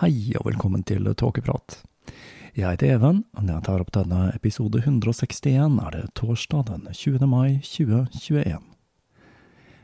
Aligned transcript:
Hei 0.00 0.32
og 0.38 0.46
velkommen 0.46 0.80
til 0.88 1.04
Tåkeprat. 1.12 1.74
Jeg 2.56 2.64
heter 2.64 2.94
Even, 2.94 3.18
og 3.36 3.42
når 3.44 3.58
jeg 3.58 3.64
tar 3.66 3.82
opp 3.82 3.90
denne 3.92 4.20
episode 4.32 4.80
161, 4.80 5.74
er 5.76 5.90
det 5.92 6.14
torsdag 6.16 6.70
den 6.70 6.86
20. 6.88 7.26
mai 7.28 7.58
2021. 7.60 8.62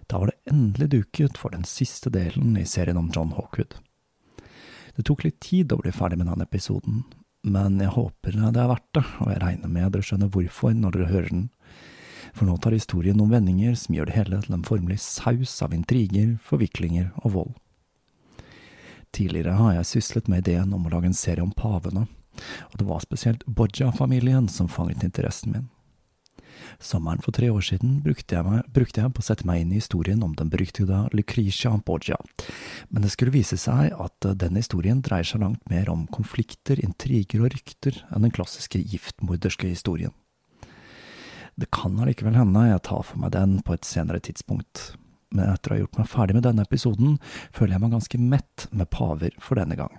Da 0.09 0.21
var 0.23 0.33
det 0.33 0.55
endelig 0.55 0.89
duket 0.95 1.37
for 1.37 1.53
den 1.53 1.69
siste 1.69 2.09
delen 2.15 2.57
i 2.57 2.65
serien 2.65 2.97
om 2.97 3.11
John 3.13 3.35
Hawkwood. 3.37 3.77
Det 4.97 5.05
tok 5.05 5.27
litt 5.27 5.37
tid 5.45 5.77
å 5.77 5.83
bli 5.83 5.93
ferdig 5.93 6.23
med 6.23 6.33
denne 6.33 6.49
episoden, 6.49 7.05
men 7.45 7.77
jeg 7.85 7.93
håper 7.99 8.41
det 8.41 8.65
er 8.65 8.73
verdt 8.73 8.89
det, 8.97 9.05
og 9.21 9.35
jeg 9.35 9.45
regner 9.45 9.77
med 9.77 9.93
dere 9.93 10.09
skjønner 10.09 10.33
hvorfor 10.33 10.73
når 10.81 10.97
dere 10.97 11.11
hører 11.13 11.31
den. 11.35 11.47
For 12.33 12.49
nå 12.49 12.57
tar 12.57 12.73
historien 12.73 13.21
noen 13.21 13.37
vendinger 13.37 13.77
som 13.77 14.01
gjør 14.01 14.09
det 14.09 14.17
hele 14.17 14.41
til 14.49 14.57
en 14.57 14.65
formelig 14.65 14.97
saus 15.05 15.61
av 15.61 15.77
intriger, 15.77 16.39
forviklinger 16.41 17.13
og 17.21 17.37
vold. 17.37 17.55
Tidligere 19.17 19.55
har 19.57 19.79
jeg 19.79 19.89
syslet 19.89 20.27
med 20.29 20.45
ideen 20.45 20.75
om 20.77 20.85
å 20.85 20.93
lage 20.93 21.09
en 21.09 21.17
serie 21.17 21.45
om 21.45 21.55
pavene, 21.57 22.05
og 22.69 22.75
det 22.77 22.85
var 22.85 23.01
spesielt 23.01 23.47
Boja-familien 23.49 24.51
som 24.53 24.69
fanget 24.69 25.07
interessen 25.07 25.55
min. 25.55 25.71
Sommeren 26.83 27.23
for 27.25 27.33
tre 27.33 27.49
år 27.53 27.65
siden 27.65 28.01
brukte 28.05 28.37
jeg, 28.37 28.45
meg, 28.45 28.67
brukte 28.73 29.01
jeg 29.01 29.13
på 29.17 29.23
å 29.23 29.25
sette 29.25 29.47
meg 29.49 29.63
inn 29.63 29.73
i 29.73 29.81
historien 29.81 30.21
om 30.25 30.35
den 30.37 30.51
beryktede 30.53 31.07
Lucretia 31.17 31.73
Borgia, 31.87 32.19
men 32.91 33.07
det 33.07 33.15
skulle 33.15 33.33
vise 33.33 33.57
seg 33.61 33.95
at 33.97 34.29
denne 34.37 34.61
historien 34.61 35.01
dreier 35.05 35.25
seg 35.25 35.41
langt 35.41 35.65
mer 35.73 35.89
om 35.93 36.05
konflikter, 36.13 36.81
intriger 36.85 37.47
og 37.47 37.57
rykter 37.57 38.03
enn 38.11 38.29
den 38.29 38.37
klassiske 38.37 38.83
giftmorderske 38.83 39.73
historien. 39.73 40.13
Det 41.57 41.71
kan 41.73 41.97
allikevel 41.97 42.37
hende 42.37 42.69
jeg 42.69 42.85
tar 42.85 43.05
for 43.09 43.23
meg 43.23 43.33
den 43.33 43.61
på 43.65 43.73
et 43.73 43.89
senere 43.89 44.21
tidspunkt, 44.21 44.91
men 45.37 45.53
etter 45.53 45.73
å 45.73 45.77
ha 45.77 45.83
gjort 45.85 46.01
meg 46.01 46.11
ferdig 46.11 46.37
med 46.39 46.47
denne 46.49 46.65
episoden, 46.67 47.17
føler 47.55 47.77
jeg 47.77 47.85
meg 47.85 47.95
ganske 47.97 48.21
mett 48.35 48.67
med 48.73 48.91
paver 48.93 49.37
for 49.43 49.61
denne 49.61 49.79
gang. 49.79 49.95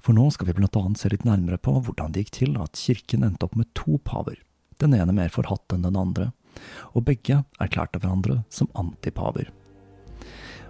For 0.00 0.14
nå 0.14 0.28
skal 0.30 0.46
vi 0.46 0.56
blant 0.56 0.76
annet 0.78 1.02
se 1.02 1.10
litt 1.10 1.26
nærmere 1.26 1.58
på 1.58 1.74
hvordan 1.82 2.14
det 2.14 2.24
gikk 2.26 2.34
til 2.38 2.58
at 2.62 2.78
kirken 2.78 3.26
endte 3.26 3.48
opp 3.48 3.56
med 3.58 3.72
to 3.74 3.98
paver, 4.06 4.38
den 4.78 4.94
ene 4.94 5.14
mer 5.16 5.32
forhatt 5.34 5.74
enn 5.74 5.86
den 5.88 5.98
andre, 5.98 6.30
og 6.94 7.08
begge 7.08 7.42
erklærte 7.60 8.00
hverandre 8.00 8.42
som 8.52 8.70
antipaver. 8.78 9.50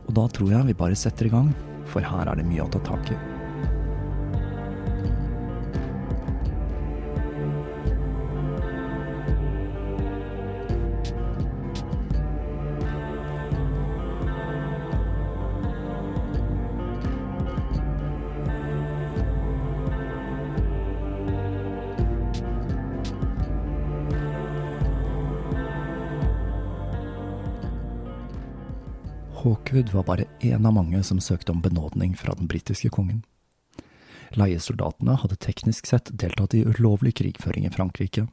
Og 0.07 0.15
da 0.17 0.29
tror 0.31 0.53
jeg 0.55 0.71
vi 0.71 0.79
bare 0.79 0.99
setter 0.99 1.29
i 1.29 1.35
gang, 1.35 1.51
for 1.87 2.03
her 2.03 2.31
er 2.31 2.39
det 2.39 2.49
mye 2.49 2.65
å 2.65 2.71
ta 2.73 2.83
tak 2.87 3.13
i. 3.13 3.36
Hawkwood 29.47 29.93
var 29.93 30.03
bare 30.03 30.25
én 30.41 30.67
av 30.67 30.73
mange 30.75 31.03
som 31.03 31.21
søkte 31.21 31.53
om 31.53 31.61
benådning 31.61 32.17
fra 32.17 32.35
den 32.35 32.49
britiske 32.51 32.89
kongen. 32.91 33.21
Leiesoldatene 34.35 35.15
hadde 35.23 35.37
teknisk 35.39 35.87
sett 35.87 36.11
deltatt 36.11 36.57
i 36.59 36.65
ulovlig 36.67 37.13
krigføring 37.21 37.63
i 37.69 37.71
Frankrike, 37.71 38.25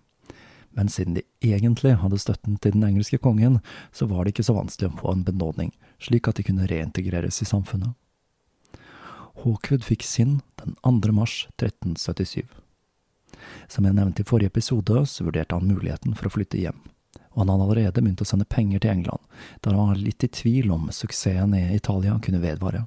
men 0.73 0.89
siden 0.89 1.13
de 1.13 1.21
egentlig 1.45 1.99
hadde 2.01 2.17
støtten 2.17 2.57
til 2.57 2.73
den 2.73 2.87
engelske 2.87 3.19
kongen, 3.21 3.59
så 3.91 4.07
var 4.09 4.25
det 4.25 4.33
ikke 4.33 4.47
så 4.47 4.55
vanskelig 4.57 4.89
å 4.89 4.97
få 5.03 5.13
en 5.13 5.21
benådning, 5.27 5.69
slik 6.01 6.31
at 6.31 6.41
de 6.41 6.47
kunne 6.47 6.65
reintegreres 6.71 7.43
i 7.45 7.49
samfunnet. 7.51 7.93
Hawkwood 9.43 9.85
fikk 9.85 10.01
sin 10.01 10.39
den 10.63 10.73
2. 10.81 11.13
mars 11.13 11.43
1377. 11.59 12.49
Som 13.69 13.85
jeg 13.85 13.99
nevnte 14.01 14.25
i 14.25 14.31
forrige 14.33 14.49
episode, 14.49 15.05
så 15.05 15.29
vurderte 15.29 15.61
han 15.61 15.69
muligheten 15.69 16.17
for 16.17 16.31
å 16.31 16.33
flytte 16.39 16.57
hjem 16.57 16.81
og 17.33 17.41
han 17.41 17.51
hadde 17.51 17.67
allerede 17.67 18.01
begynt 18.01 18.23
å 18.23 18.27
sende 18.27 18.49
penger 18.49 18.83
til 18.83 18.93
England, 18.93 19.21
da 19.61 19.73
han 19.73 19.93
var 19.93 20.01
litt 20.01 20.23
i 20.25 20.31
tvil 20.31 20.71
om 20.73 20.89
suksessen 20.93 21.55
i 21.57 21.63
Italia 21.75 22.17
kunne 22.23 22.41
vedvare. 22.43 22.85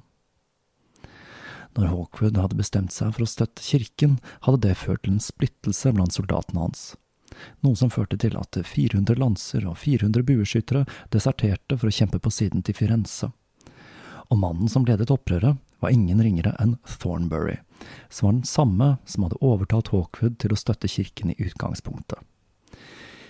Når 1.77 1.91
Hawkwood 1.91 2.39
hadde 2.41 2.57
bestemt 2.57 2.95
seg 2.95 3.11
for 3.13 3.25
å 3.25 3.29
støtte 3.29 3.61
kirken, 3.61 4.17
hadde 4.47 4.63
det 4.65 4.79
ført 4.79 5.03
til 5.05 5.13
en 5.13 5.21
splittelse 5.21 5.91
blant 5.93 6.15
soldatene 6.15 6.63
hans, 6.63 6.87
noe 7.61 7.77
som 7.77 7.91
førte 7.93 8.17
til 8.17 8.37
at 8.39 8.57
400 8.57 9.19
lanser 9.19 9.67
og 9.69 9.77
400 9.77 10.25
bueskyttere 10.25 10.87
deserterte 11.13 11.77
for 11.77 11.91
å 11.91 11.93
kjempe 11.93 12.21
på 12.23 12.33
siden 12.33 12.63
til 12.65 12.77
Firenze. 12.77 13.29
Og 14.27 14.39
mannen 14.41 14.71
som 14.71 14.87
ledet 14.87 15.11
opprøret, 15.13 15.61
var 15.77 15.93
ingen 15.93 16.21
ringere 16.23 16.55
enn 16.57 16.79
Thornbury, 16.89 17.59
som 18.09 18.25
var 18.25 18.33
den 18.39 18.47
samme 18.49 18.87
som 19.05 19.27
hadde 19.27 19.37
overtalt 19.45 19.91
Hawkwood 19.93 20.39
til 20.41 20.55
å 20.55 20.57
støtte 20.57 20.89
kirken 20.89 21.35
i 21.35 21.37
utgangspunktet. 21.37 22.17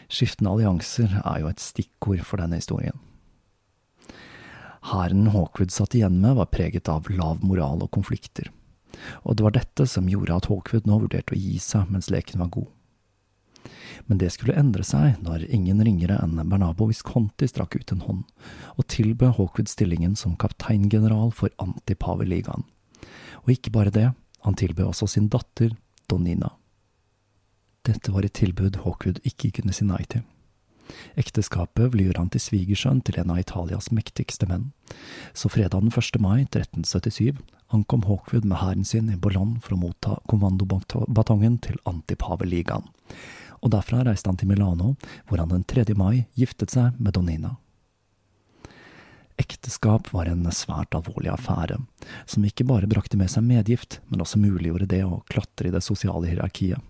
Skiftende 0.07 0.53
allianser 0.53 1.11
er 1.19 1.41
jo 1.43 1.49
et 1.51 1.63
stikkord 1.63 2.23
for 2.27 2.39
denne 2.39 2.59
historien. 2.61 2.95
Hæren 4.87 5.27
Hawkwood 5.33 5.73
satt 5.73 5.97
igjen 5.97 6.21
med, 6.21 6.37
var 6.37 6.47
preget 6.53 6.87
av 6.87 7.09
lav 7.11 7.43
moral 7.43 7.81
og 7.83 7.91
konflikter, 7.91 8.47
og 9.27 9.35
det 9.35 9.43
var 9.43 9.55
dette 9.57 9.87
som 9.89 10.07
gjorde 10.07 10.37
at 10.37 10.47
Hawkwood 10.47 10.87
nå 10.87 11.01
vurderte 11.03 11.35
å 11.35 11.39
gi 11.39 11.57
seg 11.59 11.91
mens 11.91 12.07
leken 12.13 12.39
var 12.39 12.53
god. 12.55 12.69
Men 14.07 14.21
det 14.21 14.29
skulle 14.31 14.55
endre 14.55 14.85
seg 14.87 15.17
når 15.25 15.43
ingen 15.51 15.81
ringere 15.83 16.19
enn 16.23 16.39
Bernabo 16.47 16.87
Visconti 16.87 17.49
strakk 17.49 17.75
ut 17.75 17.91
en 17.91 18.05
hånd, 18.05 18.23
og 18.79 18.87
tilbød 18.93 19.35
Hawkwood 19.35 19.71
stillingen 19.71 20.15
som 20.15 20.37
kapteingeneral 20.39 21.33
for 21.35 21.51
Antipaveligaen. 21.59 22.63
Og 23.43 23.51
ikke 23.57 23.73
bare 23.75 23.91
det, 23.91 24.07
han 24.45 24.55
tilbød 24.55 24.93
også 24.93 25.09
sin 25.11 25.27
datter, 25.33 25.75
Donina. 26.07 26.53
Dette 27.85 28.11
var 28.11 28.25
et 28.25 28.33
tilbud 28.33 28.81
Hawkwood 28.83 29.21
ikke 29.27 29.51
kunne 29.59 29.75
si 29.75 29.85
nei 29.87 30.03
til. 30.09 30.25
Ekteskapet 31.19 31.91
ville 31.91 32.07
gjøre 32.07 32.23
han 32.23 32.31
til 32.31 32.43
svigersønn 32.43 33.01
til 33.05 33.19
en 33.21 33.33
av 33.33 33.41
Italias 33.41 33.89
mektigste 33.91 34.47
menn, 34.49 34.71
så 35.35 35.51
fredag 35.51 35.83
den 35.83 35.91
1. 35.91 36.19
mai 36.23 36.45
1377 36.45 37.41
ankom 37.75 38.05
Hawkwood 38.07 38.47
med 38.47 38.61
hæren 38.61 38.87
sin 38.87 39.11
i 39.11 39.19
Bollon 39.19 39.57
for 39.63 39.75
å 39.75 39.81
motta 39.81 40.17
kommandobatongen 40.31 41.59
til 41.63 41.79
Antipaveligaen, 41.89 42.87
og 43.61 43.71
derfra 43.73 44.03
reiste 44.07 44.31
han 44.31 44.39
til 44.39 44.51
Milano, 44.51 44.95
hvor 45.27 45.41
han 45.41 45.51
den 45.51 45.65
3. 45.67 45.89
mai 45.97 46.27
giftet 46.39 46.71
seg 46.71 46.99
med 46.99 47.17
Donina. 47.17 47.57
Ekteskap 49.37 50.09
var 50.15 50.29
en 50.31 50.47
svært 50.55 50.95
alvorlig 50.97 51.29
affære, 51.29 51.77
som 52.25 52.45
ikke 52.47 52.65
bare 52.65 52.89
brakte 52.89 53.19
med 53.19 53.29
seg 53.29 53.45
medgift, 53.45 53.99
men 54.09 54.23
også 54.23 54.39
muliggjorde 54.41 54.89
det 54.89 55.03
å 55.05 55.21
klatre 55.29 55.69
i 55.69 55.73
det 55.75 55.83
sosiale 55.85 56.31
hierarkiet. 56.31 56.81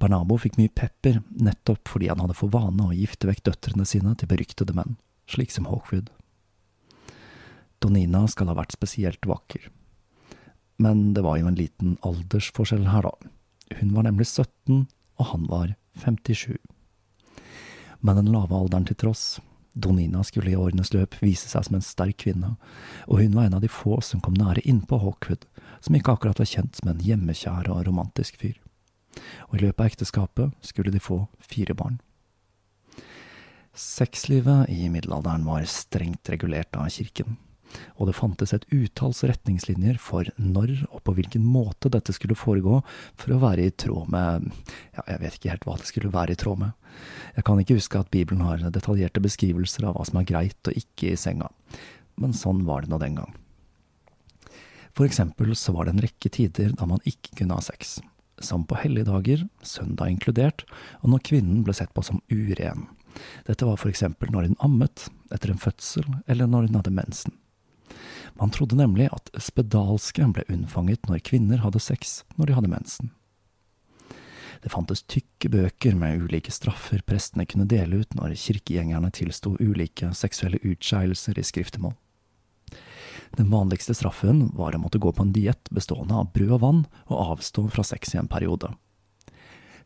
Barnabo 0.00 0.38
fikk 0.40 0.56
mye 0.56 0.72
pepper 0.72 1.20
nettopp 1.36 1.90
fordi 1.92 2.08
han 2.08 2.22
hadde 2.22 2.36
for 2.38 2.52
vane 2.52 2.86
å 2.86 2.96
gifte 2.96 3.28
vekk 3.28 3.44
døtrene 3.50 3.84
sine 3.88 4.14
til 4.16 4.30
beryktede 4.30 4.76
menn, 4.76 4.96
slik 5.28 5.52
som 5.52 5.68
Hawkwood. 5.68 6.08
Donina 7.80 8.26
skal 8.28 8.50
ha 8.50 8.56
vært 8.56 8.76
spesielt 8.76 9.28
vakker. 9.28 9.68
Men 10.80 11.12
det 11.16 11.24
var 11.24 11.36
jo 11.36 11.48
en 11.50 11.58
liten 11.58 11.98
aldersforskjell 12.06 12.88
her, 12.88 13.04
da. 13.04 13.30
Hun 13.80 13.92
var 13.92 14.06
nemlig 14.08 14.26
17, 14.30 14.86
og 15.20 15.26
han 15.34 15.44
var 15.48 15.74
57. 16.00 16.56
Men 18.00 18.16
den 18.16 18.32
lave 18.32 18.56
alderen 18.56 18.88
til 18.88 18.96
tross, 19.00 19.24
Donina 19.76 20.24
skulle 20.26 20.50
i 20.50 20.58
årenes 20.58 20.94
løp 20.94 21.18
vise 21.20 21.48
seg 21.52 21.66
som 21.66 21.76
en 21.76 21.84
sterk 21.84 22.22
kvinne, 22.24 22.54
og 23.06 23.20
hun 23.20 23.36
var 23.36 23.48
en 23.48 23.58
av 23.60 23.64
de 23.64 23.70
få 23.70 24.00
som 24.04 24.22
kom 24.24 24.34
nære 24.40 24.64
innpå 24.64 24.98
Hawkwood, 25.04 25.44
som 25.84 25.96
ikke 25.96 26.16
akkurat 26.16 26.40
var 26.40 26.48
kjent 26.48 26.80
som 26.80 26.90
en 26.90 27.04
hjemmekjær 27.04 27.68
og 27.70 27.84
romantisk 27.86 28.40
fyr. 28.40 28.56
Og 29.50 29.58
i 29.58 29.64
løpet 29.64 29.82
av 29.82 29.90
ekteskapet 29.90 30.56
skulle 30.64 30.94
de 30.94 31.02
få 31.02 31.24
fire 31.42 31.76
barn. 31.76 32.00
Sexlivet 33.76 34.68
i 34.72 34.88
middelalderen 34.92 35.46
var 35.46 35.64
strengt 35.70 36.28
regulert 36.32 36.74
av 36.76 36.90
kirken 36.92 37.38
og 37.98 38.08
det 38.08 38.16
fantes 38.16 38.52
et 38.54 38.66
utalls 38.72 39.22
retningslinjer 39.26 39.98
for 40.02 40.28
når 40.40 40.72
og 40.88 41.02
på 41.06 41.14
hvilken 41.16 41.44
måte 41.46 41.90
dette 41.92 42.14
skulle 42.16 42.38
foregå 42.38 42.80
for 43.20 43.34
å 43.34 43.40
være 43.42 43.68
i 43.68 43.74
tråd 43.84 44.10
med 44.12 44.48
ja, 44.96 45.04
jeg 45.04 45.20
vet 45.22 45.38
ikke 45.38 45.52
helt 45.54 45.68
hva 45.68 45.76
det 45.80 45.90
skulle 45.90 46.12
være 46.14 46.34
i 46.34 46.40
tråd 46.40 46.62
med. 46.64 46.72
Jeg 47.36 47.46
kan 47.46 47.62
ikke 47.62 47.78
huske 47.78 48.00
at 48.00 48.12
Bibelen 48.12 48.44
har 48.46 48.64
detaljerte 48.74 49.22
beskrivelser 49.24 49.88
av 49.88 49.98
hva 49.98 50.06
som 50.08 50.20
er 50.20 50.28
greit 50.28 50.72
og 50.72 50.80
ikke 50.82 51.12
i 51.12 51.20
senga, 51.20 51.50
men 52.20 52.36
sånn 52.36 52.64
var 52.68 52.84
det 52.84 52.92
nå 52.92 53.00
den 53.02 53.20
gang. 53.20 53.36
For 54.96 55.06
eksempel 55.06 55.52
så 55.56 55.72
var 55.76 55.86
det 55.86 55.94
en 55.94 56.04
rekke 56.04 56.32
tider 56.34 56.74
da 56.76 56.88
man 56.90 57.02
ikke 57.06 57.36
kunne 57.38 57.56
ha 57.56 57.64
sex, 57.64 58.00
som 58.40 58.64
på 58.66 58.78
helligdager, 58.80 59.46
søndag 59.62 60.10
inkludert, 60.10 60.64
og 61.02 61.12
når 61.12 61.24
kvinnen 61.28 61.62
ble 61.66 61.74
sett 61.76 61.92
på 61.94 62.04
som 62.06 62.22
uren. 62.32 62.88
Dette 63.46 63.66
var 63.66 63.80
eksempel 63.90 64.30
når 64.32 64.48
hun 64.48 64.58
ammet, 64.64 65.08
etter 65.34 65.52
en 65.52 65.62
fødsel 65.62 66.06
eller 66.26 66.50
når 66.50 66.68
hun 66.68 66.80
hadde 66.80 66.94
mensen. 66.94 67.36
Man 68.38 68.52
trodde 68.54 68.78
nemlig 68.78 69.08
at 69.12 69.32
spedalske 69.42 70.26
ble 70.34 70.44
unnfanget 70.48 71.08
når 71.10 71.24
kvinner 71.26 71.64
hadde 71.64 71.82
sex 71.82 72.22
når 72.36 72.50
de 72.50 72.58
hadde 72.58 72.72
mensen. 72.72 73.10
Det 74.60 74.72
fantes 74.72 75.02
tykke 75.08 75.48
bøker 75.48 75.96
med 75.96 76.20
ulike 76.20 76.52
straffer 76.52 77.00
prestene 77.06 77.46
kunne 77.48 77.68
dele 77.68 78.02
ut 78.02 78.14
når 78.16 78.36
kirkegjengerne 78.36 79.10
tilsto 79.16 79.54
ulike 79.56 80.12
seksuelle 80.16 80.60
utskeielser 80.60 81.40
i 81.40 81.44
skriftemål. 81.46 81.96
Den 83.38 83.50
vanligste 83.50 83.94
straffen 83.94 84.48
var 84.58 84.74
å 84.74 84.82
måtte 84.82 84.98
gå 84.98 85.12
på 85.14 85.22
en 85.22 85.34
diett 85.34 85.70
bestående 85.70 86.16
av 86.18 86.32
brød 86.34 86.54
og 86.58 86.62
vann 86.64 86.84
og 87.08 87.34
avstå 87.36 87.68
fra 87.70 87.84
sex 87.86 88.14
i 88.14 88.20
en 88.20 88.30
periode. 88.30 88.72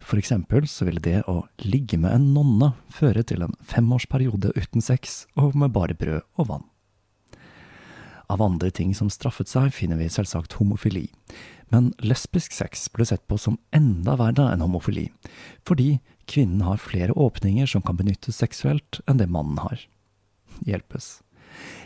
For 0.05 0.20
eksempel 0.20 0.67
så 0.69 0.85
ville 0.88 1.00
det 1.00 1.23
å 1.31 1.46
ligge 1.64 1.96
med 2.00 2.12
en 2.12 2.31
nonne 2.37 2.73
føre 2.93 3.25
til 3.25 3.44
en 3.44 3.56
femårsperiode 3.64 4.52
uten 4.56 4.85
sex 4.85 5.25
og 5.41 5.56
med 5.56 5.73
bare 5.76 5.96
brød 5.96 6.25
og 6.41 6.49
vann. 6.50 6.67
Av 8.32 8.41
andre 8.41 8.70
ting 8.73 8.94
som 8.96 9.11
straffet 9.12 9.50
seg, 9.50 9.69
finner 9.76 10.00
vi 10.00 10.08
selvsagt 10.08 10.56
homofili, 10.56 11.11
men 11.73 11.93
lesbisk 12.00 12.55
sex 12.56 12.87
ble 12.93 13.05
sett 13.08 13.25
på 13.29 13.37
som 13.41 13.58
enda 13.76 14.17
verre 14.20 14.49
enn 14.52 14.64
homofili, 14.64 15.11
fordi 15.69 15.99
kvinnen 16.31 16.64
har 16.64 16.81
flere 16.81 17.12
åpninger 17.12 17.69
som 17.69 17.85
kan 17.85 18.00
benyttes 18.00 18.41
seksuelt 18.41 19.02
enn 19.05 19.20
det 19.20 19.29
mannen 19.29 19.61
har. 19.61 19.85
Hjelpes. 20.64 21.24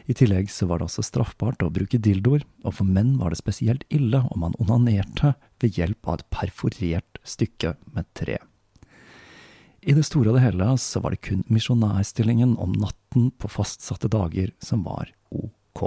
I 0.09 0.17
tillegg 0.17 0.50
så 0.53 0.69
var 0.69 0.81
det 0.81 0.88
også 0.88 1.05
straffbart 1.06 1.62
å 1.65 1.73
bruke 1.73 2.00
dildoer, 2.00 2.44
og 2.65 2.76
for 2.79 2.88
menn 2.88 3.17
var 3.20 3.32
det 3.32 3.41
spesielt 3.41 3.85
ille 3.93 4.23
om 4.32 4.44
man 4.47 4.56
onanerte 4.62 5.35
ved 5.62 5.79
hjelp 5.79 6.09
av 6.09 6.19
et 6.19 6.31
perforert 6.35 7.20
stykke 7.26 7.75
med 7.93 8.09
tre. 8.19 8.38
I 9.88 9.94
det 9.94 10.05
store 10.09 10.32
og 10.32 10.38
det 10.38 10.43
hele 10.43 10.73
så 10.82 11.00
var 11.00 11.15
det 11.15 11.23
kun 11.29 11.44
misjonærstillingen 11.49 12.56
om 12.59 12.75
natten 12.76 13.31
på 13.38 13.50
fastsatte 13.53 14.11
dager 14.11 14.50
som 14.65 14.82
var 14.85 15.12
ok. 15.31 15.85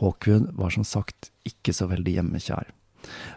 Hawkwood 0.00 0.50
var 0.58 0.74
som 0.74 0.84
sagt 0.84 1.30
ikke 1.46 1.74
så 1.76 1.86
veldig 1.90 2.16
hjemmekjær, 2.16 2.72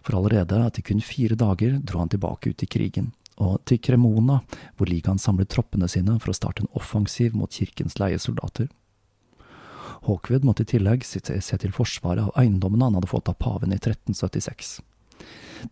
for 0.02 0.18
allerede 0.18 0.64
etter 0.66 0.86
kun 0.88 1.04
fire 1.04 1.38
dager 1.38 1.78
dro 1.84 2.02
han 2.02 2.12
tilbake 2.12 2.52
ut 2.56 2.66
i 2.66 2.70
krigen, 2.70 3.12
og 3.42 3.60
til 3.68 3.80
Cremona, 3.84 4.40
hvor 4.78 4.90
ligaen 4.90 5.20
samlet 5.20 5.52
troppene 5.52 5.90
sine 5.92 6.18
for 6.22 6.32
å 6.32 6.38
starte 6.38 6.64
en 6.64 6.72
offensiv 6.78 7.36
mot 7.36 7.52
kirkens 7.52 8.00
leiesoldater. 8.00 8.70
Hawkwood 10.06 10.46
måtte 10.46 10.66
i 10.66 10.70
tillegg 10.76 11.06
se 11.06 11.22
til 11.26 11.74
forsvaret 11.76 12.28
av 12.28 12.36
eiendommene 12.40 12.88
han 12.88 13.00
hadde 13.00 13.10
fått 13.12 13.32
av 13.32 13.40
paven 13.42 13.74
i 13.74 13.80
1376. 13.80 14.78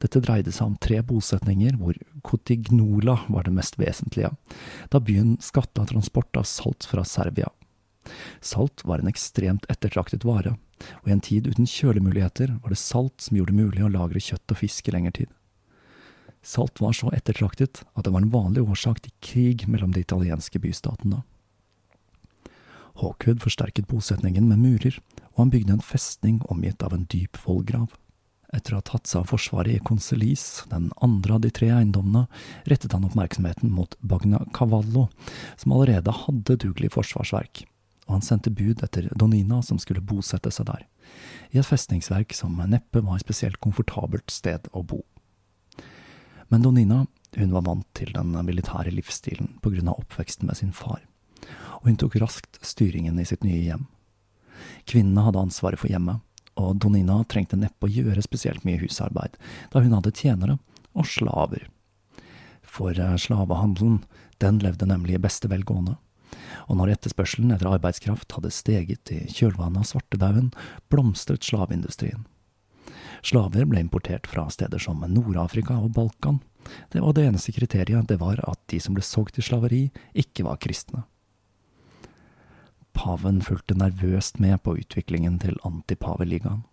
Dette 0.02 0.22
dreide 0.24 0.52
seg 0.54 0.72
om 0.72 0.78
tre 0.82 1.02
bosetninger, 1.06 1.76
hvor 1.78 1.98
Cotignola 2.26 3.20
var 3.28 3.46
det 3.46 3.54
mest 3.54 3.78
vesentlige, 3.78 4.32
da 4.90 5.02
byen 5.04 5.36
skatta 5.44 5.86
transport 5.90 6.40
av 6.40 6.48
salt 6.50 6.88
fra 6.90 7.06
Serbia. 7.06 7.52
Salt 8.44 8.84
var 8.88 9.00
en 9.00 9.12
ekstremt 9.12 9.68
ettertraktet 9.72 10.26
vare, 10.28 10.58
og 11.04 11.08
i 11.08 11.14
en 11.16 11.24
tid 11.24 11.48
uten 11.48 11.70
kjølemuligheter 11.70 12.58
var 12.64 12.74
det 12.74 12.82
salt 12.82 13.24
som 13.24 13.38
gjorde 13.38 13.54
det 13.54 13.62
mulig 13.62 13.86
å 13.86 13.94
lagre 13.94 14.24
kjøtt 14.24 14.56
og 14.56 14.60
fisk 14.60 14.90
i 14.90 14.96
lengre 14.96 15.16
tid. 15.22 15.32
Salt 16.44 16.82
var 16.84 16.96
så 16.96 17.10
ettertraktet 17.16 17.84
at 17.94 18.06
det 18.06 18.14
var 18.14 18.24
en 18.24 18.34
vanlig 18.34 18.66
årsak 18.68 19.02
til 19.04 19.16
krig 19.24 19.66
mellom 19.72 19.94
de 19.96 20.04
italienske 20.04 20.60
bystatene. 20.60 21.24
Hawkwood 23.00 23.42
forsterket 23.42 23.90
bosetningen 23.90 24.46
med 24.52 24.62
murer, 24.62 25.00
og 25.34 25.46
han 25.46 25.54
bygde 25.54 25.78
en 25.78 25.86
festning 25.86 26.42
omgitt 26.54 26.84
av 26.86 26.94
en 26.94 27.08
dyp 27.10 27.40
vollgrav. 27.46 27.96
Etter 28.54 28.76
å 28.76 28.84
ha 28.84 28.86
tatt 28.86 29.10
seg 29.10 29.24
av 29.24 29.32
forsvaret 29.32 29.80
i 29.80 29.82
Concelis, 29.82 30.62
den 30.70 30.92
andre 31.02 31.40
av 31.40 31.42
de 31.42 31.50
tre 31.50 31.72
eiendommene, 31.74 32.28
rettet 32.70 32.94
han 32.94 33.08
oppmerksomheten 33.08 33.72
mot 33.74 33.98
Bagna 34.06 34.44
Cavallo, 34.54 35.08
som 35.58 35.74
allerede 35.74 36.14
hadde 36.28 36.60
dugelig 36.62 36.94
forsvarsverk 36.94 37.66
og 38.08 38.18
han 38.18 38.26
sendte 38.26 38.52
bud 38.54 38.84
etter 38.84 39.08
Donina, 39.16 39.62
som 39.64 39.80
skulle 39.80 40.04
bosette 40.04 40.52
seg 40.52 40.68
der, 40.70 40.86
i 41.52 41.60
et 41.62 41.68
festningsverk 41.68 42.36
som 42.36 42.60
neppe 42.70 43.04
var 43.04 43.18
et 43.18 43.26
spesielt 43.26 43.60
komfortabelt 43.64 44.32
sted 44.34 44.68
å 44.74 44.84
bo. 44.84 45.04
Men 46.54 46.62
Donina 46.62 47.00
hun 47.34 47.54
var 47.56 47.64
vant 47.66 47.88
til 47.98 48.12
den 48.14 48.36
militære 48.46 48.94
livsstilen 48.94 49.56
på 49.64 49.72
grunn 49.74 49.90
av 49.90 50.04
oppveksten 50.04 50.46
med 50.46 50.60
sin 50.60 50.74
far, 50.78 51.00
og 51.80 51.88
hun 51.90 51.98
tok 51.98 52.20
raskt 52.22 52.60
styringen 52.62 53.18
i 53.18 53.26
sitt 53.26 53.42
nye 53.42 53.58
hjem. 53.64 53.88
Kvinnene 54.86 55.24
hadde 55.26 55.42
ansvaret 55.42 55.82
for 55.82 55.90
hjemmet, 55.90 56.22
og 56.54 56.78
Donina 56.84 57.24
trengte 57.26 57.58
neppe 57.58 57.90
å 57.90 57.90
gjøre 57.90 58.22
spesielt 58.22 58.68
mye 58.70 58.78
husarbeid, 58.84 59.40
da 59.74 59.82
hun 59.82 59.98
hadde 59.98 60.14
tjenere 60.14 60.60
og 60.94 61.10
slaver. 61.10 61.66
For 62.62 62.94
eh, 62.94 63.18
slavehandelen, 63.18 64.04
den 64.38 64.62
levde 64.62 64.86
nemlig 64.86 65.18
i 65.18 65.24
beste 65.26 65.50
velgående 65.50 65.98
og 66.68 66.78
når 66.80 66.96
etterspørselen 66.96 67.54
etter 67.54 67.70
arbeidskraft 67.72 68.36
hadde 68.38 68.54
steget 68.54 69.12
i 69.14 69.24
kjølvannet 69.32 69.84
av 69.84 69.90
svartedauden, 69.90 70.52
blomstret 70.92 71.46
slaveindustrien. 71.46 72.26
Slaver 73.24 73.66
ble 73.70 73.80
importert 73.84 74.28
fra 74.28 74.50
steder 74.52 74.82
som 74.84 75.04
Nord-Afrika 75.08 75.78
og 75.80 75.94
Balkan, 75.96 76.42
det, 76.92 77.02
og 77.02 77.16
det 77.16 77.26
eneste 77.28 77.54
kriteriet 77.56 78.08
det 78.08 78.20
var 78.22 78.40
at 78.48 78.60
de 78.72 78.80
som 78.80 78.96
ble 78.96 79.04
solgt 79.04 79.40
i 79.40 79.44
slaveri, 79.44 79.84
ikke 80.16 80.46
var 80.48 80.62
kristne. 80.64 81.04
Paven 82.94 83.42
fulgte 83.44 83.76
nervøst 83.80 84.40
med 84.40 84.62
på 84.64 84.78
utviklingen 84.80 85.40
til 85.42 85.58
antipaveligaen. 85.68 86.64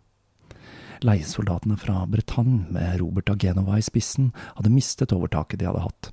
Leiesoldatene 1.00 1.78
fra 1.80 2.04
Bretagne, 2.10 2.66
med 2.68 2.98
Robert 3.00 3.30
av 3.32 3.40
Genova 3.40 3.78
i 3.80 3.84
spissen, 3.84 4.34
hadde 4.58 4.72
mistet 4.74 5.14
overtaket 5.16 5.62
de 5.62 5.70
hadde 5.70 5.86
hatt 5.86 6.10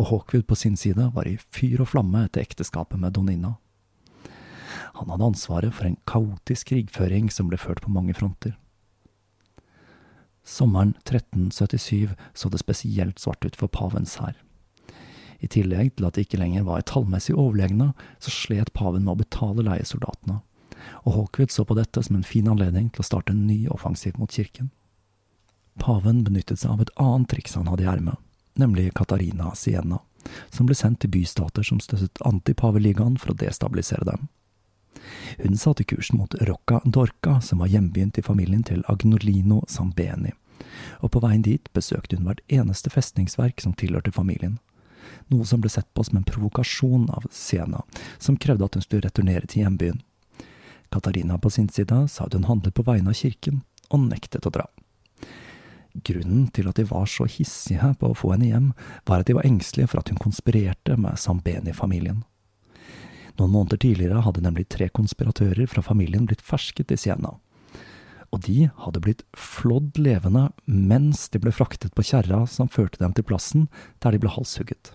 og 0.00 0.08
Hawkwood 0.08 0.46
på 0.48 0.56
sin 0.56 0.76
side 0.80 1.10
var 1.14 1.28
i 1.28 1.36
fyr 1.52 1.82
og 1.82 1.90
flamme 1.92 2.24
etter 2.24 2.44
ekteskapet 2.44 3.00
med 3.00 3.12
Donina. 3.16 3.56
Han 4.96 5.12
hadde 5.12 5.28
ansvaret 5.32 5.74
for 5.76 5.88
en 5.88 5.98
kaotisk 6.08 6.72
krigføring 6.72 7.28
som 7.32 7.50
ble 7.50 7.58
ført 7.60 7.82
på 7.84 7.92
mange 7.92 8.16
fronter. 8.16 8.56
Sommeren 10.50 10.96
1377 11.04 12.16
så 12.34 12.50
det 12.50 12.62
spesielt 12.62 13.22
svart 13.22 13.44
ut 13.46 13.58
for 13.58 13.70
pavens 13.70 14.16
hær. 14.18 14.34
I 15.40 15.48
tillegg 15.48 15.94
til 15.96 16.08
at 16.08 16.18
de 16.18 16.24
ikke 16.26 16.40
lenger 16.40 16.66
var 16.66 16.82
tallmessig 16.84 17.36
overlegne, 17.38 17.92
så 18.20 18.32
slet 18.34 18.74
paven 18.76 19.06
med 19.06 19.14
å 19.14 19.20
betale 19.22 19.64
leiesoldatene, 19.64 20.40
og 21.06 21.14
Hawkwood 21.14 21.54
så 21.54 21.64
på 21.64 21.76
dette 21.78 22.02
som 22.04 22.18
en 22.18 22.26
fin 22.26 22.50
anledning 22.50 22.90
til 22.90 23.04
å 23.04 23.08
starte 23.08 23.32
en 23.32 23.46
ny 23.46 23.62
offensiv 23.72 24.18
mot 24.20 24.32
kirken. 24.32 24.72
Paven 25.80 26.26
benyttet 26.26 26.60
seg 26.60 26.74
av 26.74 26.82
et 26.84 26.92
annet 27.00 27.30
triks 27.32 27.56
han 27.56 27.70
hadde 27.70 27.86
i 27.86 27.92
ermet 27.94 28.20
nemlig 28.60 28.94
Katarina 28.94 29.54
Siena, 29.54 29.98
som 30.50 30.68
ble 30.68 30.76
sendt 30.76 31.00
til 31.00 31.12
bystater 31.14 31.64
som 31.66 31.80
støttet 31.80 32.20
antipaveligaen 32.26 33.16
for 33.20 33.32
å 33.32 33.38
destabilisere 33.40 34.06
dem. 34.08 34.28
Hun 35.40 35.56
satte 35.56 35.86
kursen 35.88 36.18
mot 36.20 36.34
Rocca 36.48 36.80
Dorca, 36.84 37.38
som 37.40 37.62
var 37.62 37.70
hjembyen 37.72 38.10
til 38.12 38.26
familien 38.26 38.64
til 38.66 38.82
Agnolino 38.90 39.62
Sambeni, 39.68 40.34
og 41.00 41.12
på 41.14 41.22
veien 41.24 41.44
dit 41.46 41.70
besøkte 41.76 42.18
hun 42.18 42.28
hvert 42.28 42.42
eneste 42.48 42.92
festningsverk 42.92 43.62
som 43.62 43.76
tilhørte 43.78 44.12
familien, 44.14 44.58
noe 45.32 45.46
som 45.46 45.62
ble 45.62 45.70
sett 45.72 45.88
på 45.94 46.04
som 46.06 46.20
en 46.20 46.26
provokasjon 46.26 47.08
av 47.14 47.26
Siena, 47.34 47.82
som 48.18 48.38
krevde 48.38 48.66
at 48.66 48.76
hun 48.76 48.84
skulle 48.84 49.06
returnere 49.06 49.46
til 49.46 49.64
hjembyen. 49.64 50.02
Katarina 50.90 51.38
på 51.38 51.50
sin 51.50 51.68
side 51.70 52.04
sa 52.10 52.26
at 52.26 52.34
hun 52.34 52.48
handlet 52.48 52.74
på 52.74 52.86
vegne 52.86 53.12
av 53.12 53.18
kirken, 53.18 53.62
og 53.90 54.06
nektet 54.08 54.46
å 54.46 54.54
dra. 54.54 54.66
Grunnen 56.06 56.46
til 56.54 56.68
at 56.70 56.78
de 56.78 56.86
var 56.86 57.06
så 57.10 57.26
hissige 57.26 57.94
på 57.98 58.10
å 58.10 58.16
få 58.16 58.34
henne 58.34 58.50
hjem, 58.50 58.72
var 59.06 59.22
at 59.22 59.30
de 59.30 59.34
var 59.38 59.46
engstelige 59.46 59.90
for 59.90 60.02
at 60.02 60.10
hun 60.10 60.20
konspirerte 60.22 60.96
med 60.98 61.18
Sambeni-familien. 61.18 62.22
Noen 63.38 63.54
måneder 63.54 63.80
tidligere 63.80 64.22
hadde 64.22 64.42
nemlig 64.44 64.68
tre 64.70 64.90
konspiratører 64.92 65.66
fra 65.70 65.82
familien 65.82 66.26
blitt 66.28 66.44
fersket 66.44 66.92
i 66.94 66.98
Siena. 67.00 67.38
Og 68.30 68.44
de 68.46 68.68
hadde 68.84 69.02
blitt 69.02 69.24
flådd 69.34 69.98
levende 69.98 70.48
mens 70.66 71.28
de 71.32 71.40
ble 71.42 71.52
fraktet 71.54 71.94
på 71.96 72.04
kjerra 72.06 72.44
som 72.46 72.70
førte 72.70 73.02
dem 73.02 73.14
til 73.16 73.26
plassen 73.26 73.68
der 74.02 74.14
de 74.14 74.22
ble 74.22 74.30
halshugget. 74.30 74.92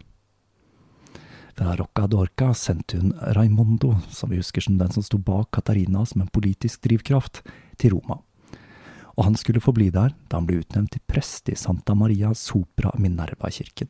Fra 1.56 1.75
Rocca 1.80 2.08
d'Orca 2.12 2.51
sendte 2.56 3.00
hun 3.00 3.13
Raimondo, 3.36 3.94
som 4.12 4.32
vi 4.32 4.42
husker 4.42 4.63
som 4.63 4.80
den 4.80 4.92
som 4.92 5.04
sto 5.04 5.20
bak 5.20 5.54
Katarina 5.56 6.04
som 6.08 6.24
en 6.24 6.32
politisk 6.32 6.84
drivkraft, 6.84 7.44
til 7.80 7.96
Roma 7.96 8.20
og 9.15 9.30
han 9.30 9.38
skulle 9.39 9.63
forbli 9.63 9.89
der 9.96 10.13
da 10.30 10.39
han 10.39 10.48
ble 10.48 10.62
utnevnt 10.63 10.96
til 10.96 11.04
prest 11.08 11.50
i 11.51 11.58
Santa 11.60 11.96
Maria 11.96 12.34
Sopra 12.36 12.92
Minerva-kirken. 13.00 13.89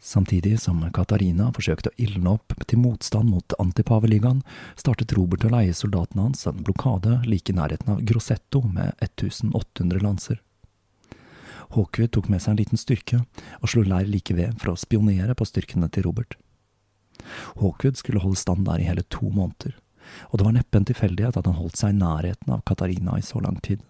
Samtidig 0.00 0.60
som 0.60 0.82
Katarina 0.94 1.48
forsøkte 1.56 1.90
å 1.90 1.96
ildne 2.00 2.36
opp 2.36 2.52
til 2.68 2.78
motstand 2.78 3.30
mot 3.32 3.54
antipaveligaen, 3.58 4.42
startet 4.78 5.14
Robert 5.16 5.46
å 5.48 5.52
leie 5.54 5.74
soldatene 5.74 6.28
hans 6.28 6.46
en 6.46 6.62
blokade 6.62 7.22
like 7.26 7.52
i 7.52 7.56
nærheten 7.56 7.96
av 7.96 8.02
Grossetto 8.06 8.62
med 8.68 8.92
1800 9.00 10.04
lanser. 10.04 10.42
Hawkwood 11.74 12.12
tok 12.14 12.28
med 12.30 12.42
seg 12.42 12.54
en 12.54 12.60
liten 12.60 12.80
styrke 12.80 13.22
og 13.60 13.72
slo 13.72 13.82
leir 13.82 14.06
like 14.10 14.36
ved 14.36 14.54
for 14.60 14.74
å 14.74 14.78
spionere 14.78 15.34
på 15.34 15.48
styrkene 15.48 15.88
til 15.90 16.06
Robert. 16.06 16.36
Hawkwood 17.58 17.98
skulle 17.98 18.22
holde 18.22 18.38
stand 18.38 18.68
der 18.68 18.82
i 18.82 18.86
hele 18.86 19.02
to 19.10 19.26
måneder, 19.32 19.74
og 20.30 20.38
det 20.38 20.46
var 20.46 20.54
neppe 20.54 20.78
en 20.78 20.86
tilfeldighet 20.86 21.40
at 21.40 21.48
han 21.48 21.58
holdt 21.58 21.80
seg 21.80 21.94
i 21.94 21.98
nærheten 21.98 22.54
av 22.54 22.62
Katarina 22.68 23.18
i 23.18 23.26
så 23.26 23.42
lang 23.42 23.58
tid. 23.64 23.82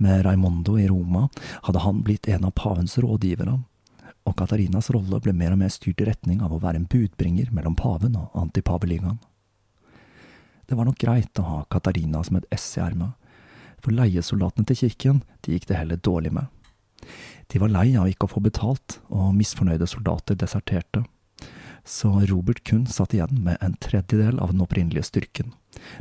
Med 0.00 0.24
Raimondo 0.24 0.78
i 0.78 0.88
Roma 0.88 1.28
hadde 1.68 1.84
han 1.84 2.02
blitt 2.06 2.28
en 2.32 2.48
av 2.48 2.56
pavens 2.56 2.96
rådgivere, 2.98 3.60
og 4.26 4.34
Katarinas 4.38 4.90
rolle 4.94 5.20
ble 5.22 5.34
mer 5.36 5.54
og 5.54 5.60
mer 5.62 5.72
styrt 5.72 6.02
i 6.02 6.08
retning 6.08 6.42
av 6.42 6.52
å 6.52 6.60
være 6.62 6.82
en 6.82 6.88
budbringer 6.90 7.52
mellom 7.54 7.76
paven 7.78 8.18
og 8.18 8.34
antipaveligaen. 8.36 9.18
Det 10.66 10.74
var 10.74 10.88
nok 10.88 10.98
greit 10.98 11.38
å 11.38 11.46
ha 11.46 11.58
Katarina 11.70 12.24
som 12.26 12.40
et 12.40 12.48
ess 12.50 12.66
i 12.76 12.82
ermet, 12.82 13.14
for 13.78 13.94
leiesoldatene 13.94 14.66
til 14.66 14.80
kirken 14.82 15.20
de 15.46 15.54
gikk 15.54 15.68
det 15.70 15.78
heller 15.78 16.00
dårlig 16.02 16.32
med. 16.34 16.50
De 17.52 17.60
var 17.62 17.70
lei 17.70 17.92
av 17.94 18.08
ikke 18.10 18.26
å 18.26 18.32
få 18.32 18.42
betalt, 18.42 18.98
og 19.06 19.36
misfornøyde 19.36 19.86
soldater 19.86 20.34
deserterte, 20.34 21.04
så 21.86 22.10
Robert 22.26 22.64
kun 22.66 22.82
satt 22.90 23.14
igjen 23.14 23.44
med 23.46 23.62
en 23.62 23.76
tredjedel 23.78 24.40
av 24.42 24.50
den 24.50 24.64
opprinnelige 24.64 25.06
styrken 25.06 25.54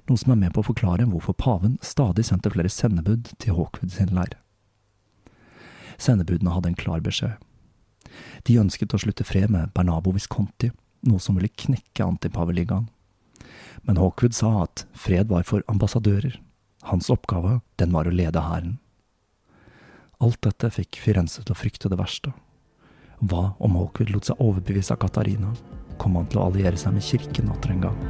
noe 0.08 0.20
som 0.20 0.34
er 0.34 0.39
med 0.39 0.53
på 0.55 0.63
å 0.63 0.70
forklare 0.70 1.08
hvorfor 1.10 1.36
paven 1.38 1.77
stadig 1.86 2.25
sendte 2.27 2.51
flere 2.53 2.72
sendebud 2.72 3.32
til 3.41 3.58
Hawkwood 3.58 3.94
sin 3.96 4.13
leir. 4.15 4.38
Sendebudene 6.01 6.53
hadde 6.55 6.74
en 6.74 6.79
klar 6.79 7.03
beskjed. 7.03 7.36
De 8.48 8.57
ønsket 8.62 8.93
å 8.95 9.01
slutte 9.01 9.25
fred 9.27 9.51
med 9.53 9.74
Bernabo 9.75 10.13
Visconti, 10.15 10.72
noe 11.05 11.22
som 11.22 11.38
ville 11.38 11.51
knekke 11.51 12.05
antipaveligaen. 12.05 12.88
Men 13.86 14.00
Hawkwood 14.01 14.34
sa 14.34 14.63
at 14.63 14.86
fred 14.98 15.29
var 15.29 15.45
for 15.48 15.65
ambassadører. 15.72 16.39
Hans 16.89 17.10
oppgave, 17.13 17.60
den 17.81 17.93
var 17.93 18.07
å 18.07 18.13
lede 18.13 18.41
hæren. 18.45 18.77
Alt 20.24 20.41
dette 20.45 20.72
fikk 20.72 21.00
Firenze 21.01 21.43
til 21.43 21.53
å 21.53 21.60
frykte 21.60 21.91
det 21.91 22.00
verste. 22.00 22.31
Hva 23.19 23.55
om 23.63 23.77
Hawkwood 23.79 24.13
lot 24.13 24.29
seg 24.29 24.39
overbevise 24.43 24.95
av 24.95 25.01
Katarina? 25.03 25.51
Kom 26.01 26.17
han 26.19 26.29
til 26.31 26.41
å 26.41 26.50
alliere 26.50 26.79
seg 26.79 26.95
med 26.95 27.05
kirken 27.05 27.51
atter 27.53 27.75
en 27.75 27.86
gang? 27.88 28.01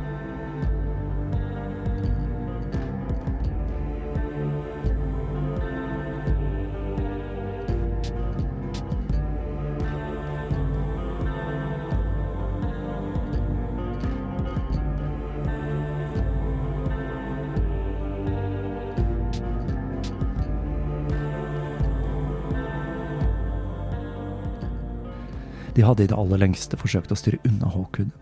Hadde 25.88 26.06
i 26.06 26.12
det 26.12 26.18
aller 26.18 26.42
lengste 26.42 26.78
forsøkt 26.80 27.12
å 27.14 27.18
styre 27.20 27.42
unna 27.48 27.72
Hawkwood, 27.74 28.14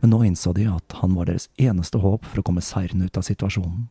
men 0.00 0.12
nå 0.12 0.22
innså 0.26 0.52
de 0.54 0.66
at 0.70 0.98
han 1.00 1.14
var 1.18 1.28
deres 1.28 1.48
eneste 1.58 2.00
håp 2.02 2.26
for 2.26 2.40
å 2.40 2.46
komme 2.46 2.62
seirende 2.64 3.08
ut 3.08 3.18
av 3.18 3.26
situasjonen. 3.26 3.88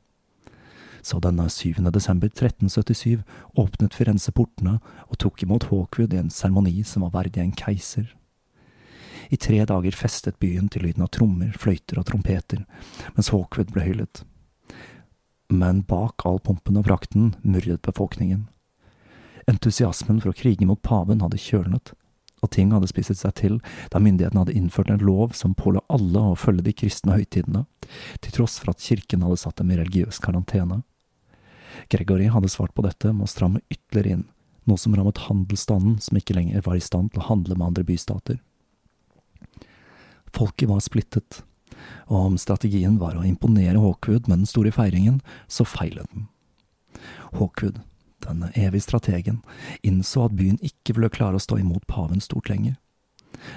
Så 1.08 1.20
denne 1.24 1.46
7. 1.50 1.80
desember 1.94 2.28
1377 2.28 3.24
åpnet 3.56 3.96
Firenze 3.96 4.34
portene 4.36 4.80
og 5.08 5.20
tok 5.24 5.44
imot 5.46 5.70
Hawkwood 5.70 6.16
i 6.16 6.20
en 6.20 6.32
seremoni 6.34 6.82
som 6.84 7.06
var 7.06 7.14
verdig 7.22 7.44
en 7.44 7.54
keiser. 7.56 8.10
I 9.30 9.38
tre 9.38 9.60
dager 9.68 9.96
festet 9.96 10.40
byen 10.40 10.70
til 10.72 10.86
lyden 10.88 11.04
av 11.04 11.12
trommer, 11.16 11.52
fløyter 11.60 12.00
og 12.00 12.08
trompeter, 12.10 12.64
mens 13.16 13.32
Hawkwood 13.34 13.74
ble 13.76 13.84
hyllet. 13.88 14.24
Men 15.48 15.84
bak 15.88 16.26
all 16.28 16.40
pompen 16.44 16.80
og 16.80 16.88
prakten 16.88 17.34
murret 17.44 17.84
befolkningen. 17.88 18.48
Entusiasmen 19.48 20.20
for 20.20 20.34
å 20.34 20.36
krige 20.36 20.68
mot 20.68 20.82
paven 20.84 21.24
hadde 21.24 21.40
kjølnet, 21.40 21.94
og 22.44 22.52
ting 22.54 22.72
hadde 22.74 22.90
spisset 22.90 23.20
seg 23.20 23.34
til 23.40 23.58
da 23.94 24.02
myndighetene 24.04 24.44
hadde 24.44 24.56
innført 24.58 24.92
en 24.94 25.04
lov 25.04 25.34
som 25.38 25.56
påla 25.58 25.82
alle 25.94 26.22
å 26.32 26.38
følge 26.38 26.68
de 26.68 26.76
kristne 26.78 27.18
høytidene, 27.18 27.66
til 28.22 28.36
tross 28.36 28.60
for 28.62 28.74
at 28.74 28.84
kirken 28.84 29.26
hadde 29.26 29.40
satt 29.42 29.58
dem 29.62 29.74
i 29.74 29.80
religiøs 29.80 30.22
karantene. 30.24 30.84
Gregory 31.94 32.30
hadde 32.34 32.52
svart 32.52 32.74
på 32.78 32.86
dette 32.86 33.14
med 33.14 33.28
å 33.28 33.32
stramme 33.32 33.64
ytterligere 33.74 34.18
inn, 34.18 34.28
noe 34.68 34.82
som 34.82 34.96
rammet 34.98 35.26
handelsstanden 35.28 35.98
som 36.04 36.20
ikke 36.20 36.36
lenger 36.38 36.66
var 36.66 36.78
i 36.78 36.84
stand 36.84 37.14
til 37.14 37.24
å 37.24 37.30
handle 37.30 37.58
med 37.58 37.72
andre 37.72 37.86
bystater. 37.88 38.40
Folket 40.36 40.70
var 40.70 40.84
splittet, 40.84 41.42
og 42.12 42.34
om 42.34 42.40
strategien 42.42 42.98
var 43.02 43.18
å 43.18 43.26
imponere 43.26 43.80
Hawkwood 43.82 44.28
med 44.28 44.44
den 44.44 44.50
store 44.50 44.74
feiringen, 44.76 45.22
så 45.48 45.66
feilet 45.66 46.10
den. 46.14 46.28
Hawkwood 47.38 47.80
den 48.28 48.44
evige 48.54 48.86
strategen, 48.86 49.42
innså 49.82 50.28
at 50.28 50.36
byen 50.38 50.60
ikke 50.62 50.98
ville 50.98 51.12
klare 51.14 51.40
å 51.40 51.44
stå 51.44 51.60
imot 51.62 51.88
paven 51.88 52.22
stort 52.24 52.50
lenger. 52.52 52.76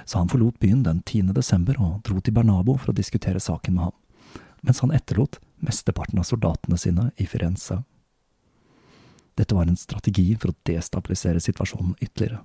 Så 0.04 0.18
han 0.18 0.28
forlot 0.28 0.58
byen 0.60 0.82
den 0.84 1.02
10. 1.02 1.32
desember 1.36 1.78
og 1.80 2.02
dro 2.06 2.20
til 2.20 2.34
Bernabo 2.36 2.76
for 2.78 2.92
å 2.92 2.96
diskutere 2.96 3.40
saken 3.40 3.76
med 3.76 3.88
ham, 3.88 3.96
mens 4.66 4.82
han 4.84 4.92
etterlot 4.94 5.40
mesteparten 5.64 6.20
av 6.20 6.28
soldatene 6.28 6.78
sine 6.78 7.10
i 7.16 7.26
Firenze. 7.28 7.82
Dette 9.38 9.56
var 9.56 9.68
en 9.68 9.78
strategi 9.80 10.34
for 10.36 10.52
å 10.52 10.58
destabilisere 10.68 11.40
situasjonen 11.40 11.96
ytterligere. 12.00 12.42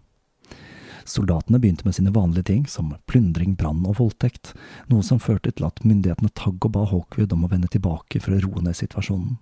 Soldatene 1.05 1.59
begynte 1.61 1.85
med 1.85 1.93
sine 1.95 2.09
vanlige 2.09 2.47
ting, 2.49 2.63
som 2.67 2.95
plyndring, 3.05 3.53
brann 3.55 3.83
og 3.85 3.99
voldtekt, 3.99 4.55
noe 4.89 5.05
som 5.05 5.21
førte 5.21 5.51
til 5.53 5.67
at 5.67 5.83
myndighetene 5.85 6.31
tagg 6.33 6.65
og 6.65 6.71
ba 6.73 6.85
Hawkwood 6.89 7.35
om 7.35 7.45
å 7.45 7.49
vende 7.51 7.69
tilbake 7.69 8.21
for 8.23 8.33
å 8.33 8.39
roe 8.41 8.63
ned 8.65 8.77
situasjonen. 8.79 9.35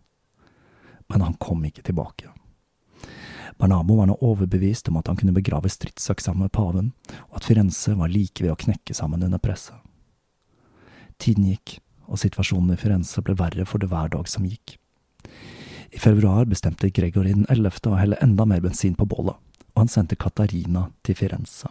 Men 1.07 1.23
han 1.23 1.37
kom 1.39 1.63
ikke 1.63 1.85
tilbake. 1.87 2.33
Barnabo 3.57 3.97
var 3.99 4.09
nå 4.09 4.17
overbevist 4.21 4.89
om 4.89 4.97
at 4.99 5.09
han 5.09 5.17
kunne 5.19 5.35
begrave 5.35 5.69
stridsøksa 5.71 6.33
med 6.37 6.51
paven, 6.55 6.91
og 7.29 7.39
at 7.39 7.47
Firenze 7.47 7.95
var 7.99 8.11
like 8.11 8.43
ved 8.43 8.53
å 8.53 8.59
knekke 8.59 8.95
sammen 8.97 9.23
under 9.23 9.41
presset. 9.41 9.77
Tiden 11.21 11.47
gikk, 11.51 11.77
og 12.09 12.19
situasjonen 12.19 12.73
i 12.73 12.79
Firenze 12.79 13.21
ble 13.23 13.37
verre 13.39 13.65
for 13.69 13.81
det 13.81 13.91
hver 13.91 14.11
dag 14.15 14.27
som 14.27 14.47
gikk. 14.47 14.77
I 15.93 16.01
februar 16.01 16.47
bestemte 16.49 16.89
Gregory 16.89 17.35
den 17.35 17.49
ellevte 17.53 17.91
å 17.91 17.99
helle 17.99 18.17
enda 18.23 18.47
mer 18.49 18.63
bensin 18.63 18.97
på 18.97 19.05
bålet, 19.05 19.37
og 19.73 19.83
han 19.83 19.91
sendte 19.91 20.17
Katarina 20.19 20.87
til 21.05 21.17
Firenze. 21.17 21.69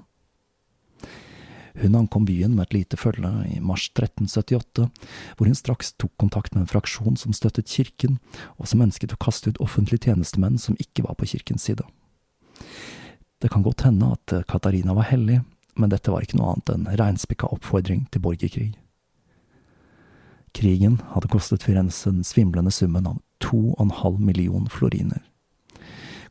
Hun 1.81 1.95
ankom 1.97 2.27
byen 2.29 2.55
med 2.57 2.67
et 2.67 2.75
lite 2.77 2.99
følge 3.01 3.31
i 3.49 3.61
mars 3.61 3.87
1378, 3.95 4.89
hvor 5.37 5.49
hun 5.49 5.57
straks 5.57 5.95
tok 5.97 6.13
kontakt 6.21 6.55
med 6.55 6.67
en 6.67 6.73
fraksjon 6.73 7.17
som 7.17 7.33
støttet 7.33 7.71
kirken, 7.73 8.19
og 8.61 8.69
som 8.69 8.85
ønsket 8.85 9.15
å 9.15 9.21
kaste 9.23 9.53
ut 9.53 9.63
offentlige 9.65 10.11
tjenestemenn 10.11 10.61
som 10.61 10.77
ikke 10.83 11.07
var 11.07 11.17
på 11.17 11.31
kirkens 11.33 11.65
side. 11.69 11.87
Det 13.41 13.51
kan 13.51 13.65
godt 13.65 13.87
hende 13.89 14.13
at 14.13 14.37
Katarina 14.49 14.95
var 14.95 15.09
hellig, 15.09 15.41
men 15.75 15.91
dette 15.91 16.13
var 16.13 16.23
ikke 16.23 16.39
noe 16.39 16.53
annet 16.53 16.75
enn 16.75 16.89
reinspikka 17.01 17.49
oppfordring 17.49 18.05
til 18.13 18.23
borgerkrig. 18.23 18.71
Krigen 20.53 21.01
hadde 21.15 21.31
kostet 21.33 21.65
Firenze 21.65 22.11
den 22.13 22.27
svimlende 22.29 22.71
summen 22.71 23.09
av 23.09 23.21
to 23.41 23.73
og 23.73 23.81
en 23.87 23.95
halv 24.03 24.21
million 24.21 24.69
floriner. 24.69 25.23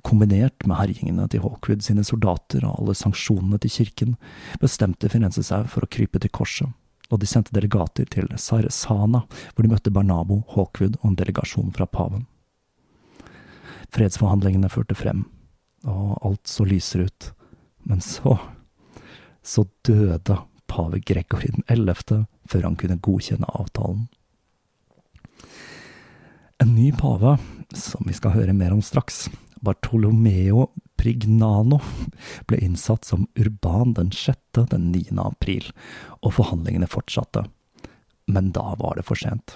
Kombinert 0.01 0.65
med 0.65 0.79
herjingene 0.79 1.27
til 1.29 1.43
Hawkwood 1.43 1.83
sine 1.85 2.03
soldater 2.07 2.65
og 2.65 2.79
alle 2.79 2.95
sanksjonene 2.97 3.59
til 3.61 3.73
kirken, 3.73 4.15
bestemte 4.61 5.09
Firenze 5.11 5.43
seg 5.45 5.67
for 5.71 5.85
å 5.85 5.91
krype 5.91 6.21
til 6.21 6.33
korset, 6.33 6.71
og 7.11 7.21
de 7.21 7.29
sendte 7.29 7.53
delegater 7.55 8.07
til 8.09 8.29
Sarsana, 8.39 9.25
hvor 9.53 9.65
de 9.65 9.71
møtte 9.71 9.93
Barnabo, 9.93 10.41
Hawkwood 10.55 10.97
og 11.01 11.11
en 11.11 11.19
delegasjon 11.19 11.73
fra 11.75 11.85
paven. 11.85 12.25
Fredsforhandlingene 13.91 14.71
førte 14.71 14.95
frem, 14.95 15.25
og 15.83 16.15
alt 16.25 16.47
så 16.47 16.65
lysere 16.67 17.09
ut, 17.09 17.31
men 17.89 18.01
så… 18.01 18.37
så 19.41 19.65
døde 19.81 20.37
pave 20.71 20.99
Gregory 21.03 21.49
den 21.51 21.63
11. 21.67 22.25
før 22.47 22.67
han 22.67 22.77
kunne 22.79 22.99
godkjenne 23.03 23.49
avtalen. 23.57 24.05
En 26.61 26.75
ny 26.75 26.91
pave, 26.93 27.37
som 27.73 28.05
vi 28.05 28.13
skal 28.13 28.35
høre 28.35 28.53
mer 28.53 28.75
om 28.75 28.83
straks, 28.85 29.25
Bartolomeo 29.61 30.71
Prignano, 31.01 31.79
ble 32.45 32.57
innsatt 32.61 33.05
som 33.05 33.27
Urban 33.35 33.93
den 33.93 34.11
6. 34.11 34.37
den 34.69 34.91
9. 34.91 35.17
april, 35.21 35.71
og 36.21 36.35
forhandlingene 36.37 36.89
fortsatte. 36.89 37.45
Men 38.29 38.51
da 38.53 38.75
var 38.77 38.99
det 38.99 39.07
for 39.07 39.17
sent. 39.17 39.55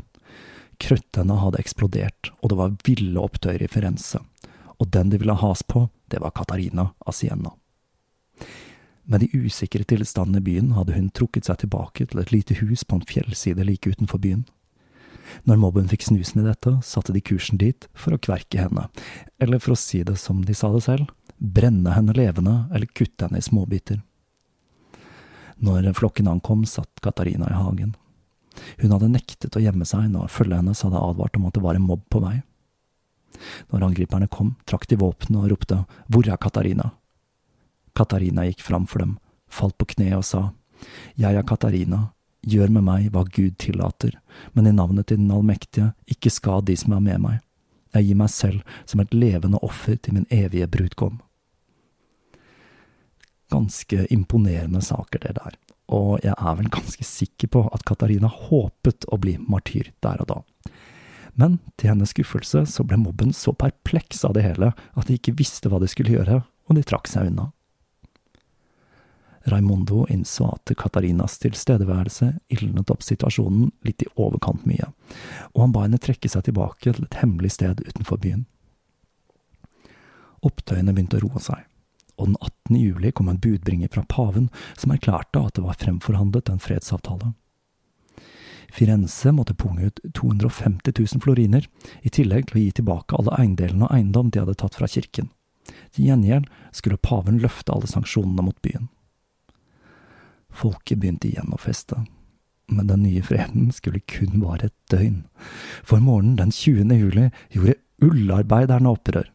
Krøttene 0.82 1.38
hadde 1.40 1.62
eksplodert, 1.62 2.32
og 2.42 2.52
det 2.52 2.58
var 2.60 2.78
ville 2.88 3.22
opptøyer 3.22 3.62
i 3.66 3.70
Firenze, 3.70 4.24
og 4.82 4.90
den 4.92 5.14
de 5.14 5.22
ville 5.22 5.38
has 5.38 5.62
på, 5.64 5.88
det 6.10 6.22
var 6.22 6.34
Katarina 6.34 6.90
Asienna. 7.06 7.54
Med 9.06 9.22
de 9.22 9.30
usikre 9.38 9.86
tilstandene 9.86 10.42
i 10.42 10.48
byen 10.50 10.74
hadde 10.74 10.98
hun 10.98 11.12
trukket 11.14 11.46
seg 11.46 11.62
tilbake 11.62 12.08
til 12.10 12.22
et 12.22 12.34
lite 12.34 12.58
hus 12.58 12.82
på 12.84 12.98
en 12.98 13.06
fjellside 13.06 13.66
like 13.70 13.90
utenfor 13.90 14.18
byen. 14.22 14.48
Når 15.46 15.60
mobben 15.62 15.90
fikk 15.90 16.06
snusen 16.08 16.44
i 16.44 16.48
dette, 16.48 16.78
satte 16.86 17.14
de 17.16 17.22
kursen 17.24 17.60
dit 17.62 17.88
for 17.98 18.16
å 18.16 18.22
kverke 18.22 18.62
henne, 18.62 18.88
eller 19.42 19.62
for 19.62 19.76
å 19.76 19.80
si 19.80 20.04
det 20.06 20.18
som 20.22 20.44
de 20.46 20.56
sa 20.58 20.72
det 20.74 20.84
selv, 20.86 21.12
brenne 21.38 21.94
henne 21.96 22.16
levende 22.16 22.66
eller 22.74 22.88
kutte 22.88 23.28
henne 23.28 23.42
i 23.42 23.46
småbiter. 23.46 24.02
Når 25.66 25.94
flokken 25.96 26.28
ankom, 26.28 26.66
satt 26.68 27.02
Katarina 27.04 27.48
i 27.50 27.56
hagen. 27.58 27.96
Hun 28.80 28.92
hadde 28.92 29.12
nektet 29.12 29.56
å 29.56 29.64
gjemme 29.64 29.88
seg 29.88 30.10
når 30.12 30.32
følget 30.32 30.62
hennes 30.62 30.84
hadde 30.86 31.02
advart 31.02 31.36
om 31.40 31.48
at 31.48 31.56
det 31.56 31.64
var 31.64 31.80
en 31.80 31.88
mobb 31.88 32.04
på 32.12 32.22
vei. 32.24 32.38
Når 33.72 33.90
angriperne 33.90 34.30
kom, 34.32 34.54
trakk 34.68 34.88
de 34.88 35.00
våpenet 35.00 35.42
og 35.42 35.50
ropte 35.52 35.82
Hvor 36.08 36.28
er 36.28 36.40
Katarina? 36.40 36.94
Katarina 37.96 38.46
gikk 38.48 38.64
fram 38.64 38.86
for 38.88 39.04
dem, 39.04 39.18
falt 39.52 39.76
på 39.80 39.90
kne 39.96 40.14
og 40.18 40.24
sa 40.28 40.50
Jeg 41.20 41.36
er 41.36 41.48
Katarina, 41.48 42.12
gjør 42.46 42.72
med 42.78 42.86
meg 42.88 43.10
hva 43.14 43.26
Gud 43.28 43.58
tillater, 43.62 44.16
men 44.54 44.70
i 44.70 44.74
navnet 44.76 45.10
til 45.10 45.20
den 45.22 45.34
allmektige, 45.34 45.92
ikke 46.10 46.34
skad 46.34 46.68
de 46.70 46.78
som 46.80 46.96
er 46.96 47.04
med 47.04 47.22
meg. 47.24 47.42
Jeg 47.96 48.10
gir 48.10 48.20
meg 48.20 48.32
selv 48.34 48.80
som 48.90 49.02
et 49.02 49.14
levende 49.16 49.62
offer 49.64 49.96
til 49.96 50.18
min 50.18 50.28
evige 50.34 50.68
brudgom. 50.72 51.22
Ganske 53.54 54.08
imponerende 54.12 54.82
saker, 54.84 55.22
det 55.22 55.36
der, 55.38 55.58
og 55.94 56.20
jeg 56.26 56.34
er 56.34 56.58
vel 56.60 56.72
ganske 56.74 57.06
sikker 57.06 57.52
på 57.54 57.66
at 57.74 57.86
Katarina 57.88 58.30
håpet 58.32 59.06
å 59.14 59.20
bli 59.22 59.38
martyr 59.40 59.92
der 60.04 60.24
og 60.24 60.32
da. 60.32 60.40
Men 61.36 61.60
til 61.76 61.92
hennes 61.92 62.14
skuffelse 62.16 62.64
så 62.72 62.86
ble 62.88 62.98
mobben 63.00 63.34
så 63.36 63.54
perpleks 63.54 64.24
av 64.28 64.36
det 64.38 64.46
hele 64.48 64.72
at 64.72 65.08
de 65.08 65.18
ikke 65.20 65.36
visste 65.40 65.70
hva 65.70 65.82
de 65.84 65.90
skulle 65.92 66.16
gjøre, 66.16 66.42
og 66.42 66.78
de 66.78 66.84
trakk 66.88 67.10
seg 67.12 67.30
unna. 67.30 67.52
Raimondo 69.46 70.06
innså 70.10 70.48
at 70.56 70.74
Katarinas 70.78 71.38
tilstedeværelse 71.44 72.32
ildnet 72.50 72.90
opp 72.90 73.04
situasjonen 73.06 73.70
litt 73.86 74.02
i 74.02 74.10
overkant 74.16 74.66
mye, 74.66 74.90
og 75.54 75.62
han 75.62 75.76
ba 75.76 75.86
henne 75.86 76.02
trekke 76.02 76.30
seg 76.32 76.48
tilbake 76.48 76.90
til 76.96 77.06
et 77.06 77.20
hemmelig 77.22 77.54
sted 77.58 77.84
utenfor 77.86 78.22
byen. 78.24 78.46
Opptøyene 80.46 80.94
begynte 80.94 81.20
å 81.22 81.26
roe 81.28 81.42
seg, 81.42 81.62
og 82.18 82.32
den 82.32 82.38
18. 82.40 82.78
juli 82.80 83.12
kom 83.14 83.30
en 83.30 83.42
budbringer 83.42 83.92
fra 83.94 84.06
paven 84.10 84.50
som 84.78 84.94
erklærte 84.96 85.42
at 85.42 85.58
det 85.58 85.66
var 85.66 85.78
fremforhandlet 85.82 86.50
en 86.50 86.62
fredsavtale. 86.62 87.34
Firenze 88.76 89.32
måtte 89.32 89.54
punge 89.56 89.88
ut 89.88 90.02
250 90.18 90.92
000 90.98 91.22
floriner, 91.24 91.68
i 92.02 92.10
tillegg 92.10 92.50
til 92.50 92.60
å 92.60 92.64
gi 92.66 92.74
tilbake 92.82 93.16
alle 93.18 93.38
eiendelene 93.38 93.88
og 93.88 93.94
eiendom 93.96 94.34
de 94.34 94.42
hadde 94.42 94.58
tatt 94.60 94.76
fra 94.76 94.90
kirken. 94.90 95.30
Til 95.94 96.10
gjengjeld 96.10 96.50
skulle 96.76 97.02
paven 97.02 97.40
løfte 97.42 97.74
alle 97.74 97.90
sanksjonene 97.90 98.46
mot 98.46 98.58
byen. 98.66 98.90
Folket 100.56 101.02
begynte 101.02 101.30
igjen 101.30 101.54
å 101.54 101.62
feste. 101.62 102.02
Men 102.72 102.90
den 102.90 103.04
nye 103.06 103.22
freden 103.26 103.70
skulle 103.76 104.02
kun 104.10 104.40
vare 104.42 104.70
et 104.70 104.78
døgn. 104.90 105.24
For 105.86 106.02
morgenen 106.02 106.40
den 106.40 106.54
20. 106.56 106.96
juli 106.98 107.30
gjorde 107.54 107.80
ullarbeiderne 108.06 108.92
opprør. 108.92 109.30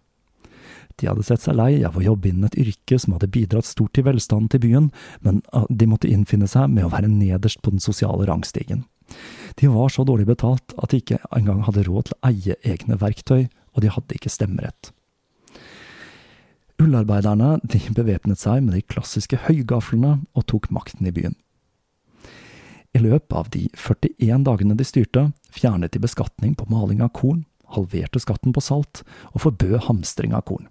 De 1.00 1.08
hadde 1.08 1.24
sett 1.24 1.40
seg 1.40 1.56
lei 1.56 1.80
av 1.86 1.96
å 1.96 2.04
jobbe 2.04 2.28
innen 2.28 2.50
et 2.50 2.58
yrke 2.60 2.98
som 3.00 3.14
hadde 3.16 3.30
bidratt 3.32 3.68
stort 3.68 3.94
til 3.96 4.04
velstanden 4.04 4.50
til 4.52 4.60
byen, 4.66 4.90
men 5.24 5.40
ah, 5.56 5.64
de 5.70 5.88
måtte 5.88 6.10
innfinne 6.10 6.48
seg 6.50 6.68
med 6.68 6.84
å 6.84 6.92
være 6.92 7.08
nederst 7.08 7.62
på 7.64 7.72
den 7.72 7.80
sosiale 7.80 8.26
rangstigen. 8.28 8.84
De 9.56 9.70
var 9.72 9.88
så 9.90 10.04
dårlig 10.06 10.28
betalt 10.28 10.74
at 10.76 10.92
de 10.92 11.00
ikke 11.00 11.22
engang 11.36 11.64
hadde 11.66 11.86
råd 11.88 12.10
til 12.10 12.18
å 12.18 12.30
eie 12.30 12.58
egne 12.74 13.00
verktøy, 13.00 13.48
og 13.74 13.84
de 13.84 13.92
hadde 13.94 14.18
ikke 14.18 14.32
stemmerett. 14.32 14.92
Ullarbeiderne 16.80 17.58
de 17.60 17.78
bevæpnet 17.92 18.40
seg 18.40 18.62
med 18.64 18.72
de 18.72 18.80
klassiske 18.80 19.36
høygaflene 19.44 20.22
og 20.32 20.46
tok 20.48 20.70
makten 20.72 21.04
i 21.04 21.12
byen. 21.12 21.34
I 22.96 23.02
løpet 23.04 23.36
av 23.36 23.50
de 23.52 23.66
41 23.76 24.46
dagene 24.48 24.76
de 24.78 24.86
styrte, 24.88 25.26
fjernet 25.52 25.92
de 25.92 26.00
beskatning 26.00 26.54
på 26.56 26.66
maling 26.72 27.02
av 27.04 27.12
korn, 27.18 27.44
halverte 27.76 28.22
skatten 28.24 28.54
på 28.56 28.62
salt 28.64 29.02
og 29.34 29.42
forbød 29.44 29.90
hamstring 29.90 30.32
av 30.34 30.46
korn. 30.48 30.70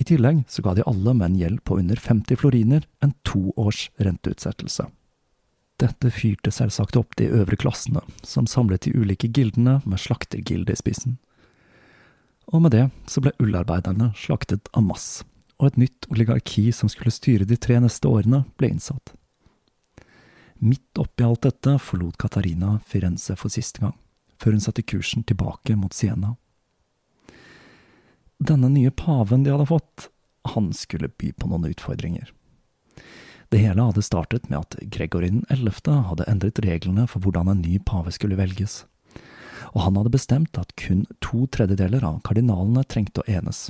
I 0.00 0.06
tillegg 0.08 0.42
så 0.50 0.64
ga 0.64 0.74
de 0.74 0.86
alle 0.88 1.12
med 1.14 1.28
en 1.28 1.36
gjeld 1.42 1.60
på 1.68 1.76
under 1.78 2.00
50 2.00 2.40
floriner 2.40 2.88
en 3.04 3.12
to 3.22 3.52
års 3.60 3.90
renteutsettelse. 4.00 4.88
Dette 5.78 6.10
fyrte 6.14 6.54
selvsagt 6.54 6.96
opp 6.96 7.14
de 7.20 7.28
øvre 7.28 7.60
klassene, 7.60 8.00
som 8.24 8.48
samlet 8.48 8.88
de 8.88 8.96
ulike 8.96 9.28
gildene 9.28 9.80
med 9.84 10.00
slaktergilde 10.00 10.72
i 10.72 10.80
spissen. 10.80 11.18
Og 12.48 12.64
med 12.64 12.74
det 12.74 12.88
så 13.10 13.20
ble 13.20 13.36
ullarbeiderne 13.42 14.12
slaktet 14.18 14.72
av 14.72 14.88
masse 14.88 15.28
og 15.60 15.68
et 15.68 15.80
nytt 15.84 16.08
oligarki 16.10 16.70
som 16.74 16.90
skulle 16.90 17.14
styre 17.14 17.46
de 17.48 17.56
tre 17.56 17.78
neste 17.82 18.08
årene, 18.10 18.44
ble 18.58 18.72
innsatt. 18.74 19.14
Midt 20.64 20.98
oppi 20.98 21.26
alt 21.26 21.44
dette 21.44 21.76
forlot 21.82 22.16
Katarina 22.20 22.78
Firenze 22.86 23.36
for 23.36 23.52
siste 23.52 23.82
gang, 23.82 23.96
før 24.40 24.56
hun 24.56 24.64
satte 24.64 24.84
kursen 24.86 25.24
tilbake 25.26 25.76
mot 25.76 25.94
Siena. 25.94 26.34
Denne 28.38 28.70
nye 28.72 28.90
paven 28.90 29.44
de 29.44 29.52
hadde 29.52 29.68
fått, 29.70 30.08
han 30.54 30.72
skulle 30.76 31.08
by 31.08 31.32
på 31.38 31.48
noen 31.48 31.70
utfordringer. 31.70 32.32
Det 33.52 33.60
hele 33.62 33.86
hadde 33.86 34.02
startet 34.02 34.48
med 34.50 34.58
at 34.64 34.76
Gregory 34.90 35.30
11. 35.52 35.92
hadde 36.08 36.26
endret 36.30 36.58
reglene 36.64 37.06
for 37.10 37.22
hvordan 37.22 37.52
en 37.52 37.62
ny 37.62 37.78
pave 37.86 38.12
skulle 38.12 38.38
velges, 38.40 38.82
og 39.72 39.86
han 39.86 40.00
hadde 40.00 40.12
bestemt 40.16 40.58
at 40.58 40.74
kun 40.80 41.04
to 41.24 41.46
tredjedeler 41.54 42.04
av 42.04 42.20
kardinalene 42.26 42.84
trengte 42.88 43.22
å 43.22 43.28
enes. 43.30 43.68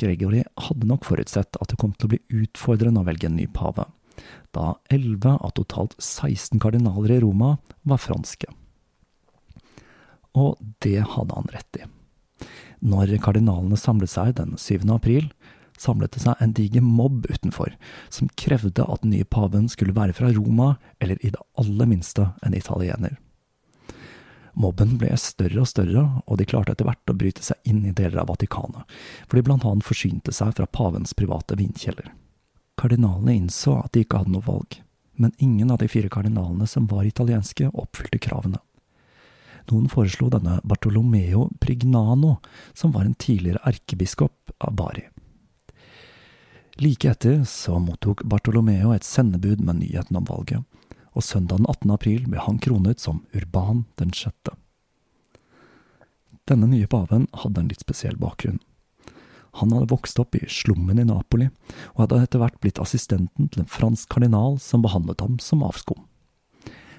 Gregory 0.00 0.42
hadde 0.68 0.88
nok 0.88 1.06
forutsett 1.08 1.58
at 1.58 1.70
det 1.70 1.78
kom 1.80 1.94
til 1.96 2.08
å 2.08 2.12
bli 2.14 2.42
utfordrende 2.42 3.02
å 3.02 3.08
velge 3.08 3.28
en 3.28 3.38
ny 3.38 3.46
pave, 3.52 3.86
da 4.52 4.74
elleve 4.92 5.36
av 5.38 5.54
totalt 5.56 5.96
16 5.98 6.60
kardinaler 6.62 7.16
i 7.16 7.22
Roma 7.24 7.56
var 7.88 8.02
franske. 8.02 8.50
Og 10.38 10.60
det 10.84 11.00
hadde 11.14 11.36
han 11.36 11.50
rett 11.52 11.80
i. 11.80 11.88
Når 12.82 13.14
kardinalene 13.22 13.78
samlet 13.78 14.10
seg 14.10 14.34
den 14.38 14.56
7. 14.58 14.88
april, 14.94 15.28
samlet 15.78 16.14
det 16.14 16.22
seg 16.24 16.40
en 16.40 16.54
diger 16.56 16.84
mobb 16.84 17.26
utenfor, 17.30 17.74
som 18.10 18.30
krevde 18.38 18.86
at 18.86 19.04
den 19.04 19.14
nye 19.14 19.28
paven 19.28 19.68
skulle 19.70 19.96
være 19.96 20.16
fra 20.16 20.32
Roma, 20.34 20.76
eller 21.02 21.20
i 21.20 21.32
det 21.34 21.42
aller 21.60 21.88
minste 21.90 22.32
en 22.42 22.56
italiener. 22.58 23.18
Mobben 24.52 24.98
ble 25.00 25.14
større 25.16 25.62
og 25.62 25.68
større, 25.70 26.02
og 26.26 26.38
de 26.38 26.46
klarte 26.48 26.74
etter 26.74 26.84
hvert 26.88 27.10
å 27.10 27.16
bryte 27.16 27.44
seg 27.44 27.56
inn 27.68 27.84
i 27.88 27.94
deler 27.96 28.20
av 28.20 28.28
Vatikanet, 28.28 28.84
for 29.26 29.38
de 29.38 29.44
blant 29.46 29.64
annet 29.68 29.86
forsynte 29.86 30.34
seg 30.34 30.52
fra 30.58 30.68
pavens 30.68 31.14
private 31.16 31.56
vinkjeller. 31.56 32.10
Kardinalene 32.80 33.36
innså 33.38 33.78
at 33.80 33.94
de 33.94 34.04
ikke 34.04 34.20
hadde 34.20 34.34
noe 34.34 34.44
valg, 34.44 34.76
men 35.16 35.32
ingen 35.38 35.72
av 35.72 35.80
de 35.80 35.88
fire 35.92 36.10
kardinalene 36.12 36.68
som 36.68 36.88
var 36.90 37.08
italienske, 37.08 37.70
oppfylte 37.72 38.20
kravene. 38.20 38.60
Noen 39.70 39.88
foreslo 39.88 40.28
denne 40.32 40.58
Bartolomeo 40.66 41.46
Prignano, 41.62 42.36
som 42.74 42.92
var 42.92 43.06
en 43.06 43.14
tidligere 43.14 43.62
erkebiskop 43.68 44.52
av 44.58 44.74
Bari. 44.76 45.06
Like 46.80 47.10
etter 47.10 47.44
så 47.48 47.76
mottok 47.78 48.24
Bartolomeo 48.24 48.94
et 48.94 49.06
sendebud 49.06 49.60
med 49.60 49.82
nyheten 49.82 50.16
om 50.18 50.26
valget, 50.28 50.64
og 51.12 51.24
søndag 51.24 51.60
den 51.60 51.68
18. 51.68 51.94
april 51.94 52.26
ble 52.28 52.42
han 52.42 52.60
kronet 52.62 53.00
som 53.02 53.22
Urban 53.36 53.84
den 54.00 54.12
sjette. 54.16 54.56
Denne 56.48 56.68
nye 56.70 56.88
paven 56.90 57.28
hadde 57.44 57.62
en 57.62 57.68
litt 57.70 57.84
spesiell 57.84 58.16
bakgrunn. 58.18 58.60
Han 59.60 59.74
hadde 59.74 59.92
vokst 59.92 60.18
opp 60.18 60.34
i 60.34 60.46
slummen 60.48 60.98
i 60.98 61.04
Napoli, 61.04 61.50
og 61.92 62.06
hadde 62.06 62.22
etter 62.24 62.40
hvert 62.40 62.58
blitt 62.64 62.80
assistenten 62.80 63.50
til 63.52 63.62
en 63.62 63.70
fransk 63.70 64.08
kardinal 64.14 64.56
som 64.62 64.82
behandlet 64.84 65.20
ham 65.20 65.36
som 65.44 65.62
avskum. 65.66 66.00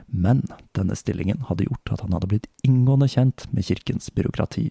Men 0.05 0.43
denne 0.77 0.95
stillingen 0.95 1.41
hadde 1.49 1.65
gjort 1.65 1.95
at 1.95 2.03
han 2.05 2.13
hadde 2.13 2.29
blitt 2.29 2.49
inngående 2.61 3.09
kjent 3.09 3.47
med 3.49 3.65
kirkens 3.65 4.11
byråkrati. 4.13 4.67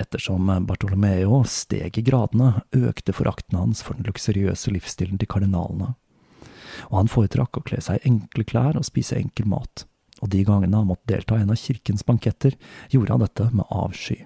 Ettersom 0.00 0.48
Bartolomeo 0.66 1.42
steg 1.44 1.98
i 2.00 2.04
gradene, 2.06 2.62
økte 2.72 3.12
forakten 3.12 3.58
hans 3.60 3.84
for 3.84 3.98
den 3.98 4.08
luksuriøse 4.08 4.72
livsstilen 4.72 5.20
til 5.20 5.28
kardinalene, 5.28 5.92
og 6.90 6.98
han 7.00 7.10
foretrakk 7.12 7.58
å 7.58 7.64
kle 7.66 7.80
seg 7.84 8.00
i 8.00 8.12
enkle 8.12 8.44
klær 8.48 8.78
og 8.78 8.86
spise 8.88 9.18
enkel 9.18 9.48
mat, 9.50 9.86
og 10.20 10.30
de 10.32 10.44
gangene 10.46 10.78
han 10.80 10.88
måtte 10.90 11.10
delta 11.12 11.38
i 11.38 11.44
en 11.44 11.54
av 11.54 11.60
kirkens 11.60 12.06
banketter, 12.06 12.56
gjorde 12.92 13.16
han 13.16 13.24
dette 13.24 13.48
med 13.52 13.68
avsky. 13.70 14.22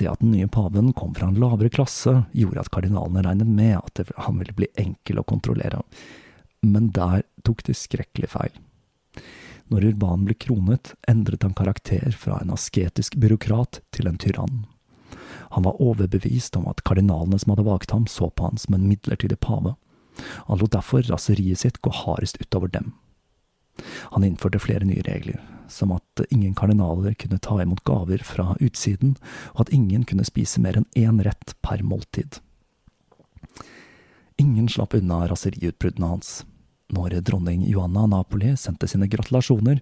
Det 0.00 0.08
at 0.08 0.22
den 0.22 0.32
nye 0.32 0.48
paven 0.48 0.94
kom 0.96 1.12
fra 1.14 1.28
en 1.28 1.36
lavere 1.40 1.68
klasse, 1.68 2.22
gjorde 2.32 2.62
at 2.62 2.72
kardinalene 2.72 3.24
regnet 3.26 3.50
med 3.52 3.76
at 3.76 4.14
han 4.24 4.38
ville 4.40 4.56
bli 4.56 4.70
enkel 4.80 5.20
å 5.20 5.26
kontrollere, 5.28 5.82
men 6.64 6.88
der 6.96 7.26
tok 7.44 7.64
de 7.66 7.76
skrekkelig 7.76 8.30
feil. 8.32 8.54
Når 9.70 9.92
Urban 9.92 10.24
ble 10.26 10.34
kronet, 10.34 10.94
endret 11.08 11.44
han 11.46 11.54
karakter 11.54 12.16
fra 12.16 12.40
en 12.40 12.50
asketisk 12.56 13.14
byråkrat 13.22 13.82
til 13.94 14.08
en 14.10 14.18
tyrann. 14.18 14.64
Han 15.54 15.66
var 15.66 15.78
overbevist 15.82 16.56
om 16.58 16.66
at 16.70 16.82
kardinalene 16.86 17.38
som 17.38 17.52
hadde 17.52 17.66
valgt 17.68 17.94
ham, 17.94 18.08
så 18.10 18.30
på 18.30 18.48
han 18.48 18.58
som 18.58 18.74
en 18.74 18.88
midlertidig 18.88 19.38
pave. 19.42 19.76
Han 20.48 20.60
lot 20.60 20.74
derfor 20.74 21.06
raseriet 21.08 21.62
sitt 21.62 21.80
gå 21.84 21.92
hardest 21.94 22.40
utover 22.40 22.68
dem. 22.68 22.92
Han 24.14 24.24
innførte 24.26 24.60
flere 24.60 24.84
nye 24.84 25.04
regler, 25.06 25.40
som 25.68 25.92
at 25.94 26.24
ingen 26.30 26.54
kardinaler 26.54 27.14
kunne 27.14 27.40
ta 27.42 27.60
imot 27.62 27.84
gaver 27.88 28.24
fra 28.26 28.54
utsiden, 28.60 29.16
og 29.54 29.66
at 29.66 29.74
ingen 29.74 30.04
kunne 30.04 30.26
spise 30.26 30.60
mer 30.60 30.80
enn 30.80 30.88
én 30.98 31.22
rett 31.24 31.54
per 31.64 31.84
måltid. 31.86 32.40
Ingen 34.40 34.68
slapp 34.72 34.96
unna 34.96 35.26
raseriutbruddene 35.28 36.14
hans. 36.14 36.40
Når 36.90 37.20
dronning 37.22 37.62
Johanna 37.68 38.06
Napoli 38.10 38.56
sendte 38.58 38.88
sine 38.90 39.06
gratulasjoner, 39.10 39.78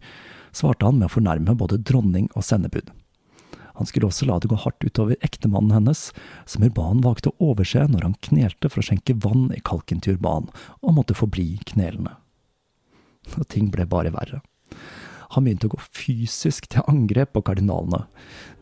svarte 0.53 0.89
han 0.89 0.99
med 0.99 1.09
å 1.09 1.15
fornærme 1.15 1.55
både 1.57 1.81
dronning 1.81 2.29
og 2.35 2.45
sendebud. 2.45 2.91
Han 3.79 3.87
skulle 3.87 4.11
også 4.11 4.27
la 4.27 4.39
det 4.43 4.51
gå 4.51 4.59
hardt 4.59 4.85
utover 4.85 5.19
ektemannen 5.25 5.75
hennes, 5.77 6.09
som 6.51 6.65
Urban 6.67 7.03
valgte 7.05 7.31
å 7.31 7.53
overse 7.53 7.87
når 7.87 8.09
han 8.09 8.17
knelte 8.27 8.71
for 8.71 8.83
å 8.83 8.89
skjenke 8.89 9.17
vann 9.23 9.49
i 9.55 9.63
kalken 9.65 10.03
til 10.03 10.19
Urban, 10.19 10.51
og 10.83 10.97
måtte 10.99 11.17
forbli 11.19 11.53
knelende. 11.71 12.17
Og 13.37 13.47
ting 13.53 13.71
ble 13.71 13.87
bare 13.87 14.15
verre. 14.15 14.43
Han 15.37 15.45
begynte 15.45 15.69
å 15.69 15.75
gå 15.77 15.83
fysisk 15.93 16.71
til 16.73 16.87
angrep 16.89 17.35
på 17.37 17.45
kardinalene, 17.45 18.07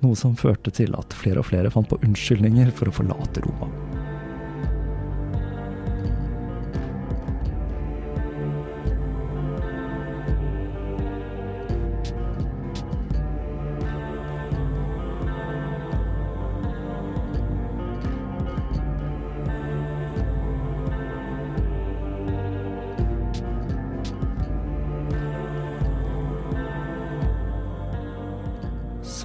noe 0.02 0.18
som 0.18 0.36
førte 0.38 0.74
til 0.74 0.96
at 0.98 1.14
flere 1.16 1.40
og 1.40 1.48
flere 1.52 1.70
fant 1.72 1.88
på 1.88 2.00
unnskyldninger 2.02 2.74
for 2.74 2.90
å 2.90 2.96
forlate 3.00 3.46
Roma. 3.46 3.85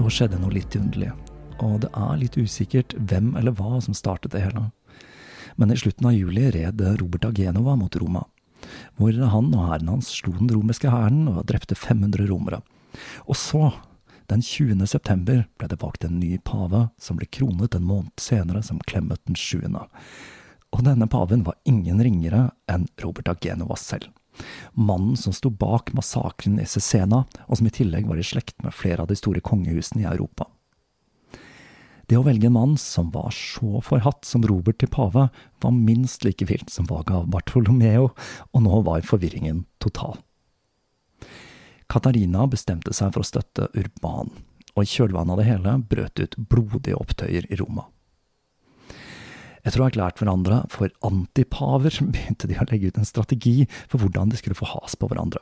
Så 0.01 0.09
skjedde 0.09 0.39
noe 0.41 0.49
litt 0.55 0.73
underlig, 0.73 1.11
og 1.61 1.83
det 1.83 1.89
er 1.93 2.15
litt 2.17 2.33
usikkert 2.33 2.95
hvem 2.97 3.35
eller 3.37 3.53
hva 3.53 3.77
som 3.85 3.93
startet 3.93 4.33
det 4.33 4.39
hele. 4.41 4.63
Men 5.61 5.69
i 5.69 5.75
slutten 5.77 6.07
av 6.09 6.15
juli 6.15 6.47
red 6.55 6.81
Robert 6.97 7.27
av 7.27 7.35
Genova 7.37 7.75
mot 7.77 7.97
Roma, 8.01 8.23
hvor 8.97 9.13
han 9.13 9.51
og 9.53 9.67
hæren 9.67 9.91
hans 9.93 10.09
slo 10.15 10.33
den 10.39 10.49
romerske 10.49 10.89
hæren 10.89 11.27
og 11.29 11.43
drepte 11.51 11.77
500 11.77 12.25
romere. 12.31 12.63
Og 13.29 13.37
så, 13.37 13.69
den 14.31 14.41
20. 14.41 14.81
september, 14.89 15.43
ble 15.61 15.69
det 15.69 15.77
valgt 15.83 16.07
en 16.07 16.17
ny 16.17 16.39
pave, 16.49 16.87
som 16.97 17.21
ble 17.21 17.29
kronet 17.29 17.77
en 17.77 17.85
måned 17.85 18.25
senere 18.25 18.63
som 18.65 18.81
Clemet 18.89 19.21
den 19.29 19.37
7. 19.37 19.69
Og 19.69 20.81
denne 20.87 21.05
paven 21.13 21.45
var 21.45 21.61
ingen 21.69 22.01
ringere 22.01 22.47
enn 22.65 22.89
Robert 23.05 23.29
av 23.29 23.37
Genova 23.45 23.77
selv. 23.77 24.09
Mannen 24.73 25.17
som 25.19 25.33
sto 25.35 25.49
bak 25.49 25.93
massakren 25.97 26.59
i 26.61 26.65
Cesena, 26.69 27.25
og 27.47 27.59
som 27.59 27.67
i 27.67 27.73
tillegg 27.75 28.07
var 28.09 28.19
i 28.19 28.25
slekt 28.25 28.57
med 28.63 28.75
flere 28.75 29.03
av 29.03 29.11
de 29.11 29.17
store 29.19 29.43
kongehusene 29.43 30.05
i 30.05 30.09
Europa. 30.09 30.47
Det 32.11 32.17
å 32.19 32.25
velge 32.25 32.49
en 32.49 32.57
mann 32.57 32.73
som 32.75 33.07
var 33.13 33.31
så 33.31 33.79
forhatt 33.87 34.27
som 34.27 34.43
Robert 34.43 34.81
til 34.81 34.89
pave, 34.91 35.29
var 35.63 35.71
minst 35.71 36.25
like 36.27 36.43
vilt 36.49 36.73
som 36.73 36.89
valget 36.89 37.13
av 37.21 37.29
Bartolomeo, 37.31 38.09
og 38.51 38.65
nå 38.65 38.81
var 38.83 39.07
forvirringen 39.07 39.63
total. 39.79 40.17
Katarina 41.91 42.43
bestemte 42.51 42.91
seg 42.95 43.13
for 43.13 43.23
å 43.23 43.27
støtte 43.27 43.69
Urban, 43.79 44.31
og 44.75 44.83
i 44.83 44.91
kjølvannet 44.91 45.35
av 45.35 45.39
det 45.39 45.47
hele 45.47 45.77
brøt 45.87 46.19
ut 46.19 46.37
blodige 46.51 46.99
opptøyer 46.99 47.47
i 47.47 47.59
Roma. 47.59 47.87
Etter 49.61 49.79
å 49.79 49.85
ha 49.85 49.91
erklært 49.91 50.21
hverandre 50.21 50.63
for 50.73 50.91
antipaver, 51.05 51.93
begynte 52.13 52.49
de 52.49 52.57
å 52.57 52.67
legge 52.71 52.91
ut 52.91 52.99
en 53.01 53.07
strategi 53.07 53.67
for 53.87 54.01
hvordan 54.01 54.31
de 54.31 54.39
skulle 54.39 54.57
få 54.57 54.69
has 54.73 54.97
på 54.97 55.09
hverandre. 55.11 55.41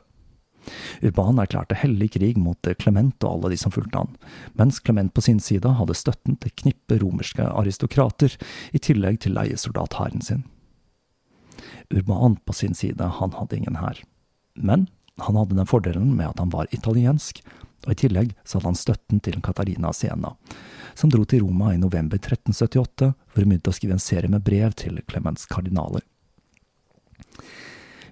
Urban 1.00 1.40
erklærte 1.40 1.78
hellig 1.80 2.10
krig 2.18 2.38
mot 2.38 2.68
Clement 2.78 3.24
og 3.24 3.30
alle 3.30 3.54
de 3.54 3.58
som 3.60 3.72
fulgte 3.72 4.02
han, 4.02 4.12
mens 4.60 4.80
Clement 4.84 5.12
på 5.16 5.24
sin 5.24 5.40
side 5.40 5.72
hadde 5.78 5.96
støtten 5.96 6.36
til 6.42 6.52
knippe 6.62 7.00
romerske 7.00 7.46
aristokrater, 7.48 8.36
i 8.76 8.82
tillegg 8.82 9.22
til 9.24 9.36
leiesoldathæren 9.38 10.24
sin. 10.24 10.44
Urban 11.90 12.36
på 12.44 12.54
sin 12.54 12.76
side, 12.76 13.02
han 13.18 13.34
hadde 13.38 13.56
ingen 13.56 13.80
hær. 13.80 14.02
Men 14.54 14.86
han 15.20 15.36
hadde 15.36 15.56
den 15.56 15.68
fordelen 15.68 16.14
med 16.16 16.28
at 16.28 16.42
han 16.42 16.52
var 16.52 16.70
italiensk, 16.76 17.42
og 17.86 17.92
i 17.94 17.98
tillegg 18.02 18.34
så 18.44 18.58
hadde 18.58 18.70
han 18.70 18.78
støtten 18.78 19.22
til 19.24 19.40
Katarina 19.44 19.92
Siena, 19.96 20.34
som 20.94 21.10
dro 21.12 21.24
til 21.24 21.44
Roma 21.44 21.72
i 21.74 21.80
november 21.80 22.20
1378 22.20 23.10
hvor 23.10 23.42
hun 23.42 23.52
begynte 23.52 23.72
å 23.72 23.76
skrive 23.76 23.96
en 23.96 24.02
serie 24.02 24.30
med 24.30 24.44
brev 24.44 24.74
til 24.78 25.00
Clemens 25.08 25.46
kardinaler. 25.50 26.04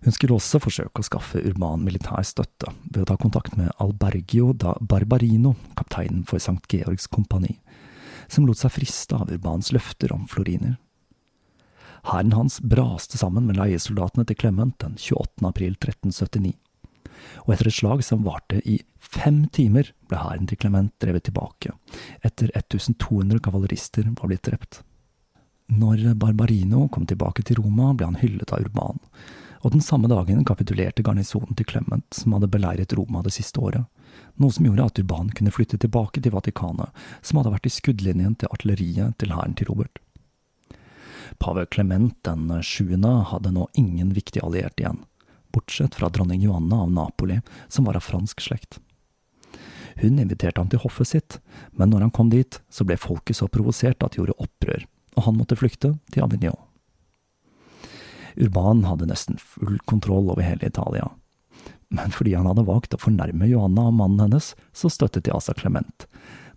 Hun 0.05 0.15
skulle 0.15 0.37
også 0.39 0.61
forsøke 0.63 1.03
å 1.03 1.07
skaffe 1.07 1.43
Urban 1.43 1.83
militær 1.85 2.23
støtte 2.27 2.71
ved 2.87 3.03
å 3.03 3.09
ta 3.11 3.17
kontakt 3.19 3.57
med 3.59 3.73
Albergio 3.83 4.53
da 4.55 4.77
Barbarino, 4.81 5.57
kapteinen 5.79 6.23
for 6.29 6.39
St. 6.39 6.63
Georgs 6.71 7.09
kompani, 7.11 7.59
som 8.31 8.47
lot 8.47 8.61
seg 8.61 8.75
friste 8.77 9.19
av 9.19 9.33
Urbans 9.35 9.73
løfter 9.75 10.15
om 10.15 10.29
floriner. 10.31 10.77
Hæren 12.09 12.33
hans 12.33 12.61
braste 12.63 13.19
sammen 13.19 13.49
med 13.49 13.59
leiesoldatene 13.59 14.25
til 14.29 14.39
Clement 14.39 14.77
den 14.85 14.95
28. 14.97 15.43
april 15.49 15.75
1379, 15.75 16.55
og 17.45 17.55
etter 17.55 17.71
et 17.71 17.79
slag 17.79 18.05
som 18.05 18.25
varte 18.27 18.61
i 18.69 18.79
fem 18.99 19.45
timer, 19.55 19.93
ble 20.09 20.21
hæren 20.21 20.49
til 20.49 20.61
Clement 20.61 20.93
drevet 21.03 21.29
tilbake, 21.29 21.75
etter 22.25 22.53
1200 22.55 23.43
kavalerister 23.45 24.09
var 24.13 24.31
blitt 24.31 24.47
drept. 24.49 24.83
Når 25.69 26.15
Barbarino 26.17 26.87
kom 26.89 27.05
tilbake 27.07 27.45
til 27.45 27.61
Roma, 27.61 27.93
ble 27.93 28.09
han 28.09 28.21
hyllet 28.23 28.53
av 28.55 28.65
Urban, 28.65 29.03
og 29.67 29.75
den 29.75 29.83
samme 29.85 30.09
dagen 30.09 30.45
kapitulerte 30.47 31.03
garnisonen 31.03 31.57
til 31.59 31.67
Clement, 31.69 32.07
som 32.15 32.37
hadde 32.37 32.51
beleiret 32.53 32.95
Roma 32.97 33.25
det 33.27 33.35
siste 33.35 33.61
året, 33.61 33.85
noe 34.39 34.55
som 34.55 34.67
gjorde 34.67 34.87
at 34.87 35.01
Urban 35.03 35.33
kunne 35.35 35.53
flytte 35.53 35.81
tilbake 35.83 36.23
til 36.23 36.33
Vatikanet, 36.33 36.95
som 37.21 37.41
hadde 37.41 37.53
vært 37.57 37.69
i 37.69 37.75
skuddlinjen 37.75 38.39
til 38.39 38.53
artilleriet 38.55 39.19
til 39.21 39.35
hæren 39.35 39.57
til 39.59 39.69
Robert. 39.73 39.99
Pave 41.39 41.67
Clement 41.75 42.15
den 42.25 42.49
sjuende 42.65 43.13
hadde 43.31 43.53
nå 43.55 43.69
ingen 43.79 44.15
viktige 44.17 44.47
allierte 44.47 44.85
igjen, 44.85 45.03
bortsett 45.55 45.97
fra 45.99 46.11
dronning 46.13 46.43
Johanna 46.45 46.83
av 46.85 46.93
Napoli, 46.93 47.41
som 47.69 47.89
var 47.89 47.99
av 47.99 48.07
fransk 48.07 48.41
slekt. 48.41 48.79
Hun 49.99 50.19
inviterte 50.19 50.61
ham 50.61 50.71
til 50.71 50.83
hoffet 50.85 51.11
sitt, 51.11 51.39
men 51.75 51.91
når 51.91 52.07
han 52.07 52.15
kom 52.15 52.31
dit, 52.31 52.61
så 52.71 52.87
ble 52.87 52.99
folket 53.01 53.41
så 53.41 53.49
provosert 53.51 54.03
at 54.05 54.15
de 54.15 54.23
gjorde 54.23 54.39
opprør, 54.39 54.85
og 55.17 55.25
han 55.27 55.39
måtte 55.39 55.59
flykte 55.59 55.97
til 56.15 56.23
Avignon. 56.23 56.59
Urban 58.39 58.85
hadde 58.87 59.09
nesten 59.11 59.41
full 59.43 59.81
kontroll 59.91 60.31
over 60.31 60.47
hele 60.47 60.69
Italia. 60.69 61.09
Men 61.91 62.13
fordi 62.15 62.37
han 62.37 62.47
hadde 62.47 62.67
valgt 62.69 62.95
å 62.95 63.01
fornærme 63.01 63.49
Johanna 63.51 63.89
og 63.91 63.97
mannen 63.99 64.29
hennes, 64.29 64.53
så 64.77 64.91
støttet 64.93 65.27
de 65.27 65.35
Asa 65.35 65.57
Clement, 65.59 66.07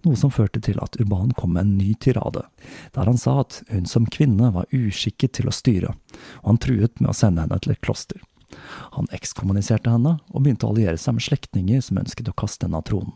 noe 0.06 0.17
som 0.17 0.34
førte 0.34 0.62
til 0.62 0.77
at 0.84 0.97
Urban 1.01 1.34
kom 1.38 1.56
med 1.56 1.65
en 1.65 1.77
ny 1.80 1.93
tirade, 2.01 2.43
der 2.93 3.10
han 3.10 3.17
sa 3.21 3.39
at 3.43 3.62
hun 3.71 3.88
som 3.89 4.10
kvinne 4.10 4.51
var 4.54 4.69
uskikket 4.75 5.39
til 5.39 5.49
å 5.49 5.56
styre, 5.56 5.95
og 6.43 6.51
han 6.51 6.62
truet 6.62 7.01
med 7.01 7.13
å 7.13 7.17
sende 7.17 7.45
henne 7.45 7.60
til 7.63 7.73
et 7.73 7.82
kloster. 7.82 8.21
Han 8.97 9.09
ekskommuniserte 9.15 9.91
henne, 9.93 10.17
og 10.29 10.43
begynte 10.43 10.67
å 10.67 10.73
alliere 10.73 10.99
seg 10.99 11.17
med 11.17 11.25
slektninger 11.25 11.83
som 11.83 12.01
ønsket 12.01 12.31
å 12.31 12.37
kaste 12.37 12.67
henne 12.67 12.81
av 12.81 12.87
tronen. 12.89 13.13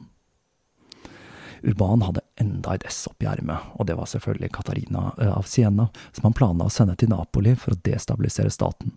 Urban 1.66 2.04
hadde 2.06 2.22
enda 2.38 2.76
et 2.76 2.84
ess 2.86 3.08
i 3.10 3.26
ermet, 3.26 3.72
og 3.74 3.88
det 3.90 3.96
var 3.98 4.10
selvfølgelig 4.10 4.52
Katarina 4.54 5.08
av 5.18 5.48
Siena, 5.50 5.88
som 6.14 6.28
han 6.28 6.38
planla 6.38 6.68
å 6.68 6.74
sende 6.74 6.94
til 7.00 7.10
Napoli 7.10 7.56
for 7.58 7.74
å 7.74 7.82
destabilisere 7.88 8.54
staten. 8.54 8.94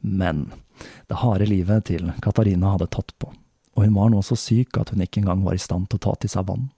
Men 0.00 0.48
det 1.08 1.20
harde 1.22 1.46
livet 1.46 1.86
til 1.92 2.10
Katarina 2.24 2.74
hadde 2.74 2.90
tatt 2.90 3.14
på, 3.22 3.30
og 3.74 3.86
hun 3.86 3.94
var 3.94 4.10
nå 4.10 4.22
så 4.26 4.36
syk 4.38 4.80
at 4.80 4.90
hun 4.90 5.04
ikke 5.04 5.22
engang 5.22 5.44
var 5.46 5.54
i 5.54 5.62
stand 5.62 5.88
til 5.88 6.00
å 6.00 6.04
ta 6.08 6.16
til 6.18 6.32
seg 6.32 6.48
vann. 6.50 6.72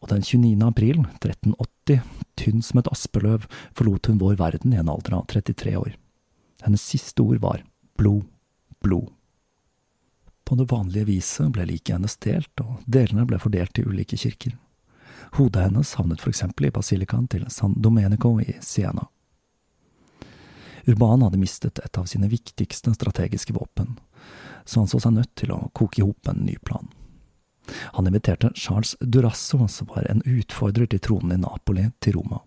Og 0.00 0.08
den 0.12 0.22
29. 0.24 0.54
april 0.64 1.02
1380, 1.18 2.04
tynn 2.40 2.62
som 2.64 2.80
et 2.80 2.88
aspeløv, 2.92 3.44
forlot 3.76 4.08
hun 4.08 4.22
vår 4.22 4.38
verden 4.40 4.72
i 4.72 4.80
en 4.80 4.88
alder 4.88 5.18
av 5.18 5.26
33 5.28 5.74
år. 5.76 5.98
Hennes 6.60 6.82
siste 6.82 7.22
ord 7.22 7.40
var 7.40 7.64
blod, 7.98 8.24
blod. 8.80 9.08
På 10.44 10.56
det 10.58 10.66
vanlige 10.70 11.04
viset 11.04 11.52
ble 11.54 11.64
liket 11.68 11.94
hennes 11.94 12.16
delt, 12.16 12.60
og 12.60 12.82
delene 12.86 13.26
ble 13.28 13.38
fordelt 13.38 13.74
til 13.76 13.86
ulike 13.86 14.18
kirker. 14.18 14.56
Hodet 15.36 15.68
hennes 15.68 15.94
havnet 15.94 16.20
for 16.20 16.32
eksempel 16.32 16.66
i 16.66 16.74
basilikaen 16.74 17.28
til 17.30 17.46
San 17.54 17.76
Domenico 17.78 18.34
i 18.42 18.56
Siena. 18.60 19.06
Urban 20.88 21.22
hadde 21.22 21.38
mistet 21.38 21.78
et 21.78 21.98
av 21.98 22.08
sine 22.10 22.28
viktigste 22.28 22.94
strategiske 22.96 23.54
våpen, 23.54 23.98
så 24.64 24.80
han 24.80 24.90
så 24.90 24.98
seg 25.00 25.14
nødt 25.14 25.34
til 25.38 25.52
å 25.54 25.68
koke 25.76 26.00
i 26.00 26.06
hop 26.06 26.28
en 26.32 26.42
ny 26.46 26.56
plan. 26.66 26.88
Han 27.94 28.08
inviterte 28.10 28.50
Charles 28.54 28.96
Durasso, 29.00 29.68
som 29.68 29.90
var 29.92 30.08
en 30.10 30.22
utfordrer 30.26 30.90
til 30.90 31.02
tronen 31.04 31.36
i 31.36 31.42
Napoli, 31.44 31.90
til 32.00 32.18
Roma. 32.18 32.40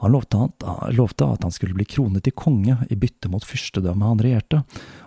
Han 0.00 0.12
lovte 0.12 0.38
at, 0.46 0.64
lovte 0.96 1.26
at 1.28 1.42
han 1.44 1.52
skulle 1.52 1.76
bli 1.76 1.84
kronet 1.84 2.24
til 2.24 2.32
konge 2.32 2.78
i 2.88 2.96
bytte 2.96 3.28
mot 3.28 3.44
fyrstedømmet 3.44 4.08
han 4.08 4.22
regjerte, 4.24 4.62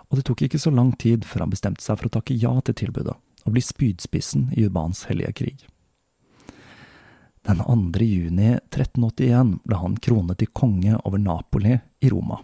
og 0.06 0.18
det 0.18 0.26
tok 0.28 0.44
ikke 0.46 0.60
så 0.62 0.70
lang 0.70 0.92
tid 1.02 1.24
før 1.26 1.44
han 1.44 1.54
bestemte 1.54 1.82
seg 1.82 1.98
for 1.98 2.06
å 2.06 2.14
takke 2.14 2.36
ja 2.38 2.52
til 2.62 2.76
tilbudet, 2.78 3.16
og 3.44 3.54
bli 3.56 3.62
spydspissen 3.64 4.52
i 4.54 4.68
Urbans 4.68 5.04
hellige 5.10 5.32
krig. 5.40 5.64
Den 7.44 7.58
2. 7.60 8.04
juni 8.06 8.52
1381 8.54 9.56
ble 9.66 9.80
han 9.80 9.96
kronet 10.00 10.38
til 10.40 10.52
konge 10.56 10.94
over 11.02 11.18
Napoli 11.20 11.74
i 11.74 12.12
Roma, 12.12 12.38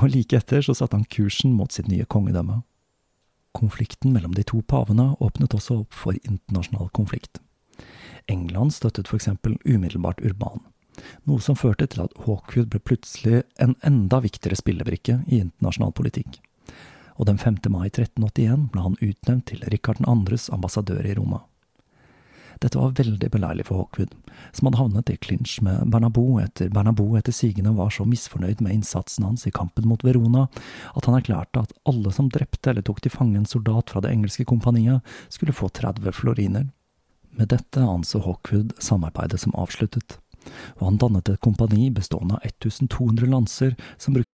og 0.00 0.08
like 0.10 0.40
etter 0.40 0.64
så 0.64 0.74
satte 0.74 0.96
han 0.96 1.04
kursen 1.12 1.52
mot 1.54 1.76
sitt 1.76 1.90
nye 1.92 2.08
kongedømme. 2.08 2.62
Konflikten 3.56 4.16
mellom 4.16 4.32
de 4.34 4.42
to 4.48 4.62
pavene 4.64 5.12
åpnet 5.20 5.54
også 5.54 5.82
opp 5.84 5.94
for 5.94 6.16
internasjonal 6.24 6.88
konflikt. 6.96 7.38
England 8.26 8.74
støttet 8.74 9.12
eksempel 9.12 9.54
umiddelbart 9.62 10.24
Urban, 10.24 10.64
noe 11.28 11.42
som 11.42 11.58
førte 11.58 11.88
til 11.90 12.04
at 12.06 12.14
Hawkwood 12.26 12.70
ble 12.72 12.80
plutselig 12.82 13.42
en 13.62 13.76
enda 13.86 14.20
viktigere 14.24 14.58
spillebrikke 14.58 15.20
i 15.26 15.40
internasjonal 15.44 15.94
politikk. 15.96 16.40
Og 17.16 17.28
den 17.30 17.40
5. 17.40 17.62
mai 17.72 17.88
1381 17.88 18.70
ble 18.72 18.84
han 18.84 18.98
utnevnt 19.00 19.46
til 19.50 19.62
Rikard 19.72 20.02
2.s 20.04 20.50
ambassadør 20.52 21.06
i 21.06 21.14
Roma. 21.16 21.42
Dette 22.60 22.78
var 22.80 22.94
veldig 22.96 23.28
beleilig 23.32 23.66
for 23.68 23.82
Hawkwood, 23.82 24.14
som 24.56 24.68
hadde 24.68 24.80
havnet 24.80 25.10
i 25.12 25.18
klinsj 25.20 25.58
med 25.66 25.90
Bernabou 25.92 26.38
etter 26.40 26.70
Bernabou 26.72 27.18
etter 27.18 27.34
sigende 27.36 27.74
var 27.76 27.92
så 27.92 28.06
misfornøyd 28.08 28.62
med 28.64 28.78
innsatsen 28.78 29.26
hans 29.28 29.44
i 29.48 29.52
kampen 29.52 29.88
mot 29.88 30.04
Verona 30.04 30.46
at 30.96 31.08
han 31.08 31.18
erklærte 31.18 31.66
at 31.66 31.74
alle 31.88 32.12
som 32.16 32.30
drepte 32.32 32.72
eller 32.72 32.86
tok 32.86 33.02
til 33.04 33.12
fange 33.12 33.36
en 33.40 33.48
soldat 33.48 33.92
fra 33.92 34.00
det 34.04 34.14
engelske 34.14 34.48
kompaniet, 34.48 35.04
skulle 35.28 35.56
få 35.56 35.68
30 35.68 36.16
floriner. 36.16 36.70
Med 37.36 37.52
dette 37.52 37.82
anså 37.84 38.22
Hawkwood 38.24 38.72
samarbeidet 38.80 39.42
som 39.42 39.52
avsluttet, 39.60 40.16
og 40.78 40.88
han 40.90 41.00
dannet 41.02 41.32
et 41.32 41.42
kompani 41.44 41.90
bestående 41.94 42.38
av 42.38 42.48
1200 42.48 43.30
lanser 43.32 43.76
som 43.98 44.16
brukte 44.16 44.36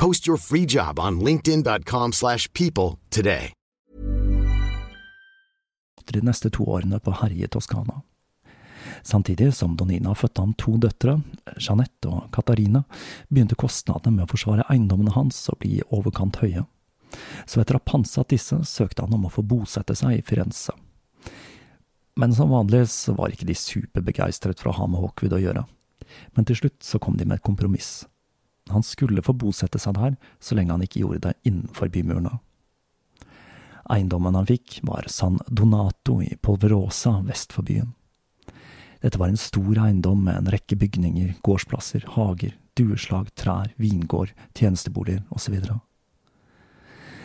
Post 0.00 0.26
your 0.26 0.38
free 0.38 0.66
job 0.66 0.98
on 0.98 1.20
linkedin.com 1.20 2.12
slash 2.12 2.52
people 2.52 2.98
today. 3.10 3.52
De 6.12 6.20
neste 6.20 6.50
to 6.50 6.64
årene 6.64 6.98
på 7.00 7.12
herje 7.12 7.48
Toskana. 7.48 8.00
Samtidig 9.02 9.54
som 9.54 9.76
Donina 9.76 10.14
fødte 10.14 10.40
ham 10.40 10.54
to 10.56 10.78
døtre, 10.80 11.20
Jeanette 11.56 12.08
og 12.08 12.30
Katarina, 12.32 12.80
begynte 13.28 13.58
kostnadene 13.60 14.16
med 14.16 14.24
å 14.24 14.30
forsvare 14.32 14.64
eiendommene 14.72 15.12
hans 15.14 15.42
å 15.52 15.56
bli 15.60 15.76
i 15.78 15.84
overkant 15.92 16.40
høye. 16.40 16.64
Så 17.44 17.60
etter 17.60 17.76
å 17.76 17.82
ha 17.82 17.90
pantsatt 17.92 18.32
disse, 18.32 18.56
søkte 18.64 19.04
han 19.04 19.14
om 19.18 19.28
å 19.28 19.32
få 19.34 19.44
bosette 19.44 19.94
seg 20.00 20.16
i 20.16 20.24
Firenze. 20.24 20.72
Men 22.16 22.32
som 22.34 22.56
vanlig 22.56 22.86
var 23.20 23.36
ikke 23.36 23.50
de 23.52 23.58
superbegeistret 23.66 24.64
for 24.64 24.72
å 24.72 24.78
ha 24.80 24.88
med 24.88 25.04
Hawkwood 25.04 25.36
å 25.36 25.42
gjøre. 25.44 25.66
Men 26.32 26.48
til 26.48 26.56
slutt 26.62 26.80
så 26.88 26.98
kom 26.98 27.20
de 27.20 27.28
med 27.28 27.36
et 27.36 27.46
kompromiss. 27.46 28.08
Han 28.70 28.84
skulle 28.86 29.24
få 29.24 29.34
bosette 29.36 29.80
seg 29.82 29.96
der 29.98 30.16
så 30.42 30.56
lenge 30.56 30.74
han 30.74 30.84
ikke 30.84 31.02
gjorde 31.02 31.28
det 31.28 31.34
innenfor 31.48 31.90
bymurene. 31.92 32.38
Eiendommen 33.90 34.36
han 34.38 34.46
fikk, 34.46 34.78
var 34.86 35.08
San 35.10 35.40
Donato 35.48 36.20
i 36.22 36.36
Polverosa 36.38 37.16
vest 37.26 37.52
for 37.56 37.66
byen. 37.66 37.94
Dette 39.00 39.18
var 39.18 39.32
en 39.32 39.40
stor 39.40 39.78
eiendom 39.80 40.22
med 40.26 40.36
en 40.36 40.50
rekke 40.52 40.76
bygninger, 40.78 41.32
gårdsplasser, 41.42 42.04
hager, 42.14 42.54
dueslag, 42.78 43.32
trær, 43.34 43.72
vingård, 43.80 44.34
tjenesteboliger 44.54 45.24
osv. 45.34 45.56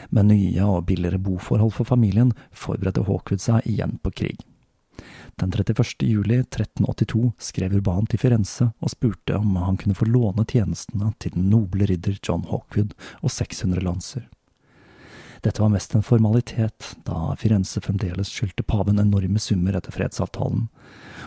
Med 0.10 0.30
nye 0.32 0.66
og 0.66 0.86
billigere 0.90 1.20
boforhold 1.20 1.76
for 1.76 1.88
familien 1.88 2.32
forberedte 2.56 3.04
Hawkwood 3.06 3.44
seg 3.44 3.68
igjen 3.70 3.98
på 4.02 4.14
krig. 4.24 4.42
Den 5.36 5.52
31. 5.52 5.86
juli 6.00 6.36
1382 6.36 7.32
skrev 7.38 7.74
Urban 7.76 8.06
til 8.08 8.20
Firenze 8.22 8.70
og 8.80 8.94
spurte 8.94 9.36
om 9.36 9.58
han 9.60 9.76
kunne 9.76 9.98
få 9.98 10.08
låne 10.08 10.46
tjenestene 10.48 11.10
til 11.20 11.34
den 11.36 11.50
noble 11.52 11.90
ridder 11.90 12.16
John 12.24 12.46
Hawkwood 12.48 12.94
og 13.20 13.34
600 13.36 13.84
lanser. 13.84 14.30
Dette 15.44 15.60
var 15.62 15.74
mest 15.74 15.92
en 15.96 16.06
formalitet, 16.08 16.96
da 17.04 17.36
Firenze 17.38 17.84
fremdeles 17.84 18.32
skyldte 18.32 18.64
paven 18.64 19.02
enorme 19.02 19.42
summer 19.44 19.76
etter 19.76 19.94
fredsavtalen, 19.94 20.70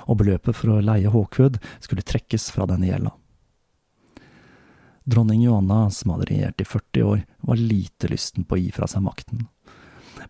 og 0.08 0.18
beløpet 0.22 0.56
for 0.56 0.72
å 0.72 0.80
leie 0.82 1.12
Hawkwood 1.12 1.60
skulle 1.84 2.02
trekkes 2.02 2.48
fra 2.54 2.64
denne 2.70 2.88
gjelda. 2.88 3.12
Dronning 5.04 5.44
Johanna, 5.44 5.90
som 5.92 6.16
hadde 6.16 6.32
regjert 6.32 6.64
i 6.64 6.68
40 6.68 7.06
år, 7.12 7.22
var 7.44 7.60
lite 7.60 8.08
lysten 8.08 8.48
på 8.48 8.56
å 8.56 8.62
gi 8.64 8.72
fra 8.72 8.88
seg 8.88 9.04
makten 9.04 9.46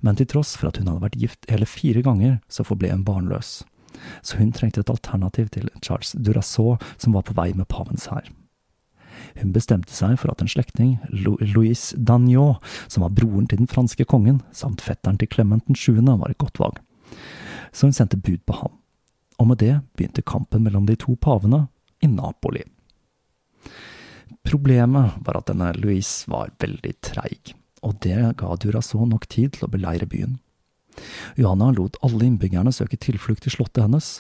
men 0.01 0.19
til 0.19 0.29
tross 0.31 0.55
for 0.57 0.71
at 0.71 0.79
hun 0.79 0.89
hadde 0.91 1.05
vært 1.05 1.19
gift 1.19 1.49
hele 1.51 1.67
fire 1.67 2.03
ganger, 2.07 2.39
så 2.49 2.67
forble 2.67 2.91
hun 2.93 3.05
barnløs. 3.07 3.63
Så 4.23 4.39
hun 4.39 4.53
trengte 4.55 4.83
et 4.85 4.93
alternativ 4.93 5.49
til 5.55 5.71
Charles 5.83 6.15
Duraceau, 6.15 6.77
som 6.99 7.17
var 7.17 7.27
på 7.27 7.35
vei 7.39 7.51
med 7.57 7.69
pavens 7.71 8.07
hær. 8.13 8.29
Hun 9.41 9.53
bestemte 9.55 9.93
seg 9.95 10.15
for 10.21 10.31
at 10.31 10.43
en 10.43 10.51
slektning, 10.51 10.99
Louis 11.11 11.91
Dagnot, 11.99 12.63
som 12.87 13.05
var 13.05 13.15
broren 13.17 13.49
til 13.51 13.63
den 13.63 13.71
franske 13.71 14.07
kongen, 14.07 14.43
samt 14.55 14.85
fetteren 14.85 15.19
til 15.19 15.31
Clement 15.33 15.67
7., 15.75 15.99
var 16.07 16.31
et 16.31 16.39
godt 16.39 16.61
valg. 16.63 16.79
Så 17.73 17.89
hun 17.89 17.97
sendte 17.97 18.21
bud 18.21 18.45
på 18.47 18.61
ham. 18.63 18.79
Og 19.39 19.51
med 19.51 19.61
det 19.63 19.81
begynte 19.97 20.23
kampen 20.23 20.65
mellom 20.67 20.87
de 20.87 20.97
to 20.99 21.15
pavene 21.21 21.67
i 22.03 22.11
Napoli. 22.11 22.63
Problemet 24.47 25.19
var 25.27 25.39
at 25.39 25.51
denne 25.51 25.73
Louise 25.77 26.31
var 26.31 26.55
veldig 26.63 26.95
treig 27.05 27.55
og 27.83 27.99
det 28.05 28.19
ga 28.41 28.57
Duraceau 28.57 29.07
nok 29.07 29.29
tid 29.31 29.57
til 29.57 29.67
å 29.67 29.73
beleire 29.73 30.09
byen. 30.09 30.39
Johanna 31.39 31.71
lot 31.75 31.99
alle 32.03 32.27
innbyggerne 32.27 32.73
søke 32.75 32.99
tilflukt 32.99 33.47
i 33.47 33.53
slottet 33.55 33.85
hennes, 33.85 34.19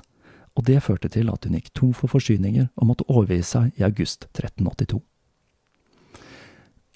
og 0.59 0.67
det 0.67 0.83
førte 0.83 1.11
til 1.13 1.31
at 1.31 1.47
hun 1.47 1.59
gikk 1.59 1.71
tom 1.75 1.93
for 1.95 2.11
forsyninger 2.11 2.71
og 2.75 2.89
måtte 2.91 3.07
overgi 3.11 3.43
seg 3.47 3.79
i 3.79 3.87
august 3.87 4.27
1382. 4.33 5.01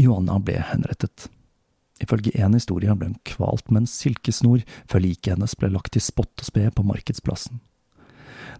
Johanna 0.02 0.38
ble 0.42 0.58
henrettet. 0.66 1.28
Ifølge 2.02 2.34
en 2.42 2.56
historie 2.56 2.94
ble 2.98 3.12
hun 3.12 3.20
kvalt 3.28 3.70
med 3.70 3.84
en 3.84 3.90
silkesnor 3.90 4.64
før 4.90 5.04
liket 5.04 5.36
hennes 5.36 5.54
ble 5.58 5.70
lagt 5.70 5.98
i 5.98 6.02
spott 6.02 6.32
og 6.42 6.48
spe 6.48 6.66
på 6.74 6.86
markedsplassen. 6.86 7.60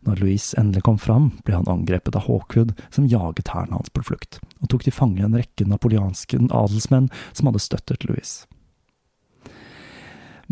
Når 0.02 0.18
Louise 0.18 0.58
endelig 0.58 0.82
kom 0.82 0.98
fram, 0.98 1.28
ble 1.46 1.54
han 1.54 1.68
angrepet 1.70 2.16
av 2.18 2.26
Hawkwood, 2.26 2.74
som 2.90 3.06
jaget 3.06 3.52
hæren 3.54 3.74
hans 3.76 3.92
på 3.94 4.02
flukt, 4.02 4.40
og 4.58 4.72
tok 4.72 4.86
til 4.86 4.94
fange 4.96 5.22
en 5.22 5.36
rekke 5.38 5.66
napoleanske 5.68 6.40
adelsmenn 6.50 7.06
som 7.30 7.50
hadde 7.50 7.62
støttet 7.62 8.08
Louise. 8.08 8.48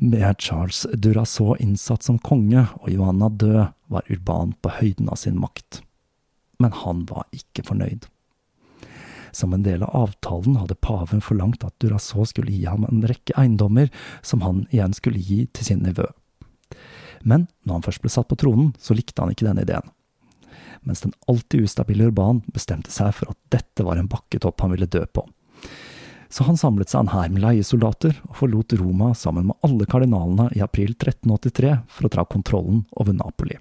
Med 0.00 0.38
Charles 0.38 0.86
Durasaux 0.94 1.60
innsatt 1.60 2.06
som 2.06 2.20
konge 2.22 2.62
og 2.78 2.88
Johanna 2.88 3.28
død, 3.28 3.74
var 3.90 4.06
Urban 4.06 4.54
på 4.62 4.70
høyden 4.78 5.10
av 5.10 5.18
sin 5.18 5.36
makt. 5.42 5.82
Men 6.62 6.72
han 6.72 7.02
var 7.10 7.26
ikke 7.34 7.66
fornøyd. 7.66 8.06
Som 9.34 9.52
en 9.54 9.66
del 9.66 9.82
av 9.82 9.92
avtalen 10.06 10.56
hadde 10.62 10.78
paven 10.78 11.20
forlangt 11.20 11.66
at 11.66 11.74
Durasaux 11.82 12.30
skulle 12.30 12.54
gi 12.54 12.64
ham 12.70 12.86
en 12.86 13.02
rekke 13.10 13.34
eiendommer 13.38 13.90
som 14.22 14.46
han 14.46 14.64
igjen 14.70 14.94
skulle 14.96 15.20
gi 15.20 15.42
til 15.50 15.68
sin 15.68 15.84
nevø. 15.84 16.06
Men 17.20 17.46
når 17.64 17.78
han 17.78 17.87
først 17.87 18.02
ble 18.04 18.12
satt 18.12 18.28
på 18.30 18.38
tronen, 18.40 18.72
så 18.80 18.96
likte 18.96 19.22
han 19.22 19.33
ikke 19.35 19.46
denne 19.48 19.64
ideen. 19.66 19.87
Mens 20.87 21.02
den 21.04 21.12
alltid 21.28 21.66
ustabile 21.66 22.09
Urban 22.09 22.40
bestemte 22.54 22.92
seg 22.92 23.12
for 23.16 23.33
at 23.33 23.38
dette 23.52 23.85
var 23.85 24.00
en 24.00 24.09
bakketopp 24.09 24.62
han 24.64 24.72
ville 24.72 24.88
dø 24.88 25.04
på. 25.04 25.26
Så 26.30 26.46
han 26.46 26.56
samlet 26.56 26.92
seg 26.92 27.04
en 27.04 27.12
hær 27.12 27.33
med 27.33 27.42
leiesoldater 27.42 28.14
og 28.28 28.37
forlot 28.38 28.76
Roma 28.78 29.11
sammen 29.18 29.48
med 29.48 29.66
alle 29.66 29.87
kardinalene 29.90 30.46
i 30.54 30.62
april 30.64 30.94
1383 30.94 31.74
for 31.90 32.06
å 32.06 32.12
ta 32.14 32.24
kontrollen 32.24 32.85
over 32.92 33.16
Napoli. 33.18 33.59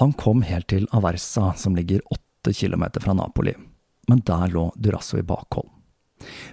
Han 0.00 0.12
kom 0.16 0.42
helt 0.48 0.68
til 0.72 0.88
Aversa, 0.96 1.52
som 1.56 1.76
ligger 1.76 2.02
åtte 2.12 2.52
kilometer 2.56 3.04
fra 3.04 3.14
Napoli, 3.16 3.54
men 4.08 4.22
der 4.26 4.48
lå 4.52 4.70
Durasso 4.76 5.20
i 5.20 5.24
bakhold. 5.24 5.68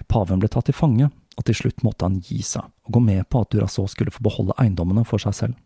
Paven 0.08 0.40
ble 0.40 0.52
tatt 0.52 0.68
til 0.68 0.76
fange, 0.76 1.08
og 1.34 1.46
til 1.48 1.58
slutt 1.58 1.84
måtte 1.86 2.06
han 2.06 2.20
gi 2.22 2.40
seg 2.46 2.66
og 2.86 2.96
gå 2.96 3.02
med 3.04 3.26
på 3.30 3.42
at 3.42 3.52
Durasso 3.54 3.86
skulle 3.90 4.14
få 4.14 4.24
beholde 4.26 4.56
eiendommene 4.60 5.04
for 5.08 5.22
seg 5.22 5.36
selv. 5.36 5.58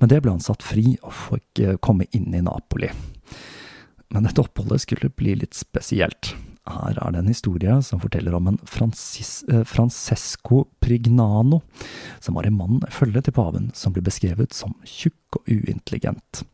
Men 0.00 0.10
det 0.10 0.22
ble 0.22 0.32
han 0.34 0.42
satt 0.42 0.64
fri 0.64 0.96
og 1.02 1.12
fikk 1.14 1.62
komme 1.84 2.08
inn 2.16 2.32
i 2.34 2.42
Napoli. 2.42 2.88
Men 4.12 4.26
dette 4.26 4.42
oppholdet 4.42 4.82
skulle 4.84 5.12
bli 5.16 5.36
litt 5.40 5.56
spesielt. 5.56 6.34
Her 6.68 6.98
er 7.00 7.14
det 7.14 7.22
en 7.22 7.30
historie 7.30 7.74
som 7.82 8.00
forteller 8.02 8.34
om 8.36 8.52
en 8.52 8.58
Francis, 8.68 9.42
eh, 9.50 9.64
Francesco 9.66 10.66
Prignano, 10.80 11.62
som 12.20 12.36
var 12.38 12.46
en 12.46 12.58
mann 12.58 12.82
følge 12.90 13.24
til 13.24 13.34
paven, 13.34 13.70
som 13.74 13.92
ble 13.92 14.04
beskrevet 14.06 14.54
som 14.54 14.76
tjukk 14.86 15.40
og 15.40 15.50
uintelligent. 15.50 16.44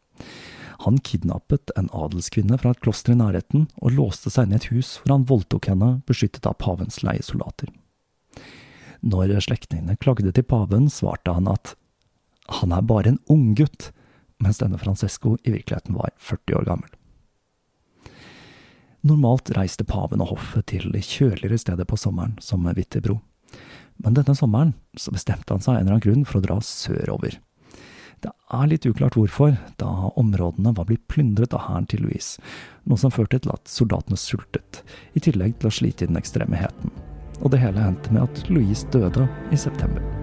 Han 0.85 1.01
kidnappet 1.03 1.73
en 1.77 1.89
adelskvinne 1.91 2.59
fra 2.61 2.71
et 2.71 2.81
kloster 2.85 3.15
i 3.15 3.19
nærheten 3.19 3.67
og 3.83 3.97
låste 3.97 4.31
seg 4.31 4.47
inn 4.47 4.55
i 4.55 4.59
et 4.61 4.69
hus 4.71 4.95
hvor 5.01 5.17
han 5.17 5.27
voldtok 5.27 5.71
henne, 5.73 5.91
beskyttet 6.07 6.47
av 6.47 6.59
pavens 6.63 7.01
leiesoldater. 7.03 7.73
Når 9.03 9.35
slektningene 9.43 9.99
klagde 9.99 10.31
til 10.35 10.47
paven, 10.47 10.87
svarte 10.91 11.35
han 11.35 11.51
at 11.51 11.75
han 12.61 12.73
er 12.73 12.87
bare 12.87 13.13
en 13.13 13.21
unggutt, 13.31 13.91
mens 14.43 14.63
denne 14.63 14.79
Francesco 14.79 15.37
i 15.43 15.53
virkeligheten 15.53 15.99
var 15.99 16.15
40 16.17 16.61
år 16.61 16.69
gammel. 16.71 16.95
Normalt 19.07 19.51
reiste 19.55 19.87
paven 19.87 20.23
og 20.23 20.33
hoffet 20.35 20.71
til 20.73 20.95
kjøligere 20.95 21.59
steder 21.59 21.87
på 21.87 21.99
sommeren, 21.99 22.37
som 22.43 22.67
Wittebro. 22.67 23.21
Men 23.99 24.15
denne 24.15 24.35
sommeren 24.39 24.75
bestemte 24.95 25.55
han 25.55 25.63
seg 25.63 25.77
en 25.77 25.85
eller 25.85 25.99
annen 25.99 26.07
grunn 26.07 26.27
for 26.27 26.39
å 26.39 26.45
dra 26.45 26.59
sørover. 26.63 27.39
Det 28.25 28.33
er 28.51 28.71
litt 28.71 28.87
uklart 28.89 29.15
hvorfor, 29.19 29.55
da 29.79 30.11
områdene 30.19 30.73
var 30.75 30.89
blitt 30.89 31.07
plyndret 31.13 31.55
av 31.55 31.69
hæren 31.69 31.87
til 31.91 32.03
Louise, 32.03 32.43
noe 32.89 32.99
som 32.99 33.15
førte 33.15 33.39
til 33.45 33.55
at 33.55 33.71
soldatene 33.71 34.19
sultet, 34.19 34.83
i 35.15 35.23
tillegg 35.23 35.59
til 35.59 35.71
å 35.71 35.77
slite 35.81 36.07
i 36.07 36.11
den 36.11 36.19
ekstreme 36.19 36.59
heten. 36.59 36.95
Og 37.39 37.53
det 37.55 37.63
hele 37.63 37.91
endte 37.93 38.15
med 38.15 38.27
at 38.27 38.49
Louise 38.51 38.89
døde 38.95 39.29
i 39.55 39.61
september. 39.61 40.18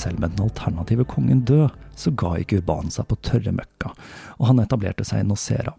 Selv 0.00 0.20
med 0.20 0.32
den 0.32 0.46
alternative 0.46 1.04
kongen 1.04 1.44
død, 1.44 1.70
så 1.96 2.12
ga 2.16 2.34
ikke 2.40 2.60
Urban 2.60 2.92
seg 2.92 3.08
på 3.10 3.18
tørre 3.26 3.52
møkka, 3.52 3.92
og 4.38 4.46
han 4.48 4.62
etablerte 4.62 5.04
seg 5.06 5.22
i 5.22 5.26
Nocera. 5.28 5.74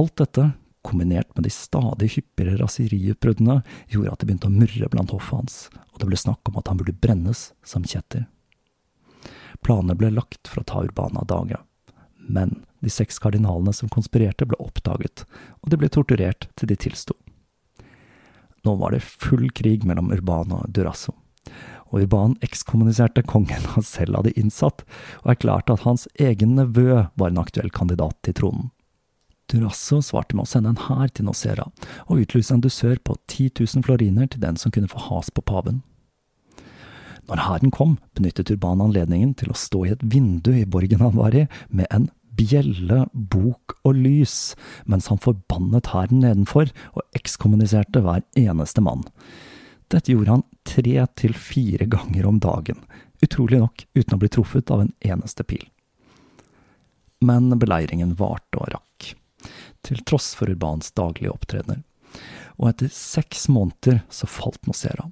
Alt 0.00 0.16
dette, 0.20 0.46
kombinert 0.86 1.32
med 1.34 1.44
de 1.44 1.52
stadig 1.52 2.12
hyppigere 2.14 2.60
raseriutbruddene, 2.60 3.58
gjorde 3.92 4.14
at 4.14 4.22
det 4.22 4.30
begynte 4.30 4.48
å 4.48 4.54
murre 4.54 4.90
blant 4.92 5.12
hoffet 5.12 5.40
hans, 5.40 5.58
og 5.92 6.00
det 6.00 6.08
ble 6.10 6.20
snakk 6.20 6.48
om 6.48 6.58
at 6.60 6.70
han 6.70 6.80
burde 6.80 6.96
brennes 7.02 7.50
som 7.66 7.84
kjetter. 7.84 8.26
Planene 9.64 9.96
ble 9.98 10.12
lagt 10.14 10.48
for 10.48 10.62
å 10.62 10.68
ta 10.68 10.84
Urban 10.86 11.18
av 11.20 11.28
dage, 11.32 11.60
men 12.16 12.60
de 12.84 12.92
seks 12.92 13.18
kardinalene 13.22 13.74
som 13.74 13.90
konspirerte, 13.92 14.46
ble 14.48 14.58
oppdaget, 14.62 15.24
og 15.62 15.72
de 15.72 15.80
ble 15.80 15.90
torturert 15.92 16.48
til 16.56 16.70
de 16.70 16.78
tilsto. 16.86 17.16
Nå 18.66 18.74
var 18.80 18.94
det 18.94 19.04
full 19.04 19.48
krig 19.54 19.84
mellom 19.86 20.10
Urban 20.14 20.54
og 20.56 20.68
Durasso 20.74 21.14
og 21.90 22.02
Urban 22.02 22.36
ekskommuniserte 22.44 23.24
kongen 23.26 23.68
han 23.74 23.86
selv 23.86 24.20
hadde 24.20 24.34
innsatt, 24.38 24.84
og 25.24 25.34
erklærte 25.36 25.76
at 25.76 25.86
hans 25.86 26.06
egen 26.18 26.56
nevø 26.58 27.06
var 27.14 27.32
en 27.32 27.42
aktuell 27.42 27.70
kandidat 27.74 28.18
til 28.26 28.38
tronen. 28.40 28.70
Durasso 29.46 30.00
svarte 30.02 30.34
med 30.34 30.42
å 30.42 30.50
sende 30.50 30.72
en 30.72 30.84
hær 30.88 31.10
til 31.14 31.28
Nocera, 31.28 31.68
og 32.10 32.24
utlyse 32.24 32.54
en 32.54 32.64
dusør 32.64 32.98
på 32.98 33.14
10 33.30 33.52
000 33.62 33.86
floriner 33.86 34.26
til 34.30 34.42
den 34.42 34.58
som 34.58 34.74
kunne 34.74 34.90
få 34.90 35.04
has 35.06 35.30
på 35.30 35.44
paven. 35.46 35.84
Når 37.26 37.42
hæren 37.42 37.72
kom, 37.74 37.96
benyttet 38.14 38.50
Urban 38.54 38.82
anledningen 38.82 39.34
til 39.38 39.50
å 39.50 39.58
stå 39.58 39.84
i 39.86 39.94
et 39.94 40.02
vindu 40.02 40.52
i 40.54 40.66
borgen 40.66 41.02
han 41.02 41.14
var 41.18 41.34
i, 41.34 41.46
med 41.70 41.86
en 41.94 42.08
bjelle, 42.36 43.06
bok 43.12 43.76
og 43.86 43.96
lys, 43.96 44.54
mens 44.84 45.08
han 45.10 45.22
forbannet 45.22 45.90
hæren 45.94 46.22
nedenfor 46.22 46.70
og 46.94 47.18
ekskommuniserte 47.18 48.02
hver 48.04 48.22
eneste 48.38 48.84
mann. 48.84 49.06
Dette 49.88 50.12
gjorde 50.12 50.34
han 50.34 50.46
tre 50.66 51.06
til 51.14 51.34
fire 51.38 51.86
ganger 51.86 52.26
om 52.26 52.40
dagen, 52.42 52.80
utrolig 53.22 53.60
nok 53.62 53.84
uten 53.94 54.16
å 54.16 54.20
bli 54.20 54.30
truffet 54.34 54.70
av 54.74 54.82
en 54.82 54.92
eneste 55.00 55.46
pil. 55.46 55.62
Men 57.22 57.52
beleiringen 57.58 58.16
varte 58.18 58.58
og 58.60 58.72
rakk, 58.74 59.12
til 59.86 60.02
tross 60.08 60.32
for 60.36 60.50
Urbans 60.50 60.90
daglige 60.98 61.32
opptredener, 61.32 61.84
og 62.58 62.72
etter 62.72 62.90
seks 62.92 63.46
måneder 63.52 64.02
så 64.10 64.28
falt 64.28 64.66
Nocera. 64.66 65.10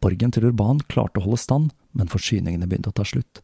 Borgen 0.00 0.32
til 0.32 0.48
Urban 0.48 0.80
klarte 0.88 1.20
å 1.20 1.26
holde 1.26 1.42
stand, 1.42 1.72
men 1.92 2.08
forsyningene 2.08 2.68
begynte 2.70 2.92
å 2.92 2.96
ta 2.96 3.04
slutt, 3.04 3.42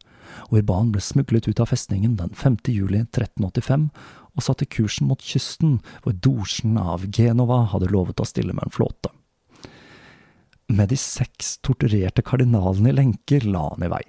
og 0.49 0.57
Urban 0.63 0.89
ble 0.91 1.03
smuglet 1.03 1.47
ut 1.47 1.61
av 1.61 1.69
festningen 1.69 2.17
den 2.17 2.33
5. 2.35 2.57
juli 2.73 3.03
1385 3.03 3.91
og 4.37 4.43
satte 4.45 4.67
kursen 4.69 5.07
mot 5.09 5.21
kysten, 5.23 5.77
hvor 6.03 6.17
dorsen 6.17 6.77
av 6.81 7.05
Genova 7.13 7.63
hadde 7.71 7.91
lovet 7.93 8.19
å 8.21 8.27
stille 8.27 8.55
med 8.57 8.67
en 8.67 8.73
flåte. 8.73 9.13
Med 10.67 10.89
de 10.89 10.97
seks 10.99 11.57
torturerte 11.63 12.21
kardinalene 12.21 12.91
i 12.91 12.95
lenker 12.95 13.45
la 13.47 13.69
han 13.69 13.85
i 13.85 13.91
vei. 13.91 14.01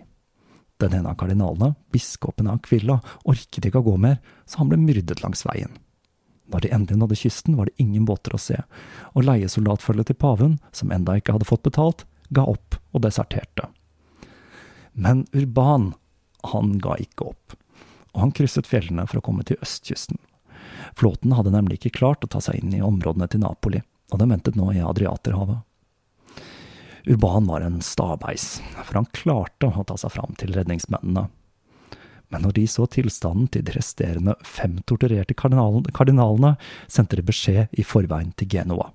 Den 0.82 0.94
ene 0.94 1.12
av 1.12 1.18
kardinalene, 1.18 1.76
biskopen 1.94 2.48
av 2.50 2.58
Aquilla, 2.58 2.96
orket 3.30 3.68
ikke 3.68 3.78
å 3.78 3.86
gå 3.86 3.94
mer, 4.02 4.18
så 4.46 4.62
han 4.62 4.72
ble 4.72 4.78
myrdet 4.82 5.22
langs 5.22 5.44
veien. 5.46 5.76
Når 6.50 6.64
de 6.64 6.72
endelig 6.74 6.98
nådde 6.98 7.18
kysten, 7.20 7.56
var 7.58 7.68
det 7.68 7.78
ingen 7.82 8.06
båter 8.08 8.34
å 8.34 8.40
se, 8.42 8.56
og 9.14 9.26
leiesoldatfølget 9.26 10.10
til 10.10 10.18
paven, 10.18 10.56
som 10.74 10.90
enda 10.94 11.14
ikke 11.18 11.36
hadde 11.36 11.46
fått 11.46 11.66
betalt, 11.66 12.06
ga 12.34 12.46
opp 12.50 12.78
og 12.90 13.04
deserterte. 13.06 13.68
Men 14.98 15.26
Urban, 15.36 15.92
han 16.54 16.74
ga 16.82 16.96
ikke 16.98 17.30
opp, 17.34 17.54
og 18.14 18.24
han 18.24 18.34
krysset 18.34 18.66
fjellene 18.66 19.06
for 19.06 19.20
å 19.20 19.26
komme 19.28 19.46
til 19.46 19.60
østkysten. 19.62 20.18
Flåten 20.98 21.36
hadde 21.38 21.54
nemlig 21.54 21.78
ikke 21.78 21.98
klart 22.00 22.26
å 22.26 22.32
ta 22.32 22.42
seg 22.42 22.58
inn 22.58 22.74
i 22.74 22.82
områdene 22.82 23.30
til 23.30 23.44
Napoli, 23.46 23.84
og 24.10 24.18
den 24.18 24.34
ventet 24.34 24.58
nå 24.58 24.72
i 24.74 24.82
Adriaterhavet. 24.82 25.62
Urban 27.08 27.46
var 27.48 27.60
en 27.64 27.80
stabeis, 27.80 28.58
for 28.84 28.98
han 29.00 29.06
klarte 29.16 29.70
å 29.72 29.84
ta 29.88 29.96
seg 29.96 30.12
fram 30.12 30.34
til 30.36 30.52
redningsmennene. 30.52 31.28
Men 32.28 32.44
når 32.44 32.58
de 32.58 32.64
så 32.68 32.84
tilstanden 32.92 33.48
til 33.48 33.64
de 33.64 33.72
resterende 33.72 34.34
fem 34.44 34.76
torturerte 34.84 35.32
kardinalene, 35.32 36.50
sendte 36.84 37.16
de 37.16 37.24
beskjed 37.24 37.72
i 37.72 37.86
forveien 37.86 38.34
til 38.36 38.50
Genoa. 38.52 38.90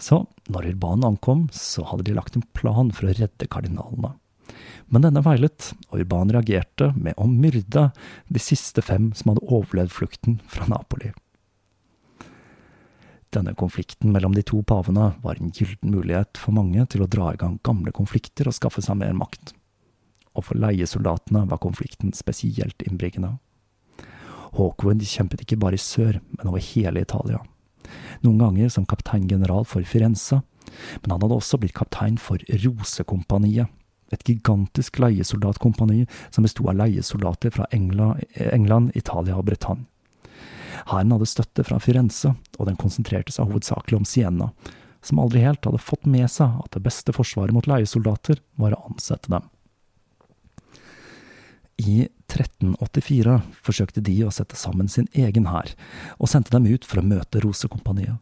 Så 0.00 0.22
når 0.48 0.70
Urban 0.72 1.04
ankom, 1.04 1.48
så 1.52 1.84
hadde 1.90 2.08
de 2.08 2.16
lagt 2.16 2.38
en 2.38 2.48
plan 2.56 2.88
for 2.96 3.10
å 3.10 3.16
redde 3.18 3.50
kardinalene. 3.52 4.14
Men 4.88 5.04
denne 5.04 5.20
veilet, 5.22 5.74
og 5.90 6.00
Urban 6.00 6.32
reagerte 6.32 6.94
med 6.96 7.20
å 7.20 7.28
myrde 7.28 7.90
de 8.32 8.40
siste 8.40 8.80
fem 8.80 9.12
som 9.12 9.34
hadde 9.34 9.44
overlevd 9.52 9.92
flukten 10.00 10.40
fra 10.48 10.64
Napoli. 10.72 11.12
Denne 13.30 13.54
konflikten 13.54 14.10
mellom 14.10 14.34
de 14.34 14.42
to 14.42 14.58
pavene 14.66 15.12
var 15.22 15.38
en 15.38 15.52
gylden 15.54 15.92
mulighet 15.94 16.38
for 16.40 16.54
mange 16.56 16.82
til 16.90 17.04
å 17.04 17.10
dra 17.10 17.28
i 17.30 17.38
gang 17.38 17.60
gamle 17.66 17.92
konflikter 17.94 18.50
og 18.50 18.56
skaffe 18.56 18.82
seg 18.82 18.98
mer 18.98 19.14
makt. 19.14 19.52
Og 20.34 20.48
for 20.48 20.58
leiesoldatene 20.58 21.44
var 21.50 21.62
konflikten 21.62 22.10
spesielt 22.16 22.82
innbringende. 22.82 23.36
Hawkwood 24.58 25.04
kjempet 25.06 25.44
ikke 25.44 25.60
bare 25.62 25.78
i 25.78 25.82
sør, 25.82 26.18
men 26.38 26.50
over 26.50 26.62
hele 26.72 27.04
Italia. 27.06 27.38
Noen 28.24 28.42
ganger 28.42 28.72
som 28.74 28.86
kapteingeneral 28.88 29.62
for 29.66 29.86
Firenze, 29.86 30.40
men 31.02 31.14
han 31.14 31.22
hadde 31.22 31.38
også 31.38 31.60
blitt 31.62 31.76
kaptein 31.78 32.18
for 32.18 32.42
Rosekompaniet, 32.64 33.70
et 34.10 34.26
gigantisk 34.26 34.98
leiesoldatkompani 34.98 36.02
som 36.34 36.42
besto 36.42 36.66
av 36.66 36.80
leiesoldater 36.82 37.54
fra 37.54 37.70
England, 37.70 38.26
England, 38.50 38.90
Italia 38.98 39.38
og 39.38 39.46
Bretagne. 39.46 39.86
Hæren 40.88 41.12
hadde 41.14 41.28
støtte 41.28 41.64
fra 41.66 41.78
Firenze, 41.82 42.34
og 42.58 42.68
den 42.68 42.78
konsentrerte 42.80 43.34
seg 43.34 43.50
hovedsakelig 43.50 44.00
om 44.00 44.08
Siena, 44.08 44.50
som 45.04 45.20
aldri 45.22 45.44
helt 45.44 45.64
hadde 45.64 45.80
fått 45.82 46.06
med 46.08 46.28
seg 46.32 46.60
at 46.60 46.74
det 46.76 46.84
beste 46.84 47.14
forsvaret 47.16 47.54
mot 47.56 47.68
leiesoldater 47.68 48.40
var 48.60 48.76
å 48.76 48.82
ansette 48.90 49.32
dem. 49.32 49.48
I 51.80 52.08
1384 52.28 53.38
forsøkte 53.64 54.02
de 54.04 54.18
å 54.26 54.32
sette 54.34 54.58
sammen 54.58 54.90
sin 54.92 55.08
egen 55.16 55.48
hær, 55.48 55.72
og 56.20 56.28
sendte 56.28 56.52
dem 56.52 56.68
ut 56.68 56.84
for 56.84 57.00
å 57.00 57.06
møte 57.06 57.40
Rosekompaniet. 57.40 58.20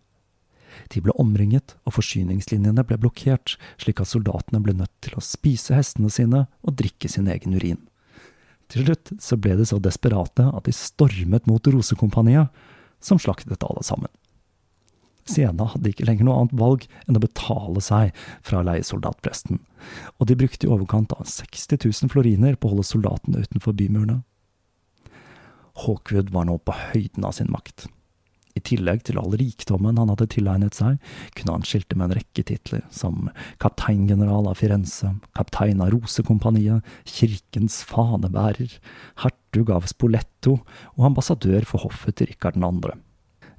De 0.93 1.03
ble 1.03 1.13
omringet, 1.19 1.75
og 1.83 1.97
forsyningslinjene 1.97 2.85
ble 2.87 3.01
blokkert, 3.03 3.57
slik 3.83 4.03
at 4.03 4.13
soldatene 4.13 4.63
ble 4.63 4.77
nødt 4.79 4.95
til 5.03 5.19
å 5.19 5.25
spise 5.25 5.75
hestene 5.75 6.13
sine 6.13 6.47
og 6.63 6.77
drikke 6.79 7.11
sin 7.11 7.27
egen 7.33 7.57
urin. 7.59 7.88
Til 8.69 8.85
slutt 8.85 9.13
så 9.25 9.39
ble 9.41 9.57
de 9.59 9.67
så 9.69 9.79
desperate 9.81 10.45
at 10.45 10.67
de 10.69 10.75
stormet 10.77 11.47
mot 11.49 11.71
Rosekompaniet, 11.73 12.53
som 13.01 13.21
slaktet 13.21 13.65
alle 13.65 13.85
sammen. 13.87 14.11
Siena 15.29 15.67
hadde 15.73 15.91
ikke 15.93 16.07
lenger 16.09 16.25
noe 16.25 16.39
annet 16.41 16.57
valg 16.57 16.87
enn 17.05 17.19
å 17.19 17.23
betale 17.23 17.83
seg 17.85 18.17
fra 18.45 18.63
leiesoldatpresten, 18.65 19.61
og 20.17 20.29
de 20.29 20.37
brukte 20.41 20.67
i 20.67 20.73
overkant 20.73 21.13
av 21.17 21.29
60 21.29 21.85
000 21.85 22.13
floriner 22.13 22.57
på 22.57 22.69
å 22.69 22.75
holde 22.75 22.89
soldatene 22.89 23.45
utenfor 23.45 23.77
bymurene. 23.77 24.23
Hawkwood 25.85 26.33
var 26.35 26.49
nå 26.49 26.57
på 26.59 26.75
høyden 26.75 27.29
av 27.29 27.37
sin 27.37 27.53
makt. 27.53 27.87
I 28.59 28.63
tillegg 28.65 29.05
til 29.07 29.21
all 29.21 29.37
rikdommen 29.39 29.99
han 30.01 30.11
hadde 30.13 30.29
tilegnet 30.35 30.79
seg, 30.79 30.99
kunne 31.39 31.59
han 31.59 31.67
skilte 31.67 31.99
med 31.99 32.11
en 32.11 32.19
rekke 32.19 32.45
titler, 32.51 32.85
som 32.91 33.29
kapteingeneral 33.63 34.51
av 34.51 34.59
Firenze, 34.59 35.15
kaptein 35.39 35.83
av 35.85 35.93
Rosekompaniet, 35.95 36.87
kirkens 37.09 37.83
fanebærer, 37.89 38.79
hertug 39.23 39.71
av 39.75 39.87
Spoletto 39.91 40.59
og 40.97 41.13
ambassadør 41.13 41.69
for 41.69 41.87
hoffet 41.87 42.19
til 42.19 42.33
Rikard 42.33 42.59
2. 42.59 42.97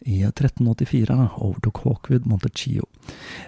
I 0.08 0.22
1384 0.24 1.16
overtok 1.44 1.82
Hawkwood 1.84 2.28
Montecchio, 2.30 2.86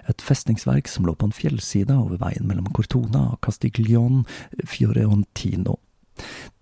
et 0.08 0.20
festningsverk 0.20 0.90
som 0.90 1.06
lå 1.08 1.14
på 1.16 1.28
en 1.28 1.36
fjellside 1.36 1.96
over 1.96 2.20
veien 2.20 2.44
mellom 2.48 2.68
Cortona 2.76 3.30
og 3.32 3.40
Castiglion 3.44 4.26
Fioreontino. 4.68 5.78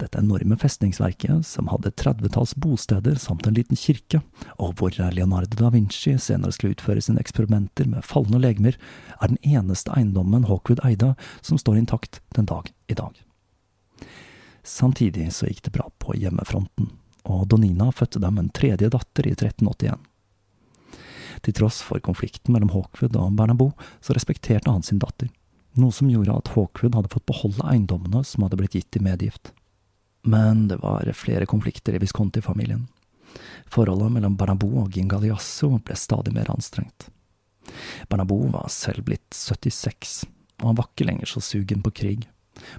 Dette 0.01 0.19
enorme 0.19 0.57
festningsverket, 0.61 1.47
som 1.47 1.69
hadde 1.73 1.93
tredvetalls 1.99 2.55
bosteder 2.61 3.19
samt 3.21 3.47
en 3.47 3.57
liten 3.57 3.79
kirke, 3.79 4.23
og 4.59 4.79
hvor 4.81 4.95
Leonardo 5.13 5.59
da 5.61 5.71
Vinci 5.75 6.17
senere 6.19 6.55
skulle 6.57 6.77
utføre 6.77 7.03
sine 7.05 7.21
eksperimenter 7.23 7.89
med 7.91 8.07
falne 8.07 8.41
legemer, 8.41 8.79
er 9.21 9.33
den 9.33 9.41
eneste 9.45 9.93
eiendommen 9.97 10.47
Hawkwood 10.49 10.83
eide 10.87 11.15
som 11.41 11.61
står 11.61 11.81
intakt 11.83 12.23
den 12.37 12.49
dag 12.51 12.73
i 12.89 12.97
dag. 12.99 13.17
Samtidig 14.67 15.31
så 15.35 15.49
gikk 15.49 15.65
det 15.67 15.75
bra 15.77 15.89
på 15.99 16.15
hjemmefronten, 16.21 16.93
og 17.25 17.49
Donina 17.49 17.91
fødte 17.93 18.21
dem 18.23 18.39
en 18.41 18.53
tredje 18.55 18.91
datter 18.93 19.29
i 19.29 19.35
1381. 19.37 19.99
Til 21.41 21.57
tross 21.57 21.81
for 21.85 22.03
konflikten 22.05 22.53
mellom 22.53 22.73
Hawkwood 22.75 23.17
og 23.17 23.37
Bernabou, 23.37 23.71
så 24.05 24.17
respekterte 24.17 24.73
han 24.73 24.85
sin 24.85 25.01
datter 25.01 25.31
noe 25.79 25.95
som 25.95 26.11
gjorde 26.11 26.35
at 26.35 26.53
Hawkwood 26.55 26.97
hadde 26.99 27.13
fått 27.13 27.29
beholde 27.31 27.67
eiendommene 27.67 28.25
som 28.27 28.45
hadde 28.45 28.59
blitt 28.61 28.77
gitt 28.79 28.99
i 28.99 29.05
medgift. 29.05 29.53
Men 30.23 30.67
det 30.69 30.81
var 30.83 31.09
flere 31.17 31.47
konflikter 31.49 31.95
i 31.97 32.01
Visconti-familien. 32.03 32.89
Forholdet 33.71 34.13
mellom 34.13 34.37
Bernabou 34.37 34.83
og 34.83 34.91
Gingaliasso 34.97 35.77
ble 35.79 35.97
stadig 35.97 36.35
mer 36.35 36.51
anstrengt. 36.53 37.09
Bernabou 38.11 38.49
var 38.51 38.69
selv 38.73 39.07
blitt 39.07 39.31
76, 39.37 40.25
og 40.61 40.73
han 40.73 40.79
var 40.81 40.91
ikke 40.91 41.07
lenger 41.07 41.31
så 41.31 41.43
sugen 41.45 41.85
på 41.85 41.95
krig. 42.03 42.27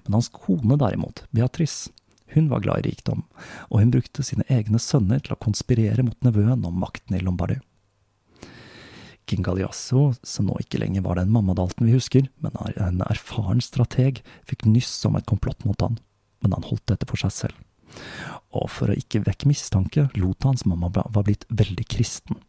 Men 0.03 0.19
hans 0.19 0.29
kone 0.33 0.77
derimot, 0.77 1.23
Beatrice, 1.31 1.89
hun 2.35 2.49
var 2.51 2.61
glad 2.63 2.83
i 2.83 2.91
rikdom, 2.91 3.23
og 3.71 3.81
hun 3.81 3.91
brukte 3.91 4.23
sine 4.23 4.45
egne 4.51 4.79
sønner 4.79 5.23
til 5.23 5.35
å 5.35 5.41
konspirere 5.41 6.03
mot 6.05 6.19
nevøen 6.23 6.67
om 6.67 6.79
makten 6.83 7.17
i 7.17 7.23
Lombardi. 7.23 7.57
King 9.29 9.45
Galeasso, 9.45 10.11
som 10.23 10.47
nå 10.49 10.57
ikke 10.63 10.81
lenger 10.81 11.05
var 11.05 11.19
den 11.19 11.31
mammadalten 11.31 11.87
vi 11.87 11.95
husker, 11.95 12.27
men 12.43 12.55
er 12.65 12.77
en 12.83 13.03
erfaren 13.07 13.61
strateg, 13.63 14.23
fikk 14.49 14.65
nyss 14.67 14.93
om 15.07 15.17
et 15.19 15.27
komplott 15.29 15.65
mot 15.67 15.79
han, 15.83 15.99
men 16.41 16.55
han 16.57 16.67
holdt 16.67 16.87
dette 16.91 17.07
for 17.09 17.21
seg 17.21 17.35
selv. 17.35 17.59
Og 18.55 18.67
for 18.71 18.91
å 18.91 18.97
ikke 18.97 19.23
vekke 19.25 19.49
mistanke, 19.49 20.07
lot 20.19 20.47
hans 20.47 20.65
mamma 20.67 20.89
var 20.91 21.25
blitt 21.27 21.45
veldig 21.49 21.85
kristen. 21.91 22.39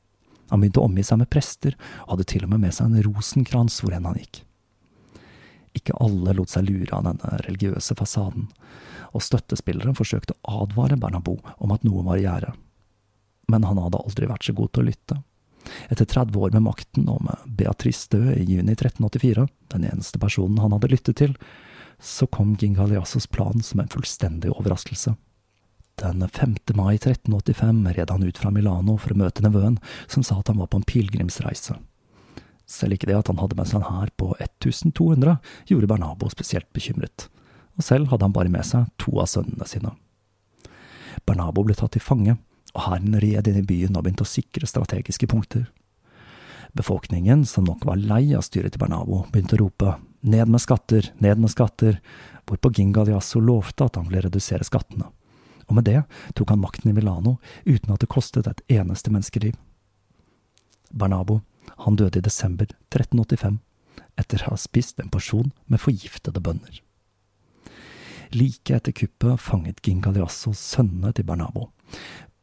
Han 0.50 0.62
begynte 0.62 0.82
å 0.82 0.88
omgi 0.88 1.04
seg 1.06 1.20
med 1.22 1.30
prester, 1.32 1.76
og 2.04 2.16
hadde 2.16 2.28
til 2.32 2.46
og 2.46 2.52
med 2.52 2.64
med 2.66 2.74
seg 2.76 2.90
en 2.90 3.04
rosenkrans 3.06 3.78
hvor 3.82 3.94
enn 3.96 4.08
han 4.08 4.18
gikk. 4.20 4.42
Ikke 5.78 5.96
alle 6.04 6.34
lot 6.36 6.52
seg 6.52 6.66
lure 6.68 6.92
av 6.92 7.06
denne 7.06 7.38
religiøse 7.46 7.96
fasaden, 7.96 8.50
og 9.12 9.24
støttespilleren 9.24 9.96
forsøkte 9.96 10.36
å 10.42 10.64
advare 10.66 10.98
Bernabou 11.00 11.38
om 11.62 11.72
at 11.72 11.84
noe 11.86 12.04
var 12.04 12.20
i 12.20 12.26
gjære. 12.26 12.52
Men 13.52 13.64
han 13.68 13.80
hadde 13.80 14.00
aldri 14.00 14.28
vært 14.28 14.46
så 14.46 14.54
god 14.56 14.72
til 14.72 14.84
å 14.84 14.88
lytte. 14.90 15.18
Etter 15.88 16.08
30 16.08 16.38
år 16.38 16.54
med 16.54 16.64
makten 16.66 17.08
og 17.10 17.22
med 17.26 17.42
Beatrice 17.58 18.08
død 18.12 18.32
i 18.36 18.46
juni 18.46 18.74
1384, 18.74 19.46
den 19.74 19.84
eneste 19.88 20.20
personen 20.22 20.60
han 20.62 20.74
hadde 20.74 20.90
lyttet 20.92 21.20
til, 21.20 21.36
så 22.02 22.26
kom 22.26 22.56
Gingaliassos 22.58 23.28
plan 23.30 23.62
som 23.62 23.80
en 23.80 23.92
fullstendig 23.92 24.50
overraskelse. 24.50 25.14
Den 26.00 26.28
5. 26.28 26.56
mai 26.74 26.94
1385 26.94 27.86
red 27.96 28.10
han 28.10 28.24
ut 28.24 28.38
fra 28.38 28.50
Milano 28.50 28.96
for 28.98 29.12
å 29.12 29.18
møte 29.22 29.44
nevøen, 29.44 29.78
som 30.10 30.24
sa 30.26 30.40
at 30.40 30.48
han 30.50 30.58
var 30.58 30.70
på 30.72 30.80
en 30.80 30.88
pilegrimsreise. 30.88 31.76
Selv 32.66 32.96
ikke 32.96 33.10
det 33.10 33.18
at 33.18 33.28
han 33.28 33.40
hadde 33.42 33.58
med 33.58 33.68
seg 33.68 33.82
en 33.82 33.90
hær 33.90 34.10
på 34.18 34.32
1200, 34.40 35.36
gjorde 35.68 35.90
Bernabo 35.90 36.30
spesielt 36.32 36.70
bekymret, 36.74 37.28
og 37.76 37.86
selv 37.86 38.10
hadde 38.10 38.26
han 38.26 38.34
bare 38.34 38.52
med 38.52 38.66
seg 38.66 38.88
to 39.02 39.18
av 39.20 39.28
sønnene 39.30 39.68
sine. 39.68 39.92
Bernabo 41.28 41.64
ble 41.66 41.76
tatt 41.78 41.94
til 41.94 42.04
fange, 42.04 42.38
og 42.72 42.86
hæren 42.86 43.16
red 43.20 43.48
inn 43.48 43.60
i 43.60 43.66
byen 43.66 43.96
og 43.96 44.04
begynte 44.04 44.24
å 44.26 44.28
sikre 44.28 44.68
strategiske 44.68 45.28
punkter. 45.28 45.66
Befolkningen, 46.72 47.44
som 47.44 47.66
nok 47.68 47.84
var 47.84 48.00
lei 48.00 48.32
av 48.32 48.46
styret 48.46 48.72
til 48.72 48.80
Bernabo, 48.80 49.26
begynte 49.32 49.58
å 49.58 49.64
rope 49.66 49.96
ned 50.22 50.48
med 50.48 50.62
skatter, 50.62 51.10
ned 51.20 51.40
med 51.42 51.52
skatter, 51.52 51.98
hvorpå 52.48 52.70
Gingaliasso 52.78 53.42
lovte 53.44 53.84
at 53.84 53.98
han 53.98 54.08
ville 54.08 54.24
redusere 54.24 54.64
skattene. 54.64 55.10
Og 55.68 55.76
med 55.76 55.86
det 55.86 56.00
tok 56.36 56.54
han 56.54 56.62
makten 56.62 56.90
i 56.90 56.94
Milano 56.96 57.36
uten 57.64 57.92
at 57.92 58.00
det 58.02 58.10
kostet 58.12 58.48
et 58.48 58.62
eneste 58.72 59.12
menneskeliv. 59.12 59.58
Bernabo, 60.90 61.40
han 61.84 61.96
døde 61.96 62.20
i 62.20 62.24
desember 62.24 62.68
1385, 62.92 63.60
etter 64.20 64.44
å 64.44 64.54
ha 64.54 64.60
spist 64.60 65.00
en 65.00 65.12
porsjon 65.12 65.52
med 65.66 65.80
forgiftede 65.80 66.42
bønner. 66.44 66.80
Like 68.32 68.72
etter 68.72 68.96
kuppet 68.96 69.40
fanget 69.44 69.82
Gingaliasso 69.84 70.54
sønnene 70.56 71.12
til 71.16 71.28
Bernabo, 71.28 71.68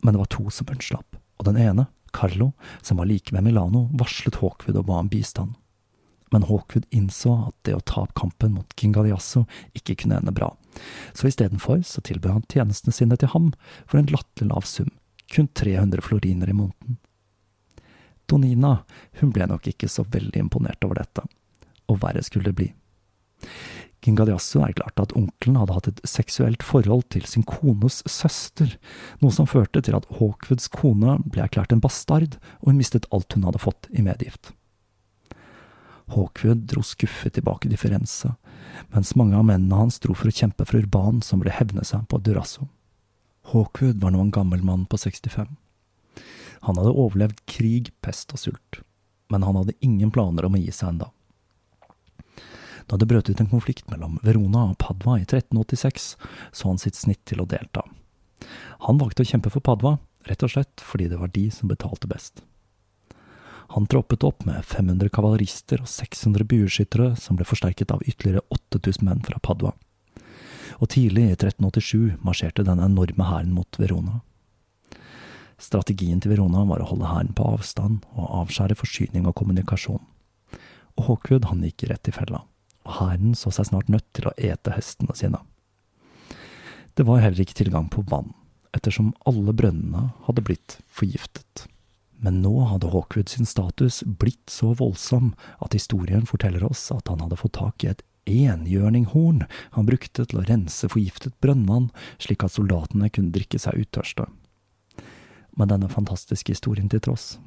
men 0.03 0.13
det 0.13 0.21
var 0.21 0.29
to 0.31 0.49
som 0.53 0.69
unnslapp, 0.71 1.17
og 1.39 1.47
den 1.47 1.57
ene, 1.59 1.87
Carlo, 2.15 2.51
som 2.81 2.97
var 2.97 3.09
like 3.09 3.35
ved 3.35 3.43
Milano, 3.45 3.87
varslet 3.93 4.39
Hawkwood 4.41 4.79
og 4.79 4.87
ba 4.87 4.99
om 5.03 5.09
bistand. 5.11 5.53
Men 6.31 6.45
Hawkwood 6.45 6.85
innså 6.93 7.33
at 7.49 7.55
det 7.65 7.75
å 7.77 7.83
ta 7.85 8.03
opp 8.03 8.13
kampen 8.17 8.53
mot 8.53 8.73
King 8.77 8.93
Galeasso 8.93 9.45
ikke 9.77 9.97
kunne 10.03 10.19
ende 10.19 10.33
bra, 10.33 10.51
så 11.13 11.29
istedenfor 11.29 11.81
så 11.85 12.03
tilbød 12.05 12.35
han 12.35 12.47
tjenestene 12.49 12.95
sine 12.95 13.17
til 13.17 13.31
ham 13.33 13.51
for 13.85 13.99
en 13.99 14.09
latterlig 14.13 14.53
lav 14.53 14.67
sum, 14.69 14.91
kun 15.29 15.49
300 15.53 16.05
floriner 16.05 16.49
i 16.49 16.57
måneden. 16.57 16.99
Donina, 18.29 18.83
hun 19.19 19.33
ble 19.33 19.47
nok 19.49 19.71
ikke 19.71 19.89
så 19.89 20.05
veldig 20.05 20.45
imponert 20.45 20.85
over 20.85 21.01
dette, 21.01 21.25
og 21.89 22.01
verre 22.03 22.21
skulle 22.25 22.51
det 22.51 22.57
bli. 22.59 22.69
Gingaliasso 24.05 24.61
erklærte 24.63 25.03
at 25.03 25.15
onkelen 25.17 25.57
hadde 25.59 25.75
hatt 25.75 25.89
et 25.91 25.99
seksuelt 26.07 26.63
forhold 26.63 27.03
til 27.11 27.25
sin 27.27 27.43
kones 27.47 27.99
søster, 28.07 28.77
noe 29.19 29.35
som 29.35 29.49
førte 29.49 29.81
til 29.83 29.97
at 29.97 30.07
Hawkwoods 30.19 30.69
kone 30.71 31.17
ble 31.25 31.43
erklært 31.43 31.75
en 31.75 31.83
bastard, 31.83 32.37
og 32.61 32.71
hun 32.71 32.79
mistet 32.79 33.09
alt 33.15 33.35
hun 33.35 33.47
hadde 33.49 33.61
fått 33.61 33.89
i 33.91 34.05
medgift. 34.05 34.53
Hawkwood 36.09 36.63
dro 36.71 36.81
skuffet 36.85 37.35
tilbake 37.35 37.69
til 37.69 37.77
Firenze, 37.77 38.33
mens 38.95 39.13
mange 39.19 39.37
av 39.37 39.45
mennene 39.45 39.77
hans 39.77 39.99
dro 40.01 40.15
for 40.17 40.31
å 40.31 40.33
kjempe 40.33 40.65
for 40.65 40.79
Urban, 40.79 41.19
som 41.21 41.43
ville 41.43 41.53
hevne 41.53 41.83
seg 41.85 42.07
på 42.09 42.21
Durasso. 42.23 42.69
Hawkwood 43.51 43.99
var 44.01 44.15
nå 44.15 44.23
en 44.23 44.33
gammel 44.33 44.63
mann 44.65 44.87
på 44.89 44.97
65. 44.97 45.51
Han 46.65 46.79
hadde 46.79 46.95
overlevd 46.95 47.43
krig, 47.49 47.91
pest 48.01 48.33
og 48.35 48.41
sult, 48.41 48.81
men 49.29 49.45
han 49.45 49.59
hadde 49.59 49.77
ingen 49.85 50.11
planer 50.11 50.47
om 50.47 50.57
å 50.57 50.61
gi 50.61 50.71
seg 50.73 50.95
enda. 50.95 51.11
Da 52.89 52.97
det 52.97 53.05
brøt 53.09 53.29
ut 53.29 53.41
en 53.41 53.51
konflikt 53.51 53.89
mellom 53.91 54.17
Verona 54.25 54.65
og 54.71 54.77
Padva 54.81 55.19
i 55.19 55.25
1386, 55.27 56.11
så 56.51 56.69
han 56.71 56.81
sitt 56.81 56.97
snitt 56.97 57.21
til 57.29 57.43
å 57.43 57.47
delta. 57.49 57.85
Han 58.87 58.97
valgte 58.97 59.21
å 59.21 59.29
kjempe 59.29 59.51
for 59.53 59.61
Padva, 59.61 59.99
rett 60.25 60.45
og 60.45 60.53
slett 60.55 60.81
fordi 60.83 61.09
det 61.11 61.19
var 61.21 61.29
de 61.35 61.49
som 61.53 61.69
betalte 61.69 62.09
best. 62.09 62.41
Han 63.75 63.85
troppet 63.85 64.25
opp 64.25 64.47
med 64.47 64.65
500 64.65 65.11
kavalerister 65.13 65.83
og 65.83 65.89
600 65.91 66.47
bueskyttere, 66.49 67.11
som 67.21 67.37
ble 67.37 67.45
forsterket 67.45 67.93
av 67.93 68.01
ytterligere 68.01 68.41
8000 68.49 69.05
menn 69.05 69.21
fra 69.21 69.37
Padua. 69.45 69.75
Og 70.81 70.89
tidlig 70.89 71.27
i 71.27 71.35
1387 71.35 72.17
marsjerte 72.25 72.65
den 72.65 72.81
enorme 72.81 73.29
hæren 73.29 73.53
mot 73.53 73.77
Verona. 73.77 74.23
Strategien 75.61 76.21
til 76.23 76.33
Verona 76.33 76.63
var 76.65 76.81
å 76.81 76.87
holde 76.89 77.11
hæren 77.11 77.35
på 77.37 77.45
avstand 77.45 78.07
og 78.15 78.31
avskjære 78.45 78.79
forsyning 78.79 79.27
og 79.29 79.35
kommunikasjon. 79.37 80.01
Og 80.97 81.05
Hawkwood 81.05 81.49
han 81.51 81.61
gikk 81.67 81.85
rett 81.91 82.09
i 82.09 82.15
fella, 82.15 82.41
og 82.89 82.97
hæren 82.97 83.37
så 83.37 83.53
seg 83.53 83.69
snart 83.69 83.89
nødt 83.93 84.07
til 84.17 84.29
å 84.29 84.35
ete 84.35 84.73
hestene 84.73 85.15
sine. 85.17 85.41
Det 86.97 87.05
var 87.07 87.21
heller 87.23 87.45
ikke 87.45 87.61
tilgang 87.61 87.87
på 87.93 88.03
vann, 88.09 88.33
ettersom 88.75 89.13
alle 89.29 89.53
brønnene 89.55 90.09
hadde 90.25 90.43
blitt 90.45 90.79
forgiftet. 90.91 91.67
Men 92.19 92.41
nå 92.43 92.51
hadde 92.67 92.89
Hawkwood 92.91 93.31
sin 93.31 93.47
status 93.47 94.01
blitt 94.03 94.51
så 94.51 94.73
voldsom 94.75 95.31
at 95.63 95.77
historien 95.77 96.25
forteller 96.27 96.65
oss 96.67 96.89
at 96.91 97.07
han 97.07 97.21
hadde 97.23 97.39
fått 97.39 97.55
tak 97.61 97.85
i 97.85 97.93
et 97.93 98.03
enhjørninghorn 98.29 99.45
han 99.77 99.87
brukte 99.87 100.25
til 100.27 100.41
å 100.41 100.45
rense 100.49 100.89
forgiftet 100.91 101.37
brønnvann, 101.41 101.87
slik 102.19 102.43
at 102.43 102.57
soldatene 102.57 103.09
kunne 103.13 103.33
drikke 103.33 103.61
seg 103.61 103.85
uttørste. 103.85 104.27
Men 105.55 105.71
denne 105.71 105.89
fantastiske 105.91 106.53
historien 106.53 106.91
til 106.91 107.01
tross, 107.03 107.37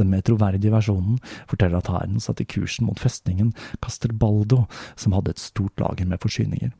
den 0.00 0.12
mer 0.12 0.24
troverdige 0.26 0.74
versjonen 0.74 1.18
forteller 1.50 1.80
at 1.80 1.90
hæren 1.92 2.22
satte 2.22 2.46
kursen 2.48 2.88
mot 2.88 3.00
festningen 3.02 3.52
Castelbaldo, 3.84 4.64
som 4.96 5.16
hadde 5.16 5.34
et 5.34 5.42
stort 5.42 5.80
lager 5.82 6.08
med 6.08 6.22
forsyninger. 6.22 6.72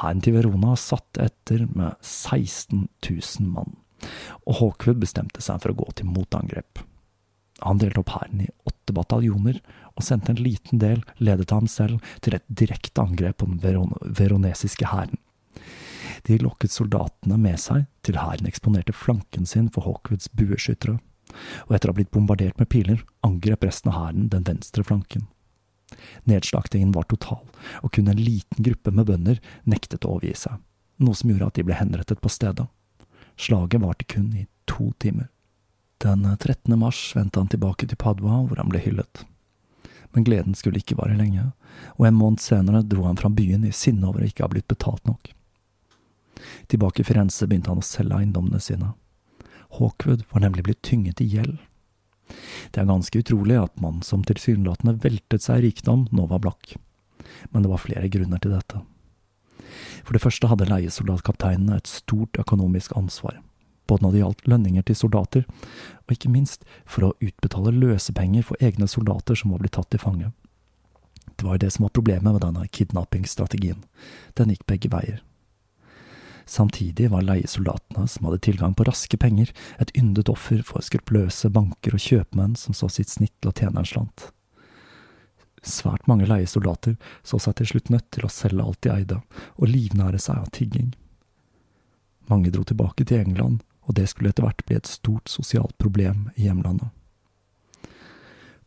Hæren 0.00 0.24
til 0.24 0.34
Verona 0.34 0.74
satt 0.80 1.22
etter 1.22 1.68
med 1.70 1.94
16 2.02 2.88
000 3.06 3.48
mann 3.48 3.76
og 4.44 4.58
Hawkwood 4.60 5.00
bestemte 5.02 5.42
seg 5.44 5.62
for 5.62 5.72
å 5.72 5.78
gå 5.78 5.88
til 5.98 6.10
motangrep. 6.10 6.82
Han 7.64 7.80
delte 7.80 8.02
opp 8.02 8.12
hæren 8.16 8.42
i 8.44 8.50
åtte 8.68 8.94
bataljoner, 8.96 9.60
og 9.94 10.02
sendte 10.04 10.32
en 10.34 10.42
liten 10.42 10.80
del, 10.82 11.04
ledet 11.22 11.52
av 11.52 11.62
ham 11.62 11.70
selv, 11.70 12.02
til 12.20 12.36
et 12.36 12.46
direkte 12.48 13.04
angrep 13.04 13.38
på 13.40 13.48
den 13.48 13.60
veron 13.62 13.94
veronesiske 14.02 14.90
hæren. 14.90 15.20
De 16.26 16.38
lokket 16.40 16.72
soldatene 16.72 17.38
med 17.38 17.60
seg 17.60 17.86
til 18.04 18.18
hæren 18.18 18.48
eksponerte 18.48 18.94
flanken 18.96 19.46
sin 19.46 19.70
for 19.72 19.86
Hawkwoods 19.86 20.30
bueskyttere, 20.34 20.98
og 21.66 21.74
etter 21.76 21.90
å 21.90 21.94
ha 21.94 21.98
blitt 21.98 22.12
bombardert 22.14 22.58
med 22.60 22.70
piler, 22.72 23.02
angrep 23.26 23.64
resten 23.66 23.92
av 23.92 23.98
hæren 23.98 24.28
den 24.32 24.46
venstre 24.46 24.84
flanken. 24.86 25.26
Nedslaktingen 26.28 26.92
var 26.94 27.06
total, 27.10 27.42
og 27.82 27.92
kun 27.94 28.08
en 28.08 28.20
liten 28.20 28.64
gruppe 28.64 28.92
med 28.94 29.06
bønder 29.10 29.40
nektet 29.68 30.06
å 30.06 30.16
overgi 30.16 30.34
seg, 30.46 30.58
noe 31.02 31.18
som 31.18 31.30
gjorde 31.30 31.50
at 31.50 31.60
de 31.60 31.66
ble 31.66 31.78
henrettet 31.78 32.22
på 32.22 32.32
stedet. 32.32 32.66
Slaget 33.36 33.82
varte 33.82 34.06
kun 34.08 34.32
i 34.38 34.46
to 34.70 34.92
timer. 35.02 35.28
Den 36.02 36.24
13. 36.36 36.74
mars 36.78 37.12
vendte 37.16 37.40
han 37.40 37.48
tilbake 37.48 37.86
til 37.88 37.98
Padua, 37.98 38.42
hvor 38.44 38.60
han 38.60 38.70
ble 38.72 38.82
hyllet. 38.82 39.24
Men 40.14 40.26
gleden 40.26 40.54
skulle 40.54 40.78
ikke 40.78 40.98
vare 40.98 41.16
lenge, 41.18 41.48
og 41.98 42.06
en 42.06 42.18
måned 42.18 42.42
senere 42.42 42.84
dro 42.86 43.06
han 43.08 43.18
fra 43.18 43.30
byen 43.32 43.64
i 43.66 43.72
sinne 43.74 44.06
over 44.06 44.22
å 44.22 44.28
ikke 44.28 44.44
ha 44.46 44.50
blitt 44.52 44.68
betalt 44.70 45.02
nok. 45.08 45.32
Tilbake 46.70 47.02
i 47.02 47.06
Firenze 47.06 47.48
begynte 47.48 47.72
han 47.72 47.82
å 47.82 47.86
selge 47.86 48.20
eiendommene 48.20 48.60
sine. 48.62 48.92
Hawkwood 49.78 50.24
var 50.30 50.44
nemlig 50.44 50.64
blitt 50.66 50.82
tynget 50.86 51.20
i 51.20 51.28
gjeld. 51.36 51.58
Det 52.72 52.80
er 52.80 52.88
ganske 52.88 53.20
utrolig 53.20 53.56
at 53.60 53.80
mannen 53.80 54.02
som 54.06 54.24
tilsynelatende 54.26 54.96
veltet 55.02 55.44
seg 55.44 55.60
i 55.60 55.68
rikdom, 55.68 56.06
nå 56.10 56.26
var 56.30 56.42
blakk. 56.44 56.76
Men 57.52 57.64
det 57.64 57.72
var 57.72 57.82
flere 57.82 58.10
grunner 58.12 58.40
til 58.42 58.54
dette. 58.54 58.80
For 60.04 60.16
det 60.16 60.22
første 60.22 60.48
hadde 60.50 60.68
leiesoldatkapteinene 60.68 61.78
et 61.78 61.90
stort 61.90 62.38
økonomisk 62.40 62.94
ansvar, 62.98 63.40
både 63.88 64.04
når 64.04 64.14
det 64.14 64.22
gjaldt 64.22 64.48
lønninger 64.52 64.86
til 64.88 64.98
soldater, 64.98 65.44
og 66.04 66.16
ikke 66.16 66.32
minst 66.32 66.64
for 66.84 67.08
å 67.08 67.14
utbetale 67.24 67.74
løsepenger 67.74 68.46
for 68.46 68.60
egne 68.64 68.88
soldater 68.90 69.38
som 69.38 69.54
var 69.54 69.62
blitt 69.64 69.76
tatt 69.76 69.90
til 69.92 70.02
fange. 70.02 70.32
Det 71.34 71.46
var 71.46 71.56
jo 71.56 71.64
det 71.64 71.72
som 71.74 71.86
var 71.86 71.94
problemet 71.96 72.30
med 72.30 72.42
denne 72.44 72.66
kidnappingsstrategien. 72.70 73.80
Den 74.38 74.52
gikk 74.52 74.66
begge 74.70 74.92
veier. 74.92 75.22
Samtidig 76.46 77.08
var 77.10 77.24
leiesoldatene, 77.24 78.06
som 78.08 78.26
hadde 78.28 78.42
tilgang 78.44 78.74
på 78.76 78.84
raske 78.84 79.16
penger, 79.16 79.52
et 79.80 79.92
yndet 79.96 80.28
offer 80.28 80.60
for 80.66 80.84
skrupløse 80.84 81.48
banker 81.50 81.96
og 81.96 82.04
kjøpmenn 82.04 82.56
som 82.60 82.76
så 82.76 82.90
sitt 82.92 83.12
snitt 83.12 83.34
til 83.40 83.50
å 83.52 83.56
tjene 83.56 83.80
en 83.80 83.88
slant. 83.88 84.28
Svært 85.64 86.04
mange 86.10 86.28
leiesoldater 86.28 86.98
så 87.24 87.40
seg 87.40 87.56
til 87.56 87.70
slutt 87.72 87.88
nødt 87.92 88.10
til 88.12 88.26
å 88.26 88.32
selge 88.32 88.66
alt 88.66 88.82
de 88.84 88.92
eide, 88.92 89.20
og 89.56 89.70
livnære 89.70 90.20
seg 90.20 90.42
av 90.42 90.50
tigging. 90.52 90.92
Mange 92.28 92.52
dro 92.52 92.64
tilbake 92.68 93.06
til 93.08 93.24
England, 93.24 93.64
og 93.88 93.96
det 93.96 94.10
skulle 94.12 94.32
etter 94.32 94.44
hvert 94.44 94.64
bli 94.68 94.76
et 94.76 94.88
stort 94.88 95.32
sosialt 95.32 95.76
problem 95.80 96.28
i 96.36 96.46
hjemlandet. 96.46 96.92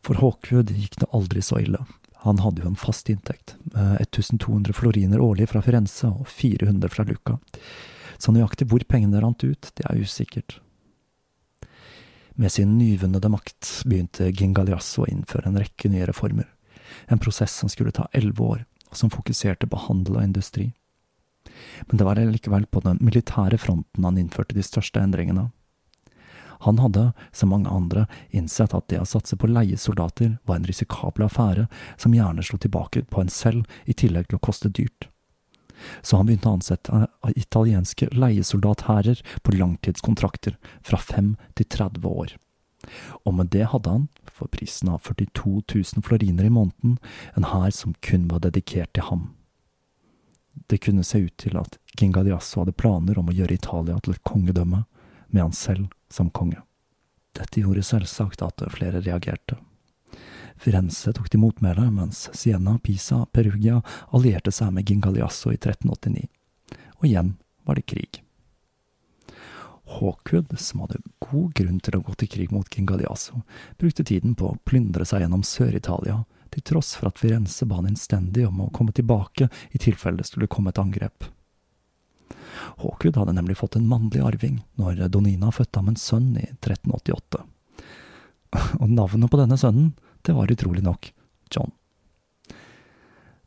For 0.02 0.18
Hawkwood 0.18 0.70
gikk 0.74 0.98
det 0.98 1.10
aldri 1.14 1.42
så 1.42 1.60
ille. 1.62 1.80
Han 2.24 2.40
hadde 2.42 2.64
jo 2.64 2.70
en 2.72 2.78
fast 2.78 3.08
inntekt, 3.12 3.54
med 3.74 4.00
1200 4.02 4.74
floriner 4.74 5.22
årlig 5.22 5.48
fra 5.52 5.62
Firenze 5.62 6.10
og 6.10 6.26
400 6.28 6.90
fra 6.90 7.06
Lucca. 7.06 7.38
Så 8.18 8.34
nøyaktig 8.34 8.66
hvor 8.70 8.82
pengene 8.88 9.20
rant 9.22 9.44
ut, 9.46 9.70
det 9.78 9.86
er 9.86 10.02
usikkert. 10.02 10.58
Med 12.38 12.52
sin 12.54 12.76
nyvunnede 12.78 13.30
makt 13.30 13.70
begynte 13.86 14.32
Gingaliasso 14.34 15.04
å 15.04 15.10
innføre 15.10 15.50
en 15.50 15.58
rekke 15.62 15.90
nye 15.90 16.06
reformer 16.10 16.48
en 17.06 17.18
prosess 17.18 17.54
som 17.54 17.68
skulle 17.68 17.90
ta 17.90 18.08
elleve 18.12 18.42
år, 18.44 18.64
og 18.90 18.96
som 18.96 19.10
fokuserte 19.10 19.66
på 19.66 19.80
handel 19.88 20.18
og 20.18 20.24
industri. 20.24 20.72
Men 21.86 22.00
det 22.00 22.06
var 22.06 22.20
likevel 22.20 22.66
på 22.66 22.82
den 22.84 23.00
militære 23.00 23.58
fronten 23.58 24.04
han 24.04 24.18
innførte 24.20 24.56
de 24.56 24.64
største 24.64 25.00
endringene. 25.00 25.48
Han 26.66 26.78
hadde, 26.78 27.12
som 27.32 27.52
mange 27.52 27.70
andre, 27.70 28.06
innsett 28.30 28.74
at 28.74 28.88
det 28.90 29.00
å 29.02 29.06
satse 29.06 29.36
på 29.38 29.50
leiesoldater 29.50 30.38
var 30.48 30.58
en 30.58 30.66
risikabel 30.68 31.28
affære 31.28 31.68
som 31.96 32.16
gjerne 32.16 32.42
slo 32.42 32.58
tilbake 32.58 33.04
på 33.10 33.22
en 33.22 33.30
selv, 33.32 33.64
i 33.86 33.94
tillegg 33.94 34.28
til 34.28 34.40
å 34.40 34.46
koste 34.48 34.70
dyrt. 34.72 35.08
Så 36.02 36.18
han 36.18 36.26
begynte 36.26 36.50
å 36.50 36.56
ansette 36.56 37.06
italienske 37.38 38.08
leiesoldathærer 38.10 39.22
på 39.46 39.54
langtidskontrakter 39.54 40.58
fra 40.82 40.98
fem 40.98 41.36
til 41.54 41.68
30 41.70 42.06
år. 42.10 42.34
Og 43.26 43.34
med 43.34 43.50
det 43.54 43.68
hadde 43.72 43.90
han, 43.90 44.06
for 44.26 44.50
prisen 44.50 44.90
av 44.90 45.02
42 45.06 45.62
000 45.74 46.06
floriner 46.06 46.46
i 46.46 46.52
måneden, 46.54 46.98
en 47.36 47.50
hær 47.52 47.70
som 47.74 47.94
kun 48.02 48.28
var 48.30 48.42
dedikert 48.46 48.94
til 48.96 49.06
ham. 49.10 49.28
Det 50.66 50.80
kunne 50.82 51.06
se 51.06 51.20
ut 51.22 51.36
til 51.38 51.58
at 51.58 51.78
Gingadiasso 51.98 52.62
hadde 52.62 52.74
planer 52.74 53.18
om 53.18 53.30
å 53.30 53.34
gjøre 53.34 53.54
Italia 53.54 53.98
til 54.02 54.16
et 54.16 54.26
kongedømme, 54.26 54.84
med 55.28 55.42
han 55.42 55.54
selv 55.54 55.92
som 56.10 56.30
konge. 56.30 56.62
Dette 57.36 57.60
gjorde 57.60 57.84
selvsagt 57.86 58.42
at 58.42 58.64
flere 58.74 59.02
reagerte. 59.04 59.58
Firenze 60.58 61.12
tok 61.14 61.28
til 61.30 61.40
motmæle, 61.40 61.84
mens 61.94 62.26
Siena, 62.34 62.78
Pisa, 62.82 63.24
Perugia 63.32 63.78
allierte 64.10 64.50
seg 64.54 64.72
med 64.74 64.88
Gingaliasso 64.88 65.52
i 65.52 65.58
1389. 65.60 66.26
Og 66.98 67.06
igjen 67.06 67.36
var 67.64 67.78
det 67.78 67.86
krig. 67.86 68.22
Hawkwood, 69.88 70.58
som 70.58 70.82
hadde 70.84 71.00
god 71.22 71.54
grunn 71.56 71.78
til 71.80 71.96
å 71.96 72.02
gå 72.04 72.16
til 72.18 72.28
krig 72.28 72.50
mot 72.52 72.68
Gingaliasso, 72.68 73.44
brukte 73.78 74.04
tiden 74.04 74.34
på 74.36 74.50
å 74.50 74.58
plyndre 74.68 75.06
seg 75.08 75.22
gjennom 75.22 75.46
Sør-Italia, 75.46 76.24
til 76.52 76.64
tross 76.64 76.94
for 76.96 77.10
at 77.10 77.20
Firenze 77.20 77.66
ba 77.68 77.78
han 77.78 77.90
innstendig 77.90 78.46
om 78.48 78.64
å 78.64 78.70
komme 78.74 78.92
tilbake 78.96 79.48
i 79.70 79.80
tilfelle 79.80 80.20
det 80.20 80.28
skulle 80.28 80.50
komme 80.50 80.74
et 80.74 80.80
angrep. 80.82 81.28
Hawkwood 82.82 83.18
hadde 83.20 83.36
nemlig 83.36 83.58
fått 83.60 83.76
en 83.78 83.88
mannlig 83.88 84.22
arving 84.24 84.60
når 84.80 85.06
Donina 85.12 85.52
fødte 85.54 85.80
ham 85.80 85.92
en 85.92 86.00
sønn 86.00 86.30
i 86.36 86.46
1388. 86.58 87.44
Og 88.82 88.88
navnet 88.90 89.30
på 89.30 89.40
denne 89.40 89.58
sønnen, 89.60 89.92
det 90.26 90.34
var 90.36 90.50
utrolig 90.52 90.84
nok 90.84 91.10
John. 91.54 91.72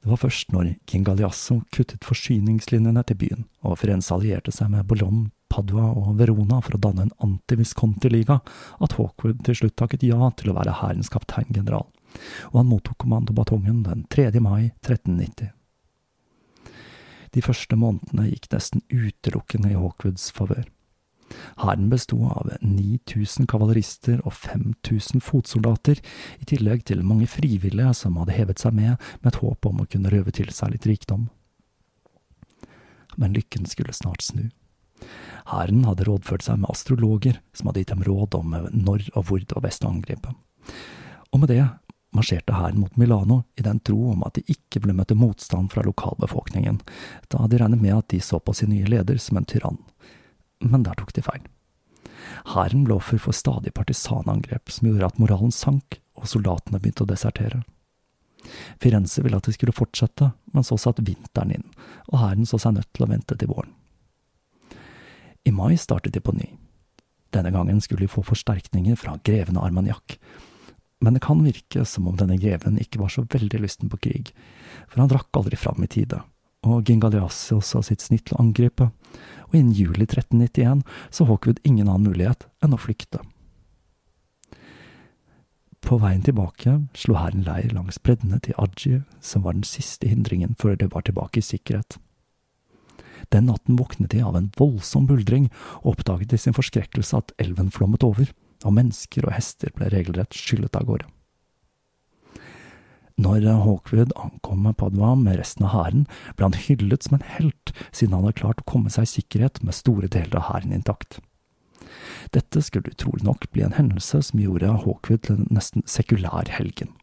Det 0.01 0.09
var 0.09 0.17
først 0.17 0.49
når 0.49 0.73
King 0.89 1.03
Galeasso 1.05 1.59
kuttet 1.75 2.05
forsyningslinjene 2.07 3.03
til 3.05 3.19
byen, 3.21 3.45
og 3.61 3.77
Firenze 3.77 4.15
allierte 4.15 4.53
seg 4.53 4.71
med 4.73 4.87
Bologna, 4.89 5.29
Padua 5.51 5.89
og 5.91 6.15
Verona 6.17 6.61
for 6.63 6.77
å 6.77 6.81
danne 6.81 7.05
en 7.05 7.15
anti-Visconti-liga, 7.25 8.39
at 8.81 8.95
Hawkwood 8.97 9.43
til 9.45 9.59
slutt 9.59 9.75
takket 9.77 10.07
ja 10.07 10.31
til 10.39 10.53
å 10.53 10.57
være 10.57 10.77
hærens 10.79 11.11
kapteingeneral, 11.11 11.89
og 12.49 12.55
han 12.57 12.69
mottok 12.71 13.01
kommandobatongen 13.03 13.83
den 13.85 14.05
3. 14.09 14.31
mai 14.39 14.71
1390. 14.79 15.51
De 17.31 17.41
første 17.43 17.77
månedene 17.79 18.27
gikk 18.29 18.49
nesten 18.51 18.83
utelukkende 18.91 19.71
i 19.71 19.79
Hawkwoods 19.79 20.31
favør. 20.35 20.65
Hæren 21.61 21.89
besto 21.91 22.17
av 22.27 22.49
9000 22.59 23.47
kavalerister 23.47 24.19
og 24.25 24.33
5000 24.35 25.23
fotsoldater, 25.23 26.01
i 26.39 26.47
tillegg 26.47 26.83
til 26.89 27.05
mange 27.07 27.29
frivillige 27.31 27.93
som 27.95 28.17
hadde 28.19 28.35
hevet 28.35 28.59
seg 28.59 28.75
med 28.75 28.97
med 29.21 29.31
et 29.31 29.39
håp 29.43 29.69
om 29.69 29.83
å 29.83 29.87
kunne 29.87 30.11
røve 30.11 30.33
til 30.35 30.51
seg 30.51 30.73
litt 30.73 30.87
rikdom. 30.89 31.29
Men 33.15 33.35
lykken 33.35 33.67
skulle 33.67 33.95
snart 33.95 34.23
snu. 34.23 34.49
Hæren 35.49 35.85
hadde 35.87 36.05
rådført 36.07 36.45
seg 36.45 36.59
med 36.61 36.71
astrologer, 36.71 37.39
som 37.55 37.69
hadde 37.69 37.83
gitt 37.83 37.93
dem 37.93 38.03
råd 38.05 38.37
om 38.37 38.55
når 38.71 39.07
og 39.15 39.25
hvor 39.27 39.39
det 39.39 39.55
var 39.55 39.65
best 39.65 39.85
å 39.85 39.91
angripe. 39.91 40.35
Og 41.31 41.41
med 41.41 41.51
det 41.51 41.63
marsjerte 42.15 42.55
hæren 42.55 42.81
mot 42.81 42.97
Milano 42.99 43.43
i 43.55 43.63
den 43.65 43.79
tro 43.79 44.11
om 44.11 44.23
at 44.27 44.35
de 44.35 44.43
ikke 44.51 44.81
ville 44.83 44.95
møte 44.97 45.15
motstand 45.15 45.71
fra 45.71 45.83
lokalbefolkningen, 45.85 46.81
da 47.31 47.47
de 47.47 47.59
regnet 47.61 47.81
med 47.81 47.97
at 47.97 48.09
de 48.13 48.19
så 48.23 48.39
på 48.39 48.55
sin 48.57 48.73
nye 48.73 48.89
leder 48.89 49.19
som 49.21 49.39
en 49.39 49.47
tyrann. 49.47 49.79
Men 50.59 50.83
der 50.83 50.97
tok 50.99 51.13
de 51.15 51.23
feil. 51.25 51.43
Hæren 52.53 52.85
ble 52.85 52.97
offer 52.97 53.19
for 53.21 53.35
stadig 53.35 53.73
partisanangrep 53.77 54.71
som 54.71 54.89
gjorde 54.89 55.11
at 55.11 55.19
moralen 55.21 55.53
sank 55.55 55.99
og 56.19 56.27
soldatene 56.29 56.79
begynte 56.81 57.05
å 57.05 57.09
desertere. 57.09 57.63
Firenze 58.81 59.21
ville 59.21 59.37
at 59.37 59.45
de 59.45 59.53
skulle 59.53 59.75
fortsette, 59.75 60.31
men 60.53 60.65
så 60.65 60.77
satt 60.79 61.01
vinteren 61.05 61.53
inn, 61.55 61.67
og 62.09 62.21
hæren 62.23 62.47
så 62.49 62.59
seg 62.61 62.75
nødt 62.77 62.89
til 62.93 63.05
å 63.05 63.11
vente 63.11 63.37
til 63.37 63.51
våren. 63.51 63.75
I 65.45 65.53
mai 65.53 65.77
startet 65.79 66.13
de 66.13 66.21
på 66.21 66.33
ny. 66.37 66.49
Denne 67.33 67.53
gangen 67.53 67.79
skulle 67.81 68.05
de 68.05 68.11
få 68.11 68.23
forsterkninger 68.25 68.97
fra 68.99 69.15
greven 69.25 69.57
av 69.57 69.69
Armagnac. 69.69 70.17
Men 71.01 71.17
det 71.17 71.23
kan 71.25 71.41
virke 71.43 71.85
som 71.85 72.07
om 72.07 72.17
denne 72.17 72.37
greven 72.37 72.77
ikke 72.81 73.01
var 73.01 73.09
så 73.09 73.25
veldig 73.25 73.63
lysten 73.63 73.89
på 73.89 73.99
krig, 74.05 74.31
for 74.87 75.01
han 75.01 75.09
drakk 75.09 75.33
aldri 75.37 75.57
fram 75.57 75.81
i 75.81 75.89
tide, 75.89 76.21
og 76.61 76.85
Gingaliassi 76.85 77.55
også 77.57 77.81
sitt 77.87 78.05
snitt 78.05 78.27
til 78.29 78.37
å 78.37 78.43
angripe, 78.43 78.91
og 79.49 79.57
innen 79.57 79.73
juli 79.73 80.05
1391 80.05 80.85
så 81.09 81.25
Hawkwood 81.25 81.61
ingen 81.65 81.89
annen 81.89 82.11
mulighet 82.11 82.45
enn 82.61 82.77
å 82.77 82.81
flykte. 82.81 83.23
På 85.81 85.97
veien 85.97 86.21
tilbake 86.21 86.77
slo 86.95 87.17
hæren 87.17 87.41
leir 87.47 87.73
langs 87.73 87.97
breddene 88.05 88.37
til 88.45 88.55
Aji, 88.61 89.01
som 89.19 89.41
var 89.41 89.57
den 89.57 89.65
siste 89.65 90.07
hindringen 90.07 90.53
før 90.61 90.77
de 90.77 90.87
var 90.93 91.07
tilbake 91.07 91.41
i 91.41 91.45
sikkerhet. 91.45 91.97
Den 93.33 93.47
natten 93.49 93.79
våknet 93.79 94.13
de 94.13 94.21
av 94.21 94.37
en 94.37 94.51
voldsom 94.57 95.07
buldring 95.09 95.49
og 95.81 95.95
oppdaget 95.95 96.35
i 96.35 96.39
sin 96.41 96.55
forskrekkelse 96.57 97.17
at 97.17 97.33
elven 97.41 97.73
flommet 97.73 98.05
over, 98.05 98.29
og 98.67 98.75
mennesker 98.77 99.27
og 99.27 99.35
hester 99.35 99.73
ble 99.75 99.89
regelrett 99.93 100.35
skyllet 100.37 100.77
av 100.77 100.87
gårde. 100.89 101.09
Når 103.21 103.43
Hawkwood 103.45 104.13
ankom 104.17 104.69
Padua 104.73 105.13
med 105.19 105.37
resten 105.37 105.67
av 105.67 105.75
hæren, 105.75 106.05
ble 106.37 106.47
han 106.47 106.57
hyllet 106.57 107.05
som 107.05 107.19
en 107.19 107.27
helt, 107.35 107.73
siden 107.91 108.15
han 108.15 108.25
hadde 108.25 108.39
klart 108.39 108.63
å 108.63 108.69
komme 108.71 108.89
seg 108.93 109.05
i 109.05 109.11
sikkerhet 109.11 109.61
med 109.61 109.77
store 109.77 110.09
deler 110.09 110.39
av 110.39 110.47
hæren 110.49 110.73
intakt. 110.73 111.19
Dette 112.33 112.63
skulle 112.63 112.93
utrolig 112.93 113.25
nok 113.27 113.49
bli 113.51 113.65
en 113.65 113.75
hendelse 113.77 114.23
som 114.25 114.41
gjorde 114.41 114.73
Hawkwood 114.85 115.25
til 115.27 115.37
en 115.37 115.53
nesten 115.53 115.85
sekulær 115.89 116.49
helgen. 116.55 116.95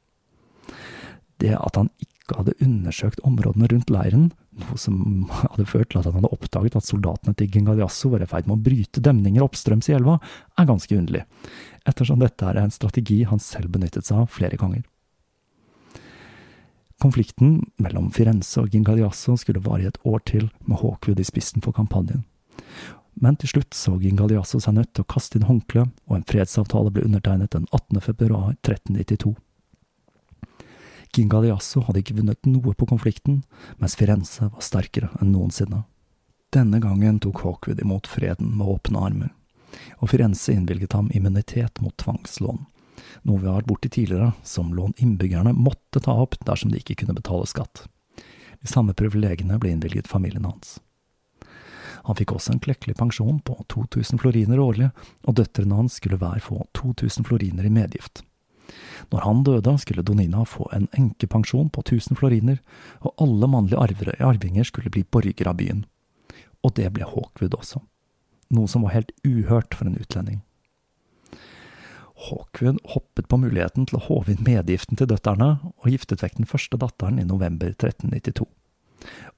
Det 1.39 1.55
at 1.55 1.79
han 1.79 1.93
ikke 2.03 2.41
hadde 2.41 2.57
undersøkt 2.65 3.23
områdene 3.27 3.69
rundt 3.71 3.93
leiren, 3.93 4.31
noe 4.63 4.79
som 4.81 5.01
hadde 5.31 5.67
ført 5.69 5.91
til 5.93 6.01
at 6.01 6.09
han 6.09 6.19
hadde 6.19 6.33
oppdaget 6.35 6.77
at 6.79 6.87
soldatene 6.87 7.35
til 7.39 7.51
Gingaliasso 7.55 8.11
var 8.13 8.25
i 8.25 8.29
ferd 8.31 8.49
med 8.49 8.59
å 8.59 8.67
bryte 8.69 9.03
demninger 9.05 9.45
oppstrøms 9.45 9.91
i 9.91 9.97
elva, 9.97 10.19
er 10.59 10.69
ganske 10.69 10.99
underlig, 10.99 11.25
ettersom 11.89 12.23
dette 12.23 12.47
er 12.47 12.61
en 12.63 12.75
strategi 12.75 13.23
han 13.29 13.43
selv 13.43 13.73
benyttet 13.75 14.09
seg 14.09 14.25
av 14.25 14.31
flere 14.35 14.61
ganger. 14.61 14.85
Konflikten 16.99 17.61
mellom 17.79 18.09
Firenze 18.11 18.65
og 18.65 18.73
Gingaliasso 18.75 19.37
skulle 19.39 19.63
vare 19.63 19.85
i 19.85 19.91
et 19.91 20.01
år 20.03 20.23
til, 20.27 20.49
med 20.67 20.81
Hawkwood 20.81 21.21
i 21.23 21.27
spissen 21.27 21.63
for 21.63 21.77
kampanjen. 21.77 22.25
Men 23.23 23.39
til 23.39 23.53
slutt 23.53 23.75
så 23.75 23.95
Gingaliasso 24.03 24.59
seg 24.63 24.75
nødt 24.75 24.93
til 24.95 25.07
å 25.07 25.11
kaste 25.11 25.39
inn 25.39 25.47
håndkleet, 25.47 25.91
og 26.11 26.17
en 26.17 26.27
fredsavtale 26.27 26.91
ble 26.95 27.07
undertegnet 27.07 27.55
den 27.55 27.67
18. 27.71 28.03
februar 28.03 28.51
1392. 28.65 29.35
Gingaliasso 31.15 31.83
hadde 31.87 32.03
ikke 32.03 32.19
vunnet 32.21 32.49
noe 32.49 32.75
på 32.75 32.89
konflikten, 32.89 33.43
mens 33.79 33.97
Firenze 33.99 34.51
var 34.53 34.65
sterkere 34.65 35.11
enn 35.21 35.33
noensinne. 35.35 35.85
Denne 36.55 36.81
gangen 36.81 37.21
tok 37.21 37.43
Hawkwood 37.45 37.81
imot 37.85 38.09
freden 38.09 38.55
med 38.57 38.73
åpne 38.79 39.05
armer, 39.05 39.33
og 40.01 40.11
Firenze 40.13 40.55
innvilget 40.55 40.97
ham 40.97 41.13
immunitet 41.15 41.83
mot 41.85 41.97
tvangslån 42.01 42.65
noe 43.23 43.41
vi 43.41 43.49
har 43.49 43.61
vært 43.61 43.71
borti 43.71 43.91
tidligere, 43.93 44.33
som 44.43 44.75
lån 44.75 44.97
innbyggerne 44.99 45.55
måtte 45.57 46.03
ta 46.05 46.15
opp 46.23 46.39
dersom 46.47 46.73
de 46.73 46.81
ikke 46.81 47.01
kunne 47.03 47.17
betale 47.19 47.49
skatt. 47.51 47.87
De 48.59 48.71
samme 48.71 48.95
privilegiene 48.99 49.59
ble 49.61 49.73
innvilget 49.75 50.11
familien 50.11 50.47
hans. 50.49 50.79
Han 52.09 52.17
fikk 52.17 52.33
også 52.35 52.55
en 52.55 52.63
klekkelig 52.63 52.97
pensjon 52.99 53.41
på 53.45 53.59
2000 53.73 54.21
floriner 54.23 54.61
årlig, 54.63 54.91
og 55.27 55.37
døtrene 55.41 55.77
hans 55.77 55.99
skulle 56.01 56.19
hver 56.21 56.41
få 56.43 56.63
2000 56.79 57.27
floriner 57.29 57.67
i 57.67 57.73
medgift. 57.73 58.23
Når 59.13 59.25
han 59.25 59.45
døde, 59.47 59.75
skulle 59.81 60.05
Donina 60.05 60.45
få 60.45 60.69
en 60.77 60.89
enkepensjon 60.99 61.71
på 61.73 61.85
1000 61.87 62.19
floriner, 62.21 62.59
og 63.01 63.15
alle 63.23 63.49
mannlige 63.49 64.19
arvinger 64.21 64.69
skulle 64.69 64.93
bli 64.93 65.05
borgere 65.05 65.55
av 65.55 65.61
byen. 65.61 65.87
Og 66.65 66.75
det 66.77 66.91
ble 66.93 67.07
Hawkwood 67.09 67.57
også, 67.57 67.81
noe 68.55 68.69
som 68.69 68.85
var 68.85 68.97
helt 68.97 69.15
uhørt 69.27 69.75
for 69.75 69.89
en 69.89 69.99
utlending. 69.99 70.43
Hawkwood 72.29 72.83
hoppet 72.95 73.29
på 73.31 73.39
muligheten 73.39 73.87
til 73.87 74.01
å 74.01 74.05
håve 74.09 74.35
inn 74.35 74.45
medgiften 74.47 74.99
til 74.99 75.09
døtterne, 75.11 75.53
og 75.79 75.91
giftet 75.93 76.25
vekk 76.25 76.41
den 76.41 76.51
første 76.51 76.81
datteren 76.81 77.21
i 77.23 77.27
november 77.29 77.71
1392. 77.77 78.49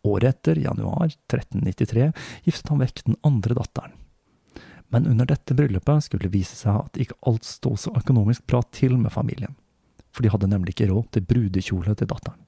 Året 0.09 0.31
etter, 0.31 0.63
januar 0.65 1.11
1393, 1.11 2.09
giftet 2.47 2.73
han 2.73 2.81
vekk 2.81 3.03
den 3.05 3.21
andre 3.27 3.59
datteren. 3.61 4.00
Men 4.91 5.07
under 5.07 5.27
dette 5.27 5.55
bryllupet 5.55 6.05
skulle 6.05 6.27
det 6.27 6.35
vise 6.35 6.57
seg 6.59 6.75
at 6.83 6.99
ikke 6.99 7.19
alt 7.31 7.47
sto 7.47 7.77
så 7.79 7.93
økonomisk 7.97 8.47
bra 8.51 8.63
til 8.75 8.97
med 8.99 9.15
familien, 9.15 9.55
for 10.11 10.27
de 10.27 10.33
hadde 10.35 10.51
nemlig 10.51 10.75
ikke 10.75 10.91
råd 10.91 11.13
til 11.15 11.27
brudekjole 11.31 11.95
til 11.95 12.11
datteren. 12.11 12.41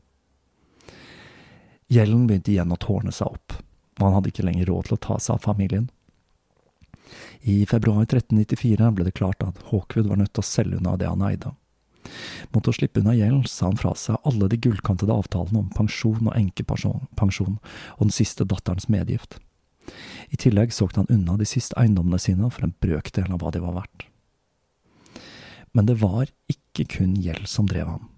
Gjelden 1.93 2.26
begynte 2.26 2.51
igjen 2.55 2.72
å 2.72 2.80
tårne 2.80 3.12
seg 3.14 3.30
opp, 3.36 3.59
og 4.01 4.07
han 4.07 4.16
hadde 4.16 4.32
ikke 4.32 4.47
lenger 4.47 4.70
råd 4.72 4.88
til 4.88 4.97
å 4.97 5.03
ta 5.07 5.18
seg 5.20 5.36
av 5.36 5.45
familien. 5.45 5.90
I 7.43 7.62
februar 7.68 8.07
1394 8.07 8.90
ble 8.97 9.07
det 9.07 9.16
klart 9.18 9.45
at 9.45 9.61
Hawkwood 9.70 10.09
var 10.09 10.18
nødt 10.18 10.32
til 10.32 10.43
å 10.43 10.49
selge 10.49 10.78
unna 10.80 10.97
det 10.97 11.11
han 11.11 11.24
eide. 11.26 11.53
Mot 12.51 12.66
å 12.66 12.74
slippe 12.74 13.03
unna 13.03 13.14
gjeld 13.14 13.47
sa 13.51 13.68
han 13.68 13.78
fra 13.78 13.93
seg 13.99 14.18
alle 14.28 14.49
de 14.51 14.59
gullkantede 14.64 15.14
avtalene 15.14 15.62
om 15.62 15.70
pensjon 15.76 16.26
og 16.26 16.34
enkepensjon 16.34 17.59
og 17.61 18.03
den 18.03 18.14
siste 18.14 18.49
datterens 18.49 18.88
medgift. 18.90 19.38
I 20.33 20.39
tillegg 20.41 20.72
solgte 20.72 21.03
han 21.03 21.12
unna 21.12 21.37
de 21.37 21.47
siste 21.49 21.76
eiendommene 21.80 22.20
sine 22.22 22.49
for 22.51 22.64
en 22.66 22.74
brøkdel 22.80 23.28
av 23.28 23.43
hva 23.43 23.53
de 23.53 23.62
var 23.64 23.76
verdt. 23.80 24.07
Men 25.72 25.89
det 25.89 25.99
var 26.03 26.30
ikke 26.53 26.87
kun 26.99 27.14
gjeld 27.20 27.49
som 27.49 27.68
drev 27.68 27.89
ham. 27.89 28.09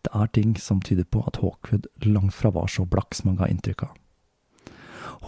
Det 0.00 0.12
er 0.16 0.30
ting 0.32 0.54
som 0.56 0.80
tyder 0.80 1.04
på 1.04 1.22
at 1.28 1.40
Hawkwood 1.42 1.86
langt 2.08 2.34
fra 2.34 2.52
var 2.56 2.70
så 2.72 2.86
blakk 2.88 3.14
som 3.16 3.32
han 3.32 3.40
ga 3.40 3.50
inntrykk 3.52 3.84
av. 3.84 3.96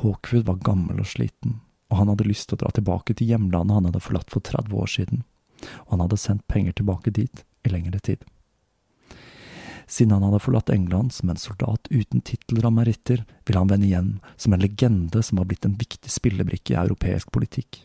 Hawkwood 0.00 0.46
var 0.48 0.62
gammel 0.64 1.02
og 1.02 1.10
sliten, 1.10 1.60
og 1.92 2.00
han 2.00 2.08
hadde 2.08 2.28
lyst 2.28 2.48
til 2.48 2.56
å 2.56 2.62
dra 2.64 2.72
tilbake 2.72 3.16
til 3.16 3.28
hjemlandet 3.28 3.76
han 3.76 3.90
hadde 3.90 4.04
forlatt 4.04 4.32
for 4.32 4.40
30 4.40 4.78
år 4.80 4.88
siden, 4.88 5.24
og 5.84 5.96
han 5.96 6.04
hadde 6.06 6.20
sendt 6.20 6.48
penger 6.48 6.78
tilbake 6.80 7.12
dit 7.12 7.44
i 7.68 7.72
lengre 7.72 8.00
tid. 8.00 8.24
Siden 9.92 10.14
han 10.16 10.24
hadde 10.24 10.40
forlatt 10.40 10.70
England 10.72 11.12
som 11.12 11.30
en 11.30 11.40
soldat 11.40 11.90
uten 11.90 12.22
titler 12.24 12.64
og 12.64 12.72
meritter, 12.78 13.26
ville 13.44 13.60
han 13.60 13.68
vende 13.68 13.90
hjem 13.90 14.12
som 14.40 14.54
en 14.56 14.62
legende 14.62 15.20
som 15.20 15.40
var 15.40 15.50
blitt 15.50 15.66
en 15.68 15.76
viktig 15.76 16.08
spillebrikke 16.08 16.72
i 16.72 16.78
europeisk 16.80 17.28
politikk. 17.34 17.82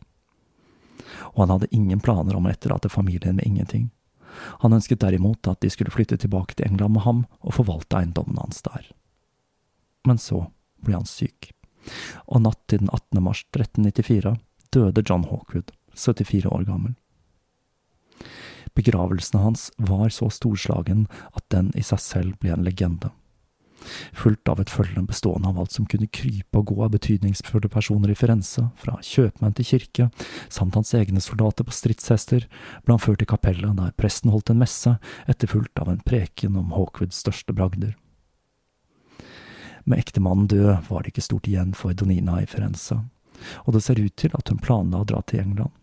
Og 1.33 1.41
han 1.43 1.51
hadde 1.55 1.71
ingen 1.75 1.99
planer 1.99 2.37
om 2.37 2.47
å 2.47 2.53
etterlate 2.53 2.91
familien 2.93 3.35
med 3.35 3.49
ingenting. 3.49 3.89
Han 4.63 4.77
ønsket 4.77 5.01
derimot 5.03 5.51
at 5.51 5.59
de 5.59 5.71
skulle 5.73 5.91
flytte 5.91 6.19
tilbake 6.21 6.55
til 6.55 6.69
England 6.69 6.95
med 6.95 7.03
ham 7.03 7.21
og 7.41 7.57
forvalte 7.59 7.99
eiendommen 7.99 8.39
hans 8.39 8.63
der. 8.63 8.87
Men 10.07 10.21
så 10.21 10.45
ble 10.79 10.95
han 11.01 11.09
syk 11.09 11.51
og 12.25 12.43
natt 12.43 12.59
til 12.67 12.83
den 12.83 12.91
18. 12.91 13.23
mars 13.23 13.43
1394 13.55 14.37
døde 14.75 15.03
John 15.07 15.23
Hawkwood, 15.27 15.71
74 15.95 16.47
år 16.51 16.65
gammel. 16.67 16.95
Begravelsen 18.77 19.39
hans 19.41 19.71
var 19.77 20.09
så 20.13 20.29
storslagen 20.29 21.07
at 21.33 21.45
den 21.49 21.71
i 21.73 21.81
seg 21.85 22.01
selv 22.03 22.35
ble 22.41 22.53
en 22.53 22.65
legende. 22.67 23.09
Fulgt 24.13 24.49
av 24.51 24.59
et 24.61 24.69
følge 24.69 25.01
bestående 25.07 25.49
av 25.49 25.57
alt 25.61 25.73
som 25.73 25.87
kunne 25.89 26.09
krype 26.13 26.59
og 26.59 26.69
gå 26.71 26.77
av 26.85 26.91
betydningsfulle 26.93 27.69
personer 27.73 28.11
i 28.13 28.17
Firenze, 28.17 28.67
fra 28.77 28.97
kjøpmenn 29.01 29.55
til 29.57 29.69
kirke, 29.69 30.07
samt 30.49 30.77
hans 30.77 30.93
egne 30.97 31.21
soldater 31.23 31.65
på 31.65 31.73
stridshester, 31.73 32.45
ble 32.85 32.97
han 32.97 33.01
ført 33.01 33.21
til 33.23 33.31
kapellet 33.31 33.77
der 33.79 33.95
presten 33.97 34.33
holdt 34.33 34.51
en 34.53 34.61
messe, 34.61 34.97
etterfulgt 35.25 35.81
av 35.81 35.89
en 35.93 36.03
preken 36.05 36.57
om 36.59 36.73
Hawkwoods 36.75 37.21
største 37.23 37.55
bragder. 37.57 37.95
Med 39.87 40.03
ektemannen 40.03 40.49
død 40.51 40.89
var 40.89 41.01
det 41.01 41.15
ikke 41.15 41.25
stort 41.29 41.49
igjen 41.49 41.73
for 41.77 41.97
Donina 41.97 42.41
i 42.43 42.49
Firenze, 42.49 42.99
og 43.65 43.73
det 43.73 43.85
ser 43.85 44.01
ut 44.01 44.17
til 44.19 44.33
at 44.37 44.49
hun 44.51 44.61
planla 44.61 45.01
å 45.01 45.07
dra 45.07 45.23
til 45.25 45.45
England. 45.45 45.73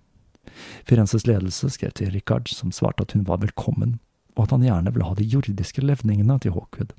Firenzes 0.89 1.27
ledelse 1.27 1.71
skrev 1.73 1.95
til 1.99 2.13
Richard, 2.15 2.51
som 2.53 2.73
svarte 2.73 3.07
at 3.07 3.15
hun 3.17 3.27
var 3.29 3.43
velkommen, 3.43 3.99
og 4.35 4.47
at 4.47 4.55
han 4.57 4.67
gjerne 4.67 4.93
ville 4.95 5.09
ha 5.09 5.17
de 5.19 5.27
jordiske 5.29 5.85
levningene 5.85 6.39
til 6.43 6.55
Hawkwood. 6.57 6.95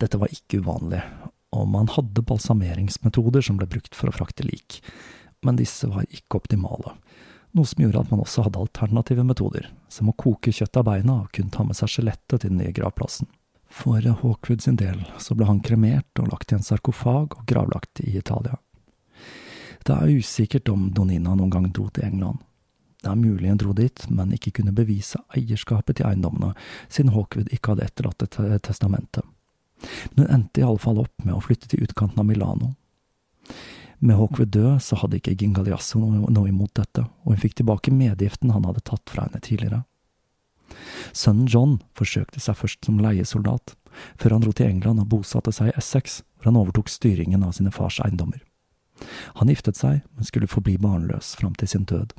Dette 0.00 0.20
var 0.20 0.32
ikke 0.32 0.62
uvanlig, 0.62 1.02
og 1.52 1.66
man 1.68 1.90
hadde 1.92 2.24
balsameringsmetoder 2.26 3.44
som 3.44 3.58
ble 3.58 3.68
brukt 3.70 3.96
for 3.96 4.10
å 4.10 4.14
frakte 4.14 4.46
lik, 4.46 4.80
men 5.44 5.58
disse 5.58 5.88
var 5.90 6.06
ikke 6.08 6.38
optimale, 6.40 6.94
noe 7.56 7.66
som 7.66 7.82
gjorde 7.82 8.04
at 8.04 8.12
man 8.12 8.22
også 8.22 8.46
hadde 8.46 8.62
alternative 8.62 9.24
metoder, 9.26 9.66
som 9.90 10.10
å 10.10 10.16
koke 10.16 10.54
kjøtt 10.54 10.78
av 10.78 10.86
beina 10.86 11.22
og 11.24 11.30
kun 11.34 11.50
ta 11.52 11.66
med 11.66 11.78
seg 11.78 11.90
skjelettet 11.90 12.38
til 12.38 12.52
den 12.52 12.60
nye 12.62 12.74
gravplassen. 12.76 13.28
For 13.70 14.02
Hawkwood 14.02 14.62
sin 14.62 14.78
del 14.78 15.02
så 15.22 15.36
ble 15.38 15.46
han 15.46 15.62
kremert 15.62 16.22
og 16.22 16.32
lagt 16.32 16.50
i 16.50 16.58
en 16.58 16.66
sarkofag 16.66 17.36
og 17.38 17.46
gravlagt 17.50 18.02
i 18.02 18.16
Italia. 18.18 18.58
Det 19.86 19.96
er 19.96 20.12
usikkert 20.20 20.68
om 20.68 20.90
Donina 20.94 21.34
noen 21.34 21.50
gang 21.52 21.68
dro 21.72 21.88
til 21.88 22.04
England. 22.04 22.40
Det 23.00 23.08
er 23.08 23.16
mulig 23.16 23.48
hun 23.48 23.60
dro 23.60 23.72
dit, 23.72 24.02
men 24.12 24.34
ikke 24.36 24.52
kunne 24.58 24.76
bevise 24.76 25.22
eierskapet 25.36 25.98
til 25.98 26.08
eiendommene, 26.10 26.52
siden 26.92 27.14
Hawkwood 27.14 27.48
ikke 27.48 27.72
hadde 27.72 27.86
etterlatt 27.88 28.26
et 28.26 28.62
testamente. 28.66 29.24
Men 30.12 30.26
hun 30.26 30.34
endte 30.34 30.60
i 30.60 30.66
alle 30.66 30.82
fall 30.82 31.00
opp 31.00 31.24
med 31.24 31.32
å 31.34 31.40
flytte 31.44 31.70
til 31.70 31.86
utkanten 31.86 32.20
av 32.20 32.28
Milano. 32.28 32.74
Med 34.00 34.16
Hawkwood 34.16 34.52
død 34.52 34.82
så 34.84 34.98
hadde 35.00 35.16
ikke 35.16 35.36
Gingaliasso 35.40 36.00
noe 36.00 36.48
imot 36.48 36.74
dette, 36.76 37.06
og 37.24 37.32
hun 37.32 37.40
fikk 37.40 37.56
tilbake 37.60 37.92
medgiften 37.92 38.52
han 38.52 38.68
hadde 38.68 38.84
tatt 38.84 39.12
fra 39.12 39.26
henne 39.26 39.40
tidligere. 39.44 39.82
Sønnen 41.16 41.48
John 41.50 41.78
forsøkte 41.98 42.40
seg 42.40 42.56
først 42.60 42.84
som 42.86 43.00
leiesoldat, 43.02 43.74
før 44.20 44.36
han 44.36 44.44
dro 44.44 44.52
til 44.56 44.68
England 44.68 45.02
og 45.02 45.10
bosatte 45.16 45.52
seg 45.56 45.72
i 45.72 45.76
Essex, 45.80 46.20
hvor 46.38 46.52
han 46.52 46.60
overtok 46.60 46.92
styringen 46.92 47.44
av 47.44 47.56
sine 47.56 47.72
fars 47.74 47.98
eiendommer. 48.04 48.44
Han 49.40 49.48
giftet 49.48 49.76
seg, 49.76 50.00
men 50.14 50.28
skulle 50.28 50.50
forbli 50.50 50.76
barnløs 50.78 51.34
fram 51.40 51.54
til 51.54 51.68
sin 51.68 51.84
død. 51.84 52.14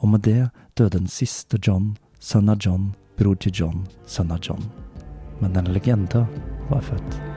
Og 0.00 0.08
med 0.08 0.26
det 0.26 0.50
døde 0.78 0.98
den 0.98 1.08
siste 1.10 1.58
John, 1.62 1.94
sønn 2.20 2.48
av 2.48 2.60
John, 2.60 2.92
bror 3.18 3.38
til 3.40 3.54
John, 3.54 3.86
sønn 4.06 4.32
av 4.34 4.42
John. 4.42 4.64
Men 5.40 5.56
en 5.56 5.72
legende 5.74 6.26
var 6.70 6.84
født. 6.84 7.33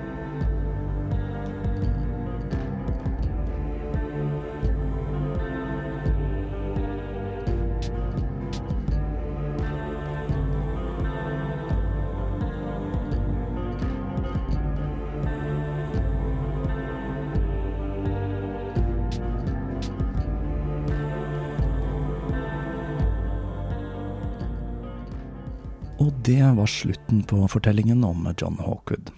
Det 26.28 26.44
var 26.44 26.66
slutten 26.66 27.24
på 27.24 27.48
fortellingen 27.48 28.04
om 28.04 28.34
John 28.38 28.58
Hawkwood. 28.60 29.12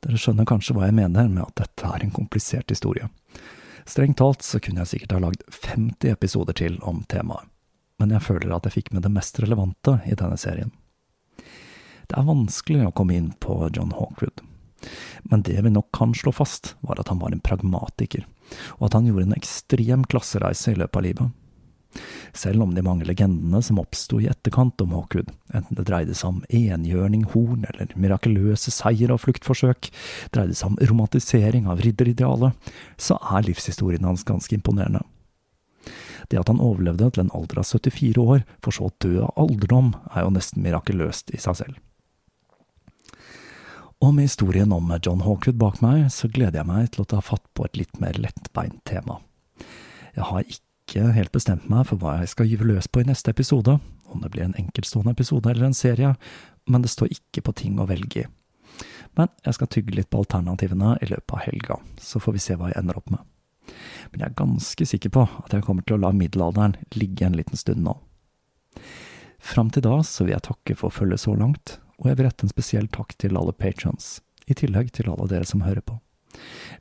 Dere 0.00 0.18
skjønner 0.18 0.46
kanskje 0.46 0.76
hva 0.76 0.86
jeg 0.86 0.94
mener 0.94 1.26
med 1.26 1.42
at 1.42 1.56
dette 1.58 1.88
er 1.88 2.04
en 2.04 2.12
komplisert 2.14 2.70
historie. 2.70 3.08
Strengt 3.82 4.20
talt 4.20 4.46
så 4.46 4.60
kunne 4.62 4.84
jeg 4.84 4.92
sikkert 4.92 5.16
ha 5.16 5.18
lagd 5.24 5.42
50 5.50 6.12
episoder 6.12 6.54
til 6.54 6.76
om 6.86 7.00
temaet, 7.10 7.50
men 7.98 8.14
jeg 8.14 8.22
føler 8.22 8.54
at 8.54 8.68
jeg 8.68 8.76
fikk 8.76 8.92
med 8.94 9.02
det 9.02 9.10
mest 9.10 9.42
relevante 9.42 9.96
i 10.06 10.14
denne 10.14 10.38
serien. 10.38 10.70
Det 12.06 12.14
er 12.14 12.30
vanskelig 12.30 12.86
å 12.86 12.94
komme 12.94 13.18
inn 13.18 13.32
på 13.42 13.58
John 13.74 13.90
Hawkwood, 13.98 14.46
men 15.26 15.42
det 15.50 15.58
vi 15.58 15.74
nok 15.74 15.90
kan 15.98 16.14
slå 16.14 16.30
fast, 16.30 16.76
var 16.86 17.02
at 17.02 17.10
han 17.10 17.18
var 17.18 17.34
en 17.34 17.42
pragmatiker, 17.42 18.22
og 18.78 18.86
at 18.86 19.00
han 19.00 19.10
gjorde 19.10 19.32
en 19.32 19.40
ekstrem 19.40 20.06
klassereise 20.06 20.76
i 20.76 20.78
løpet 20.78 21.02
av 21.02 21.08
livet. 21.10 21.34
Selv 22.36 22.62
om 22.62 22.74
de 22.74 22.84
mange 22.86 23.06
legendene 23.08 23.60
som 23.66 23.80
oppsto 23.82 24.20
i 24.22 24.28
etterkant 24.30 24.80
om 24.84 24.94
Hawkwood, 24.94 25.32
enten 25.54 25.78
det 25.78 25.86
dreide 25.88 26.14
seg 26.14 26.30
om 26.30 26.42
enhjørning, 26.46 27.24
horn 27.32 27.66
eller 27.72 27.90
mirakuløse 27.98 28.72
seier 28.74 29.10
og 29.10 29.22
fluktforsøk, 29.24 29.90
dreide 30.34 30.54
seg 30.54 30.70
om 30.70 30.78
romantisering 30.92 31.66
av 31.70 31.82
ridderidealet, 31.82 32.70
så 33.00 33.18
er 33.34 33.48
livshistorien 33.48 34.06
hans 34.06 34.26
ganske 34.28 34.54
imponerende. 34.54 35.02
Det 36.30 36.38
at 36.38 36.50
han 36.52 36.62
overlevde 36.62 37.10
til 37.10 37.24
en 37.24 37.34
alder 37.34 37.62
av 37.64 37.66
74 37.66 38.22
år, 38.22 38.44
for 38.62 38.76
så 38.76 38.86
å 38.86 38.96
dø 39.02 39.16
av 39.26 39.34
alderdom, 39.40 39.94
er 40.14 40.26
jo 40.26 40.34
nesten 40.36 40.62
mirakuløst 40.62 41.34
i 41.34 41.42
seg 41.42 41.58
selv. 41.64 41.80
Og 44.00 44.14
med 44.16 44.30
historien 44.30 44.70
om 44.72 44.88
John 45.04 45.26
Hawkwood 45.26 45.58
bak 45.60 45.82
meg, 45.84 46.06
så 46.14 46.30
gleder 46.30 46.62
jeg 46.62 46.70
meg 46.70 46.92
til 46.94 47.02
å 47.02 47.10
ta 47.10 47.20
fatt 47.24 47.44
på 47.52 47.66
et 47.66 47.76
litt 47.82 47.98
mer 48.00 48.16
lettbeint 48.16 48.78
tema. 48.88 49.18
Jeg 50.14 50.24
har 50.30 50.46
ikke 50.46 50.69
ikke 50.90 51.12
helt 51.14 51.32
bestemt 51.32 51.68
meg 51.70 51.86
for 51.86 52.00
hva 52.02 52.18
jeg 52.20 52.32
skal 52.32 52.48
gyve 52.50 52.66
løs 52.66 52.88
på 52.90 53.02
i 53.02 53.06
neste 53.06 53.30
episode, 53.30 53.76
om 54.10 54.22
det 54.24 54.32
blir 54.34 54.48
en 54.48 54.56
enkeltstående 54.58 55.14
episode 55.14 55.50
eller 55.50 55.68
en 55.68 55.76
serie, 55.76 56.14
men 56.66 56.82
det 56.82 56.90
står 56.90 57.12
ikke 57.14 57.44
på 57.46 57.54
ting 57.62 57.78
å 57.78 57.86
velge 57.86 58.24
i. 58.24 58.28
Men 59.18 59.30
jeg 59.46 59.56
skal 59.56 59.70
tygge 59.70 59.94
litt 59.94 60.10
på 60.10 60.22
alternativene 60.22 60.96
i 61.02 61.10
løpet 61.10 61.36
av 61.36 61.44
helga, 61.44 61.78
så 61.98 62.22
får 62.22 62.36
vi 62.36 62.42
se 62.42 62.56
hva 62.58 62.70
jeg 62.70 62.78
ender 62.80 62.98
opp 62.98 63.10
med. 63.14 63.22
Men 64.10 64.22
jeg 64.22 64.28
er 64.30 64.38
ganske 64.40 64.88
sikker 64.92 65.14
på 65.14 65.24
at 65.44 65.54
jeg 65.54 65.66
kommer 65.66 65.86
til 65.86 65.98
å 65.98 66.02
la 66.02 66.12
middelalderen 66.16 66.78
ligge 66.96 67.26
en 67.26 67.38
liten 67.38 67.58
stund 67.58 67.84
nå. 67.86 67.94
Fram 69.40 69.70
til 69.70 69.86
da 69.86 70.00
så 70.06 70.26
vil 70.26 70.34
jeg 70.34 70.46
takke 70.50 70.76
for 70.78 70.94
følget 70.94 71.22
så 71.22 71.36
langt, 71.38 71.78
og 72.00 72.10
jeg 72.10 72.18
vil 72.18 72.26
rette 72.26 72.46
en 72.46 72.52
spesiell 72.52 72.90
takk 72.90 73.14
til 73.20 73.38
alle 73.38 73.54
patrons, 73.54 74.18
i 74.50 74.56
tillegg 74.58 74.90
til 74.96 75.10
alle 75.12 75.28
dere 75.30 75.46
som 75.46 75.62
hører 75.66 75.84
på. 75.86 76.00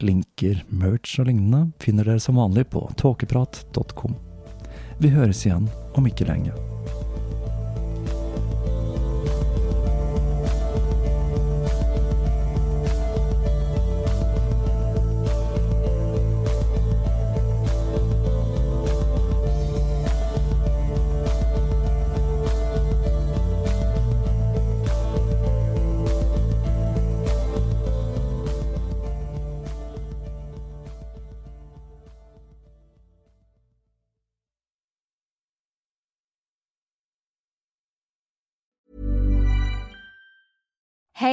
Linker, 0.04 0.64
merch 0.70 1.20
og 1.20 1.30
lignende 1.30 1.70
finner 1.84 2.08
dere 2.08 2.24
som 2.24 2.40
vanlig 2.40 2.68
på 2.74 2.86
tåkeprat.com. 3.00 4.18
Vi 5.00 5.14
høres 5.16 5.46
igjen 5.46 5.70
om 5.96 6.08
ikke 6.10 6.28
lenge. 6.28 6.69